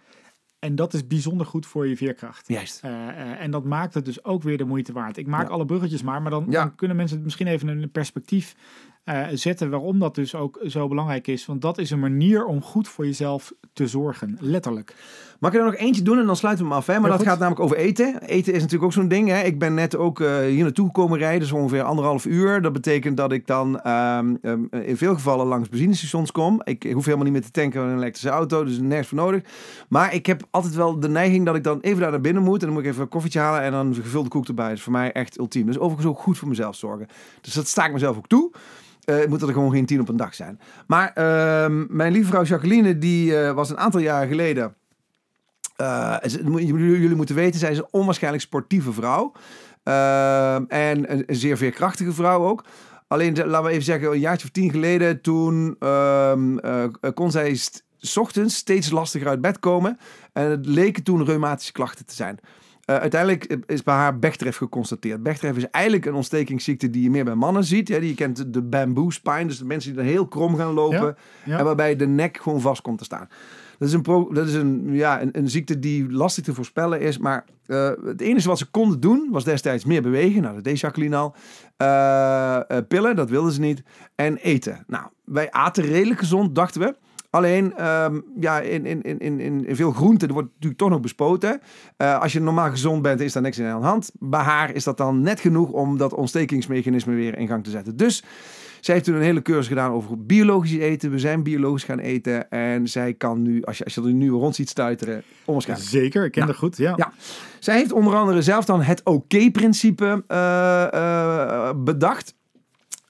En 0.58 0.74
dat 0.74 0.94
is 0.94 1.06
bijzonder 1.06 1.46
goed 1.46 1.66
voor 1.66 1.86
je 1.88 1.96
veerkracht. 1.96 2.48
Juist. 2.48 2.80
Eh, 2.82 3.08
eh, 3.08 3.40
en 3.42 3.50
dat 3.50 3.64
maakt 3.64 3.94
het 3.94 4.04
dus 4.04 4.24
ook 4.24 4.42
weer 4.42 4.58
de 4.58 4.64
moeite 4.64 4.92
waard. 4.92 5.16
Ik 5.16 5.26
maak 5.26 5.46
Ja. 5.46 5.48
alle 5.52 5.64
bruggetjes 5.66 6.02
maar, 6.02 6.22
maar 6.22 6.30
dan, 6.30 6.46
Ja. 6.48 6.60
dan 6.60 6.74
kunnen 6.74 6.96
mensen 6.96 7.16
het 7.16 7.24
misschien 7.24 7.46
even 7.46 7.68
in 7.68 7.82
een 7.82 7.90
perspectief 7.90 8.54
zetten 9.32 9.70
waarom 9.70 9.98
dat 9.98 10.14
dus 10.14 10.34
ook 10.34 10.60
zo 10.66 10.88
belangrijk 10.88 11.26
is. 11.26 11.46
Want 11.46 11.62
dat 11.62 11.78
is 11.78 11.90
een 11.90 12.00
manier 12.00 12.44
om 12.44 12.62
goed 12.62 12.88
voor 12.88 13.04
jezelf 13.04 13.52
te 13.72 13.86
zorgen, 13.86 14.36
letterlijk. 14.40 14.94
Mag 15.44 15.52
ik 15.52 15.58
er 15.58 15.64
nog 15.64 15.76
eentje 15.76 16.02
doen 16.02 16.18
en 16.18 16.26
dan 16.26 16.36
sluiten 16.36 16.64
we 16.64 16.70
hem 16.70 16.80
af. 16.80 16.86
Hè? 16.86 16.92
Maar 16.92 17.02
Ja, 17.02 17.08
dat 17.08 17.16
goed. 17.16 17.26
gaat 17.28 17.38
namelijk 17.38 17.64
over 17.64 17.76
eten. 17.76 18.22
Eten 18.22 18.52
is 18.52 18.58
natuurlijk 18.58 18.84
ook 18.84 18.92
zo'n 18.92 19.08
ding. 19.08 19.28
Hè? 19.28 19.42
Ik 19.42 19.58
ben 19.58 19.74
net 19.74 19.96
ook 19.96 20.20
eh, 20.20 20.38
hier 20.38 20.62
naartoe 20.62 20.86
gekomen 20.86 21.18
rijden. 21.18 21.40
Dus 21.40 21.52
ongeveer 21.52 21.82
anderhalf 21.82 22.24
uur. 22.26 22.62
Dat 22.62 22.72
betekent 22.72 23.16
dat 23.16 23.32
ik 23.32 23.46
dan 23.46 23.80
ehm, 23.80 24.34
ehm, 24.42 24.64
in 24.70 24.96
veel 24.96 25.14
gevallen 25.14 25.46
langs 25.46 25.68
benzinestations 25.68 26.32
kom. 26.32 26.60
Ik 26.64 26.86
hoef 26.92 27.04
helemaal 27.04 27.24
niet 27.24 27.32
meer 27.32 27.42
te 27.42 27.50
tanken 27.50 27.82
in 27.82 27.88
een 27.88 27.96
elektrische 27.96 28.28
auto. 28.28 28.64
Dus 28.64 28.78
nergens 28.78 29.08
voor 29.08 29.18
nodig. 29.18 29.42
Maar 29.88 30.14
ik 30.14 30.26
heb 30.26 30.42
altijd 30.50 30.74
wel 30.74 31.00
de 31.00 31.08
neiging 31.08 31.46
dat 31.46 31.56
ik 31.56 31.64
dan 31.64 31.80
even 31.80 32.00
daar 32.00 32.10
naar 32.10 32.20
binnen 32.20 32.42
moet. 32.42 32.60
En 32.60 32.66
dan 32.66 32.74
moet 32.74 32.84
ik 32.84 32.90
even 32.90 33.02
een 33.02 33.08
koffietje 33.08 33.40
halen 33.40 33.60
en 33.60 33.72
dan 33.72 33.86
een 33.86 33.94
gevulde 33.94 34.28
koek 34.28 34.48
erbij. 34.48 34.68
Dat 34.68 34.76
is 34.76 34.82
voor 34.82 34.92
mij 34.92 35.12
echt 35.12 35.38
ultiem. 35.38 35.66
Dus 35.66 35.78
overigens 35.78 36.06
ook 36.06 36.18
goed 36.18 36.38
voor 36.38 36.48
mezelf 36.48 36.76
zorgen. 36.76 37.06
Dus 37.40 37.54
dat 37.54 37.66
sta 37.66 37.86
ik 37.86 37.92
mezelf 37.92 38.16
ook 38.16 38.26
toe. 38.26 38.52
Eh, 39.04 39.16
het 39.16 39.28
moet 39.28 39.42
er 39.42 39.52
gewoon 39.52 39.70
geen 39.72 39.86
tien 39.86 40.00
op 40.00 40.08
een 40.08 40.16
dag 40.16 40.34
zijn. 40.34 40.60
Maar 40.86 41.12
ehm, 41.12 41.84
mijn 41.88 42.12
lieve 42.12 42.28
vrouw 42.28 42.42
Jacqueline, 42.42 42.98
die 42.98 43.38
eh, 43.38 43.52
was 43.52 43.70
een 43.70 43.78
aantal 43.78 44.00
jaren 44.00 44.28
geleden... 44.28 44.74
Eh, 45.76 46.16
jullie 46.56 47.14
moeten 47.14 47.34
weten, 47.34 47.60
zij 47.60 47.70
is 47.70 47.78
een 47.78 47.88
onwaarschijnlijk 47.90 48.42
sportieve 48.42 48.92
vrouw. 48.92 49.32
Ehm, 49.82 50.64
en 50.68 51.12
een, 51.12 51.22
een 51.26 51.36
zeer 51.36 51.56
veerkrachtige 51.56 52.12
vrouw 52.12 52.44
ook. 52.44 52.64
Alleen, 53.08 53.36
laten 53.36 53.62
we 53.62 53.70
even 53.70 53.84
zeggen, 53.84 54.12
een 54.12 54.18
jaartje 54.18 54.46
of 54.46 54.52
tien 54.52 54.70
geleden... 54.70 55.20
toen 55.20 55.76
ehm, 55.78 56.58
eh, 56.58 56.84
kon 57.14 57.30
zij 57.30 57.54
st- 57.54 57.84
's 57.98 58.16
ochtends 58.16 58.56
steeds 58.56 58.90
lastiger 58.90 59.28
uit 59.28 59.40
bed 59.40 59.58
komen. 59.58 59.98
En 60.32 60.50
het 60.50 60.66
leken 60.66 61.02
toen 61.02 61.24
reumatische 61.24 61.72
klachten 61.72 62.06
te 62.06 62.14
zijn. 62.14 62.38
Eh, 62.84 62.96
uiteindelijk 62.96 63.56
is 63.66 63.82
bij 63.82 63.94
haar 63.94 64.18
Bechterew 64.18 64.52
geconstateerd. 64.52 65.22
Bechterew 65.22 65.56
is 65.56 65.70
eigenlijk 65.70 66.06
een 66.06 66.14
ontstekingsziekte 66.14 66.90
die 66.90 67.02
je 67.02 67.10
meer 67.10 67.24
bij 67.24 67.34
mannen 67.34 67.64
ziet. 67.64 67.88
Ja, 67.88 67.98
die 67.98 68.08
je 68.08 68.14
kent 68.14 68.52
de 68.52 68.62
bamboo 68.62 69.10
spine, 69.10 69.46
dus 69.46 69.58
de 69.58 69.64
mensen 69.64 69.92
die 69.92 70.02
dan 70.02 70.10
heel 70.10 70.28
krom 70.28 70.56
gaan 70.56 70.72
lopen. 70.72 70.98
Ja, 70.98 71.16
ja. 71.44 71.58
En 71.58 71.64
waarbij 71.64 71.96
de 71.96 72.06
nek 72.06 72.38
gewoon 72.42 72.60
vast 72.60 72.82
komt 72.82 72.98
te 72.98 73.04
staan. 73.04 73.28
Dat 73.84 73.92
is 73.92 73.98
een, 73.98 74.04
pro, 74.04 74.32
dat 74.32 74.46
is 74.46 74.54
een, 74.54 74.88
ja, 74.92 75.22
een, 75.22 75.28
een 75.32 75.48
ziekte 75.48 75.78
die 75.78 76.12
lastig 76.12 76.44
te 76.44 76.54
voorspellen 76.54 77.00
is. 77.00 77.18
Maar 77.18 77.44
eh, 77.66 77.90
het 78.04 78.20
enige 78.20 78.48
wat 78.48 78.58
ze 78.58 78.70
konden 78.70 79.00
doen 79.00 79.28
was 79.30 79.44
destijds 79.44 79.84
meer 79.84 80.02
bewegen. 80.02 80.42
Nou, 80.42 80.54
dat 80.54 80.64
deed 80.64 80.80
Jacqueline 80.80 81.16
al. 81.16 81.34
Eh, 81.76 82.56
eh, 82.56 82.86
pillen, 82.88 83.16
dat 83.16 83.30
wilden 83.30 83.52
ze 83.52 83.60
niet. 83.60 83.82
En 84.14 84.36
eten. 84.36 84.84
Nou, 84.86 85.04
wij 85.24 85.50
aten 85.50 85.84
redelijk 85.84 86.18
gezond, 86.18 86.54
dachten 86.54 86.80
we. 86.80 86.96
Alleen, 87.30 87.76
ehm, 87.76 88.20
ja, 88.40 88.60
in, 88.60 88.86
in, 88.86 89.18
in, 89.18 89.40
in, 89.40 89.76
veel 89.76 89.92
groenten, 89.92 90.32
wordt 90.32 90.48
natuurlijk 90.48 90.80
toch 90.80 90.90
nog 90.90 91.00
bespoten. 91.00 91.60
Als 91.96 92.32
je 92.32 92.40
normaal 92.40 92.70
gezond 92.70 93.02
bent, 93.02 93.20
is 93.20 93.32
daar 93.32 93.42
niks 93.42 93.58
in 93.58 93.66
aan 93.66 93.80
de 93.80 93.86
hand. 93.86 94.10
Bij 94.18 94.40
haar 94.40 94.74
is 94.74 94.84
dat 94.84 94.96
dan 94.96 95.20
net 95.20 95.40
genoeg 95.40 95.70
om 95.70 95.98
dat 95.98 96.14
ontstekingsmechanisme 96.14 97.14
weer 97.14 97.38
in 97.38 97.46
gang 97.46 97.64
te 97.64 97.70
zetten. 97.70 97.96
Dus 97.96 98.24
zij 98.84 98.94
heeft 98.94 99.06
toen 99.06 99.14
een 99.14 99.22
hele 99.22 99.42
cursus 99.42 99.66
gedaan 99.66 99.92
over 99.92 100.24
biologisch 100.24 100.76
eten. 100.76 101.10
We 101.10 101.18
zijn 101.18 101.42
biologisch 101.42 101.84
gaan 101.84 101.98
eten. 101.98 102.50
En 102.50 102.88
zij 102.88 103.14
kan 103.14 103.42
nu, 103.42 103.62
als 103.62 103.78
je, 103.78 103.84
als 103.84 103.94
je 103.94 104.02
er 104.02 104.12
nu 104.12 104.30
rond 104.30 104.54
ziet 104.54 104.68
stuiteren, 104.68 105.22
onwaarschijnlijk. 105.44 105.90
Zeker, 105.90 106.24
ik 106.24 106.32
ken 106.32 106.40
Nou, 106.40 106.52
dat 106.52 106.60
goed. 106.62 106.76
Ja. 106.76 106.92
ja. 106.96 107.12
Zij 107.58 107.76
heeft 107.76 107.92
onder 107.92 108.14
andere 108.14 108.42
zelf 108.42 108.64
dan 108.64 108.82
het 108.82 109.00
oké-principe 109.04 110.24
eh, 110.26 110.92
eh, 110.92 111.76
bedacht. 111.76 112.34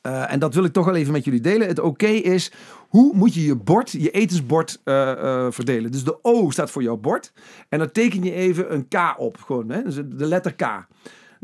Eh, 0.02 0.32
en 0.32 0.38
dat 0.38 0.54
wil 0.54 0.64
ik 0.64 0.72
toch 0.72 0.84
wel 0.84 0.94
even 0.94 1.12
met 1.12 1.24
jullie 1.24 1.40
delen. 1.40 1.68
Het 1.68 1.78
oké 1.78 2.06
is, 2.06 2.52
hoe 2.88 3.14
moet 3.14 3.34
je 3.34 3.44
je 3.44 3.56
bord, 3.56 3.90
je 3.90 4.10
etensbord 4.10 4.80
eh, 4.84 5.46
verdelen? 5.50 5.90
Dus 5.90 6.04
de 6.04 6.18
O 6.22 6.50
staat 6.50 6.70
voor 6.70 6.82
jouw 6.82 6.96
bord. 6.96 7.32
En 7.68 7.78
dan 7.78 7.92
teken 7.92 8.24
je 8.24 8.32
even 8.32 8.72
een 8.74 8.88
K 8.88 9.14
op. 9.16 9.36
Gewoon, 9.36 9.70
hè? 9.70 9.82
Dus 9.82 9.94
de 9.94 10.26
letter 10.26 10.54
K. 10.54 10.86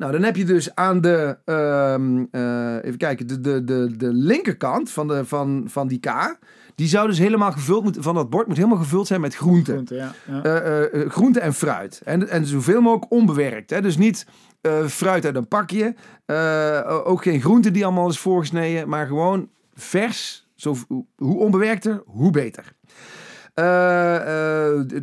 Nou, 0.00 0.12
dan 0.12 0.22
heb 0.22 0.36
je 0.36 0.44
dus 0.44 0.74
aan 0.74 1.00
de, 1.00 1.38
ehm, 1.44 2.24
eh, 2.30 2.84
even 2.84 2.98
kijken, 2.98 3.26
de, 3.26 3.40
de, 3.40 3.64
de, 3.64 3.96
de 3.96 4.12
linkerkant 4.12 4.90
van, 4.90 5.08
de, 5.08 5.24
van, 5.24 5.64
van 5.66 5.88
die 5.88 6.00
K, 6.00 6.38
die 6.74 6.88
zou 6.88 7.06
dus 7.06 7.18
helemaal 7.18 7.52
gevuld 7.52 7.82
moeten, 7.82 8.02
van 8.02 8.14
dat 8.14 8.30
bord 8.30 8.46
moet 8.46 8.56
helemaal 8.56 8.78
gevuld 8.78 9.06
zijn 9.06 9.20
met 9.20 9.34
groenten. 9.34 9.74
Groente, 9.74 9.94
ja. 9.94 10.12
ja. 10.26 10.42
Eh, 10.42 11.02
eh, 11.02 11.10
groente 11.10 11.40
en 11.40 11.54
fruit. 11.54 12.00
En, 12.04 12.28
en 12.28 12.46
zoveel 12.46 12.80
mogelijk 12.80 13.12
onbewerkt. 13.12 13.70
Hè? 13.70 13.80
Dus 13.80 13.96
niet 13.96 14.26
fruit 14.86 15.24
uit 15.24 15.36
een 15.36 15.48
pakje. 15.48 15.94
Ook 17.04 17.22
geen 17.22 17.40
groente 17.40 17.70
die 17.70 17.84
allemaal 17.84 18.08
is 18.08 18.18
voorgesneden. 18.18 18.88
Maar 18.88 19.06
gewoon 19.06 19.48
vers. 19.74 20.48
Zo, 20.54 20.76
hoe 21.16 21.38
onbewerkter, 21.38 22.02
hoe 22.06 22.30
beter. 22.30 22.72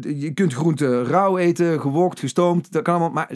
Je 0.01 0.31
kunt 0.33 0.53
groenten 0.53 1.05
rauw 1.05 1.37
eten, 1.37 1.81
gewokt, 1.81 2.19
gestoomd. 2.19 2.71
Dat 2.71 2.83
kan 2.83 2.93
allemaal. 2.93 3.11
Maar 3.11 3.29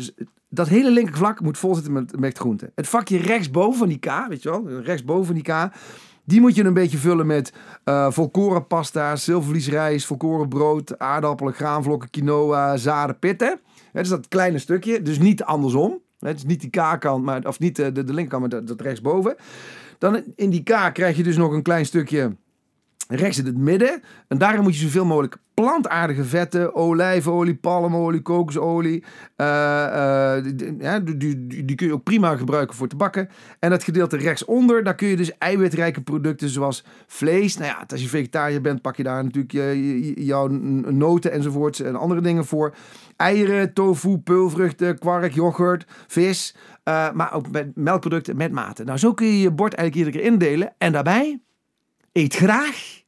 dat 0.54 0.68
hele 0.68 0.92
linkervlak 0.92 1.42
moet 1.42 1.58
vol 1.58 1.76
zitten 1.76 1.94
met, 1.94 2.20
met 2.20 2.38
groenten. 2.38 2.72
Het 2.76 2.88
vakje 2.88 3.18
rechtsboven 3.18 3.80
van 3.80 3.88
die 3.88 4.00
K, 4.00 4.26
weet 4.28 4.44
je 4.44 4.50
wel, 4.50 4.80
rechtsboven 4.82 5.26
van 5.26 5.36
die 5.36 5.44
K, 5.44 5.72
die 6.24 6.42
moet 6.42 6.56
je 6.56 6.64
een 6.64 6.74
beetje 6.74 6.98
vullen 6.98 7.28
met 7.28 7.54
uh, 7.86 8.12
volkoren 8.12 8.68
pasta, 8.68 9.16
zilvervliesrijst, 9.16 10.06
volkoren 10.06 10.48
brood, 10.48 11.00
aardappelen, 11.00 11.54
graanvlokken, 11.54 12.10
quinoa, 12.10 12.78
zaden, 12.78 13.20
pitten. 13.20 13.60
Het 13.92 14.04
is 14.04 14.10
dat 14.10 14.28
kleine 14.28 14.58
stukje, 14.58 15.02
dus 15.02 15.20
niet 15.20 15.44
andersom. 15.44 16.00
Het 16.20 16.38
is 16.38 16.46
niet 16.46 16.62
die 16.62 16.70
K-kant, 16.70 17.24
maar, 17.24 17.46
of 17.46 17.60
niet 17.60 17.76
de, 17.76 17.92
de, 17.92 18.04
de 18.04 18.14
linkerkant, 18.14 18.42
maar 18.42 18.50
dat, 18.50 18.68
dat 18.68 18.82
rechtsboven. 18.82 19.36
Dan 19.98 20.24
in 20.36 20.50
die 20.50 20.64
K 20.64 20.94
krijg 20.94 21.18
je 21.18 21.24
dus 21.24 21.38
nog 21.38 21.52
een 21.52 21.62
klein 21.62 21.86
stukje 21.86 22.36
rechts 23.08 23.38
in 23.38 23.46
het 23.46 23.58
midden. 23.58 24.02
En 24.28 24.38
daarin 24.38 24.62
moet 24.62 24.76
je 24.76 24.86
zoveel 24.86 25.06
mogelijk 25.06 25.38
plantaardige 25.62 26.24
vetten, 26.24 26.76
olijfolie, 26.76 27.56
palmolie, 27.56 28.22
kokosolie. 28.22 29.04
Uh, 29.38 29.48
uh, 29.48 30.94
die, 31.04 31.18
die, 31.18 31.66
die, 31.66 31.76
kun 31.76 31.88
je 31.88 31.94
ook 31.94 32.04
prima 32.04 32.36
gebruiken 32.36 32.76
voor 32.76 32.88
te 32.88 32.96
bakken. 32.96 33.30
En 33.60 33.70
dat 33.70 33.84
gedeelte 33.84 34.18
rechtsonder, 34.18 34.84
daar 34.84 34.96
kun 34.96 35.08
je 35.08 35.16
dus 35.16 35.38
eiwitrijke 35.38 36.02
producten 36.02 36.50
zoals 36.50 36.84
vlees. 37.08 37.58
Nou 37.58 37.70
ja, 37.70 37.84
als 37.88 38.02
je 38.02 38.08
vegetariër 38.08 38.62
bent, 38.62 38.82
pak 38.82 38.96
je 38.96 39.04
daar 39.04 39.24
natuurlijk 39.24 39.54
je, 39.54 40.24
jouw 40.26 40.48
noten 40.48 41.32
enzovoorts 41.32 41.82
en 41.82 41.96
andere 41.96 42.22
dingen 42.22 42.46
voor. 42.46 42.76
Eieren, 43.16 43.74
tofu, 43.74 44.18
peulvruchten, 44.18 45.00
kwark, 45.00 45.34
yoghurt, 45.34 45.86
vis. 46.08 46.56
Uh, 46.84 47.12
maar 47.12 47.34
ook 47.34 47.52
met 47.52 47.76
melkproducten 47.76 48.38
met 48.38 48.52
mate. 48.52 48.84
Nou, 48.84 48.98
zo 48.98 49.14
kun 49.14 49.28
je 49.28 49.40
je 49.40 49.52
bord 49.52 49.74
eigenlijk 49.74 50.08
iedere 50.08 50.26
keer 50.26 50.34
indelen. 50.34 50.74
En 50.78 50.92
daarbij, 50.92 51.40
eet 52.12 52.36
graag 52.36 53.00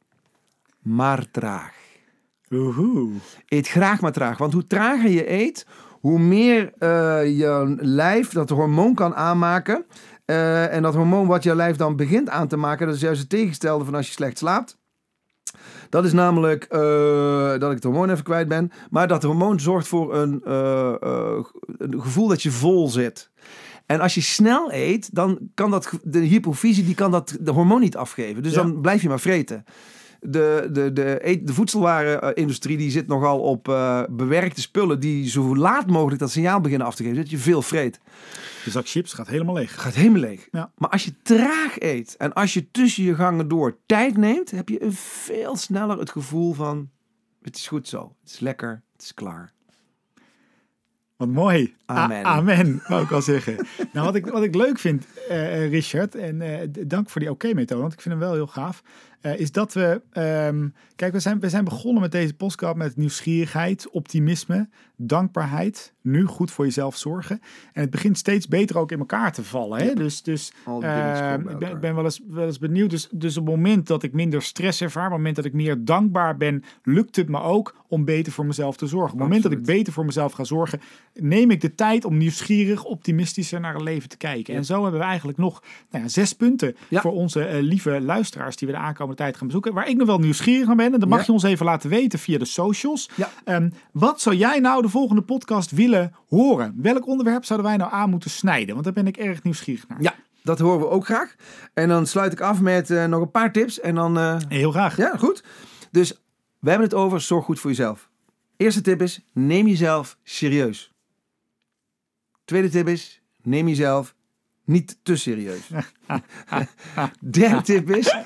maar 0.84 1.32
traag. 1.32 1.83
Oehoe. 2.54 3.12
Eet 3.48 3.68
graag 3.68 4.02
maar 4.02 4.12
traag. 4.12 4.38
Want 4.38 4.54
hoe 4.54 4.68
trager 4.68 5.10
je 5.10 5.32
eet, 5.32 5.66
hoe 6.00 6.20
meer 6.20 6.74
uh, 6.80 7.38
je 7.38 7.76
lijf 7.80 8.30
dat 8.30 8.50
hormoon 8.50 8.96
kan 8.96 9.16
aanmaken. 9.16 9.86
Uh, 10.26 10.74
en 10.74 10.82
dat 10.82 10.96
hormoon 10.96 11.28
wat 11.28 11.44
je 11.44 11.56
lijf 11.56 11.76
dan 11.76 11.96
begint 11.96 12.30
aan 12.30 12.48
te 12.48 12.58
maken, 12.58 12.86
dat 12.86 12.96
is 12.96 13.02
juist 13.02 13.20
het 13.20 13.30
tegenstelde 13.30 13.86
van 13.86 13.96
als 13.96 14.08
je 14.08 14.14
slecht 14.14 14.38
slaapt. 14.38 14.82
Dat 15.90 16.06
is 16.06 16.14
namelijk 16.14 16.68
uh, 16.72 16.80
dat 17.50 17.70
ik 17.70 17.76
het 17.76 17.84
hormoon 17.84 18.10
even 18.10 18.24
kwijt 18.24 18.48
ben. 18.48 18.72
Maar 18.90 19.08
dat 19.08 19.24
hormoon 19.24 19.60
zorgt 19.60 19.88
voor 19.88 20.16
een, 20.16 20.42
een 21.78 22.02
gevoel 22.02 22.28
dat 22.28 22.44
je 22.44 22.52
vol 22.52 22.90
zit. 22.90 23.32
En 23.86 24.00
als 24.00 24.14
je 24.14 24.22
snel 24.22 24.74
eet, 24.74 25.16
dan 25.16 25.40
kan 25.54 25.72
dat, 25.72 25.90
de 26.04 26.20
hypofyse 26.20 26.86
die 26.86 26.96
kan 26.96 27.12
dat 27.12 27.38
de 27.40 27.52
hormoon 27.52 27.80
niet 27.80 27.98
afgeven. 27.98 28.44
Dus 28.44 28.54
ja. 28.54 28.62
dan 28.62 28.82
blijf 28.82 29.02
je 29.02 29.10
maar 29.10 29.20
vreten 29.20 29.66
de, 30.26 30.70
de, 30.72 30.94
de, 30.94 31.42
de 31.44 31.54
voedselwarenindustrie 31.54 32.78
die 32.78 32.92
zit 32.92 33.08
nogal 33.08 33.40
op 33.40 33.68
uh, 33.68 34.04
bewerkte 34.10 34.62
spullen 34.62 35.00
die 35.00 35.30
zo 35.30 35.56
laat 35.56 35.88
mogelijk 35.88 36.20
dat 36.20 36.32
signaal 36.32 36.62
beginnen 36.62 36.88
af 36.88 36.96
te 36.96 37.04
geven. 37.04 37.18
Dat 37.18 37.30
je 37.30 37.38
veel 37.38 37.62
vreet. 37.62 38.00
De 38.64 38.72
zak 38.72 38.88
chips 38.88 39.14
gaat 39.14 39.28
helemaal 39.28 39.56
leeg. 39.56 39.82
Gaat 39.82 39.94
helemaal 39.94 40.20
leeg. 40.20 40.48
Ja. 40.52 40.72
Maar 40.78 40.90
als 40.90 41.06
je 41.06 41.14
traag 41.22 41.80
eet 41.80 42.16
en 42.18 42.34
als 42.34 42.54
je 42.54 42.72
tussen 42.72 43.04
je 43.04 43.16
gangen 43.16 43.48
door 43.48 43.78
tijd 43.86 44.18
neemt, 44.18 44.52
heb 44.52 44.70
je 44.70 44.84
een 44.84 44.94
veel 44.94 45.56
sneller 45.56 46.00
het 46.00 46.12
gevoel 46.12 46.54
van 46.54 46.90
het 47.42 47.56
is 47.56 47.68
goed 47.68 47.88
zo. 47.88 48.16
Het 48.22 48.32
is 48.32 48.40
lekker. 48.40 48.82
Het 48.94 49.02
is 49.02 49.14
klaar. 49.14 49.54
Wat 51.18 51.28
mooi. 51.28 51.76
Amen. 51.86 52.26
A 52.26 52.30
amen, 52.30 52.82
wou 52.88 53.04
ik 53.04 53.12
al 53.12 53.22
zeggen. 53.22 53.56
nou, 53.94 54.06
wat 54.06 54.16
ik, 54.16 54.26
wat 54.26 54.44
ik 54.44 54.56
leuk 54.56 54.80
vind, 54.80 55.06
uh, 55.30 55.70
Richard, 55.70 56.16
en 56.16 56.42
uh, 56.42 56.58
dank 56.88 57.10
voor 57.10 57.22
die 57.22 57.32
oké-methode, 57.32 57.82
want 57.82 57.94
ik 57.94 58.02
vind 58.02 58.16
hem 58.16 58.24
wel 58.24 58.34
heel 58.34 58.48
gaaf. 58.48 58.84
Uh, 59.26 59.40
is 59.40 59.52
dat 59.52 59.74
we. 59.74 60.02
Um, 60.48 60.74
kijk, 60.96 61.14
we 61.14 61.20
zijn, 61.20 61.40
we 61.40 61.50
zijn 61.50 61.64
begonnen 61.64 62.02
met 62.02 62.12
deze 62.12 62.34
podcast 62.34 62.76
met 62.76 62.96
nieuwsgierigheid, 62.96 63.90
optimisme, 63.90 64.70
dankbaarheid. 64.96 65.94
Nu 66.02 66.26
goed 66.26 66.52
voor 66.52 66.66
jezelf 66.66 66.98
zorgen. 66.98 67.40
En 67.74 67.82
het 67.82 67.90
begint 67.90 68.18
steeds 68.18 68.48
beter 68.48 68.78
ook 68.78 68.92
in 68.92 69.00
elkaar 69.00 69.34
te 69.34 69.44
vallen. 69.44 69.80
Hè? 69.80 69.94
Dus, 69.94 70.24
dus 70.24 70.54
uh, 70.68 71.34
ik 71.34 71.58
ben, 71.60 71.80
ben, 71.80 71.96
wel, 71.96 72.04
eens, 72.04 72.22
wel 72.28 72.46
eens 72.46 72.60
benieuwd. 72.60 72.90
Dus, 72.90 73.08
dus 73.12 73.38
op 73.38 73.46
het 73.46 73.56
moment 73.56 73.88
dat 73.88 74.04
ik 74.04 74.14
minder 74.14 74.42
stress 74.42 74.82
ervaar, 74.82 75.06
op 75.06 75.10
het 75.10 75.18
moment 75.18 75.36
dat 75.36 75.46
ik 75.46 75.54
meer 75.54 75.86
dankbaar 75.86 76.38
ben, 76.38 76.64
lukt 76.84 77.16
het 77.16 77.30
me 77.30 77.40
ook 77.40 77.76
om 77.88 78.06
beter 78.06 78.32
voor 78.32 78.46
mezelf 78.46 78.78
te 78.78 78.88
zorgen. 78.88 79.14
Op 79.14 79.20
het 79.20 79.28
moment 79.28 79.44
dat 79.44 79.52
ik 79.52 79.64
beter 79.64 79.94
voor 79.94 80.06
mezelf 80.06 80.32
ga 80.32 80.44
zorgen, 80.44 80.82
neem 81.14 81.52
ik 81.52 81.62
de 81.62 81.76
tijd 81.76 82.06
om 82.06 82.18
nieuwsgierig, 82.18 82.84
optimistischer 82.84 83.60
naar 83.60 83.74
het 83.74 83.84
leven 83.84 84.10
te 84.10 84.18
kijken. 84.18 84.54
Ja. 84.54 84.60
En 84.60 84.66
zo 84.66 84.82
hebben 84.82 85.00
we 85.00 85.06
eigenlijk 85.06 85.38
nog 85.38 85.64
nou 85.90 86.04
ja, 86.04 86.10
zes 86.10 86.34
punten 86.34 86.76
voor 86.90 87.12
onze 87.12 87.50
uh, 87.50 87.62
lieve 87.62 88.02
luisteraars 88.02 88.56
die 88.56 88.68
we 88.68 88.74
de 88.74 88.80
aankomende 88.80 89.13
tijd 89.16 89.38
gaan 89.38 89.48
bezoeken. 89.48 89.74
Waar 89.74 89.88
ik 89.88 89.98
nog 89.98 90.08
wel 90.08 90.20
nieuwsgierig 90.20 90.70
aan 90.70 90.78
ben. 90.78 90.94
En 90.94 91.00
dat 91.00 91.10
mag 91.10 91.20
ja. 91.20 91.26
je 91.26 91.32
ons 91.32 91.44
even 91.44 91.66
laten 91.66 91.90
weten 91.90 92.20
via 92.20 92.38
de 92.38 92.46
socials. 92.46 93.10
Ja. 93.16 93.30
Um, 93.46 93.74
wat 93.92 94.22
zou 94.22 94.36
jij 94.36 94.60
nou 94.60 94.82
de 94.82 94.90
volgende 94.90 95.22
podcast 95.22 95.72
willen 95.72 96.16
horen? 96.28 96.76
Welk 96.78 97.08
onderwerp 97.08 97.46
zouden 97.46 97.68
wij 97.68 97.78
nou 97.78 97.92
aan 97.92 98.10
moeten 98.10 98.30
snijden? 98.30 98.74
Want 98.74 98.84
daar 98.84 98.94
ben 98.94 99.08
ik 99.08 99.18
erg 99.18 99.44
nieuwsgierig 99.44 99.88
naar. 99.88 100.02
Ja. 100.02 100.16
Dat 100.44 100.60
horen 100.60 100.80
we 100.80 100.90
ook 100.90 101.06
graag. 101.06 101.36
En 101.74 101.88
dan 101.88 102.08
sluit 102.08 102.32
ik 102.32 102.42
af 102.42 102.62
met 102.62 102.90
uh, 102.90 103.06
nog 103.06 103.22
een 103.22 103.32
paar 103.32 103.52
tips. 103.52 103.80
En 103.80 103.96
dan, 103.96 104.18
uh... 104.18 104.38
Heel 104.48 104.72
graag. 104.72 104.98
Ja, 104.98 105.16
goed. 105.18 105.44
Dus 105.92 106.22
we 106.60 106.70
hebben 106.70 106.88
het 106.88 106.98
over 106.98 107.22
zorg 107.22 107.46
goed 107.46 107.60
voor 107.60 107.70
jezelf. 107.70 108.10
Eerste 108.58 108.82
tip 108.82 109.02
is, 109.02 109.26
neem 109.34 109.68
jezelf 109.68 110.18
serieus. 110.24 110.94
Tweede 112.46 112.70
tip 112.70 112.88
is, 112.88 113.22
neem 113.42 113.68
jezelf 113.68 114.16
niet 114.66 114.98
te 115.04 115.16
serieus. 115.16 115.70
Derde 117.20 117.62
tip 117.62 117.90
is, 117.90 118.18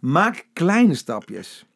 maak 0.00 0.46
kleine 0.52 0.94
stapjes. 0.94 1.66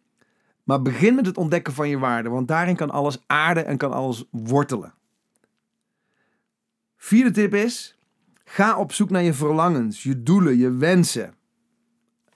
Maar 0.65 0.83
begin 0.83 1.15
met 1.15 1.27
het 1.27 1.37
ontdekken 1.37 1.73
van 1.73 1.89
je 1.89 1.99
waarde, 1.99 2.29
want 2.29 2.49
daarin 2.49 2.77
kan 2.77 2.91
alles 2.91 3.23
aarden 3.27 3.67
en 3.67 3.77
kan 3.77 3.93
alles 3.93 4.25
wortelen. 4.31 4.95
Vierde 6.97 7.31
tip 7.31 7.55
is, 7.55 7.99
ga 8.45 8.79
op 8.79 8.93
zoek 8.93 9.11
naar 9.11 9.23
je 9.23 9.35
verlangens, 9.35 10.03
je 10.03 10.23
doelen, 10.23 10.57
je 10.57 10.71
wensen. 10.71 11.35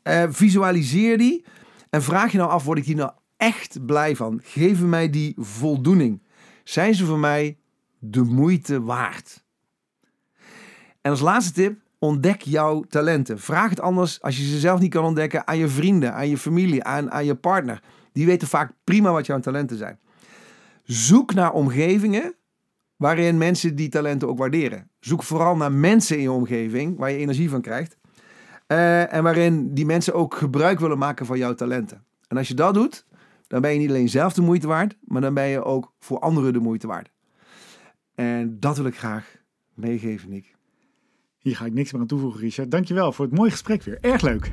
Uh, 0.05 0.25
visualiseer 0.29 1.19
die 1.19 1.45
en 1.91 2.03
vraag 2.03 2.33
je 2.33 2.39
nou 2.39 2.51
af, 2.51 2.65
word 2.65 2.79
ik 2.79 2.85
hier 2.85 2.97
nou 2.97 3.13
echt 3.37 3.87
blij 3.87 4.17
van? 4.17 4.41
Geven 4.43 4.89
mij 4.89 5.11
die 5.11 5.35
voldoening? 5.37 6.23
Zijn 6.65 6.95
ze 6.95 7.05
voor 7.05 7.19
mij 7.19 7.59
de 7.99 8.23
moeite 8.23 8.83
waard? 8.83 9.45
En 11.01 11.11
als 11.11 11.21
laatste 11.21 11.53
tip, 11.53 11.79
ontdek 11.99 12.41
jouw 12.41 12.81
talenten. 12.83 13.39
Vraag 13.39 13.71
het 13.71 13.81
anders 13.81 14.23
als 14.23 14.37
je 14.37 14.45
ze 14.45 14.59
zelf 14.59 14.81
niet 14.81 14.91
kan 14.91 15.05
ontdekken 15.05 15.47
aan 15.47 15.59
je 15.59 15.69
vrienden, 15.69 16.15
aan 16.15 16.29
je 16.29 16.39
familie, 16.39 16.85
aan, 16.85 17.11
aan 17.11 17.25
je 17.25 17.35
partner. 17.35 17.83
Die 18.13 18.27
weten 18.27 18.49
vaak 18.49 18.73
prima 18.85 19.13
wat 19.13 19.27
jouw 19.27 19.41
talenten 19.41 19.77
zijn. 19.77 19.99
Zoek 20.83 21.35
naar 21.35 21.53
omgevingen 21.53 22.35
waarin 22.97 23.39
mensen 23.39 23.75
die 23.75 23.89
talenten 23.89 24.29
ook 24.29 24.39
waarderen. 24.39 24.91
Zoek 25.01 25.23
vooral 25.23 25.57
naar 25.57 25.73
mensen 25.73 26.17
in 26.17 26.23
je 26.23 26.33
omgeving 26.33 26.99
waar 26.99 27.11
je 27.11 27.19
energie 27.19 27.51
van 27.51 27.61
krijgt. 27.61 27.97
Uh, 28.69 29.13
en 29.13 29.23
waarin 29.23 29.75
die 29.75 29.87
mensen 29.87 30.15
ook 30.15 30.35
gebruik 30.35 30.81
willen 30.81 30.99
maken 30.99 31.27
van 31.27 31.39
jouw 31.39 31.55
talenten. 31.55 32.05
En 32.29 32.37
als 32.37 32.49
je 32.49 32.55
dat 32.55 32.75
doet, 32.75 33.07
dan 33.47 33.61
ben 33.61 33.73
je 33.73 33.79
niet 33.79 33.89
alleen 33.89 34.09
zelf 34.09 34.33
de 34.33 34.43
moeite 34.43 34.67
waard, 34.67 34.97
maar 35.01 35.21
dan 35.21 35.35
ben 35.35 35.47
je 35.47 35.65
ook 35.65 35.93
voor 35.99 36.19
anderen 36.19 36.53
de 36.53 36.59
moeite 36.59 36.87
waard. 36.87 37.11
En 38.15 38.61
dat 38.61 38.77
wil 38.77 38.87
ik 38.87 38.99
graag 38.99 39.37
meegeven, 39.75 40.31
Nick. 40.31 40.55
Hier 41.43 41.57
ga 41.57 41.65
ik 41.65 41.73
niks 41.73 41.93
meer 41.93 42.01
aan 42.01 42.07
toevoegen, 42.07 42.41
Richard. 42.41 42.71
Dankjewel 42.71 43.13
voor 43.13 43.25
het 43.25 43.35
mooie 43.35 43.51
gesprek 43.51 43.83
weer. 43.83 43.99
Erg 44.01 44.23
leuk. 44.23 44.51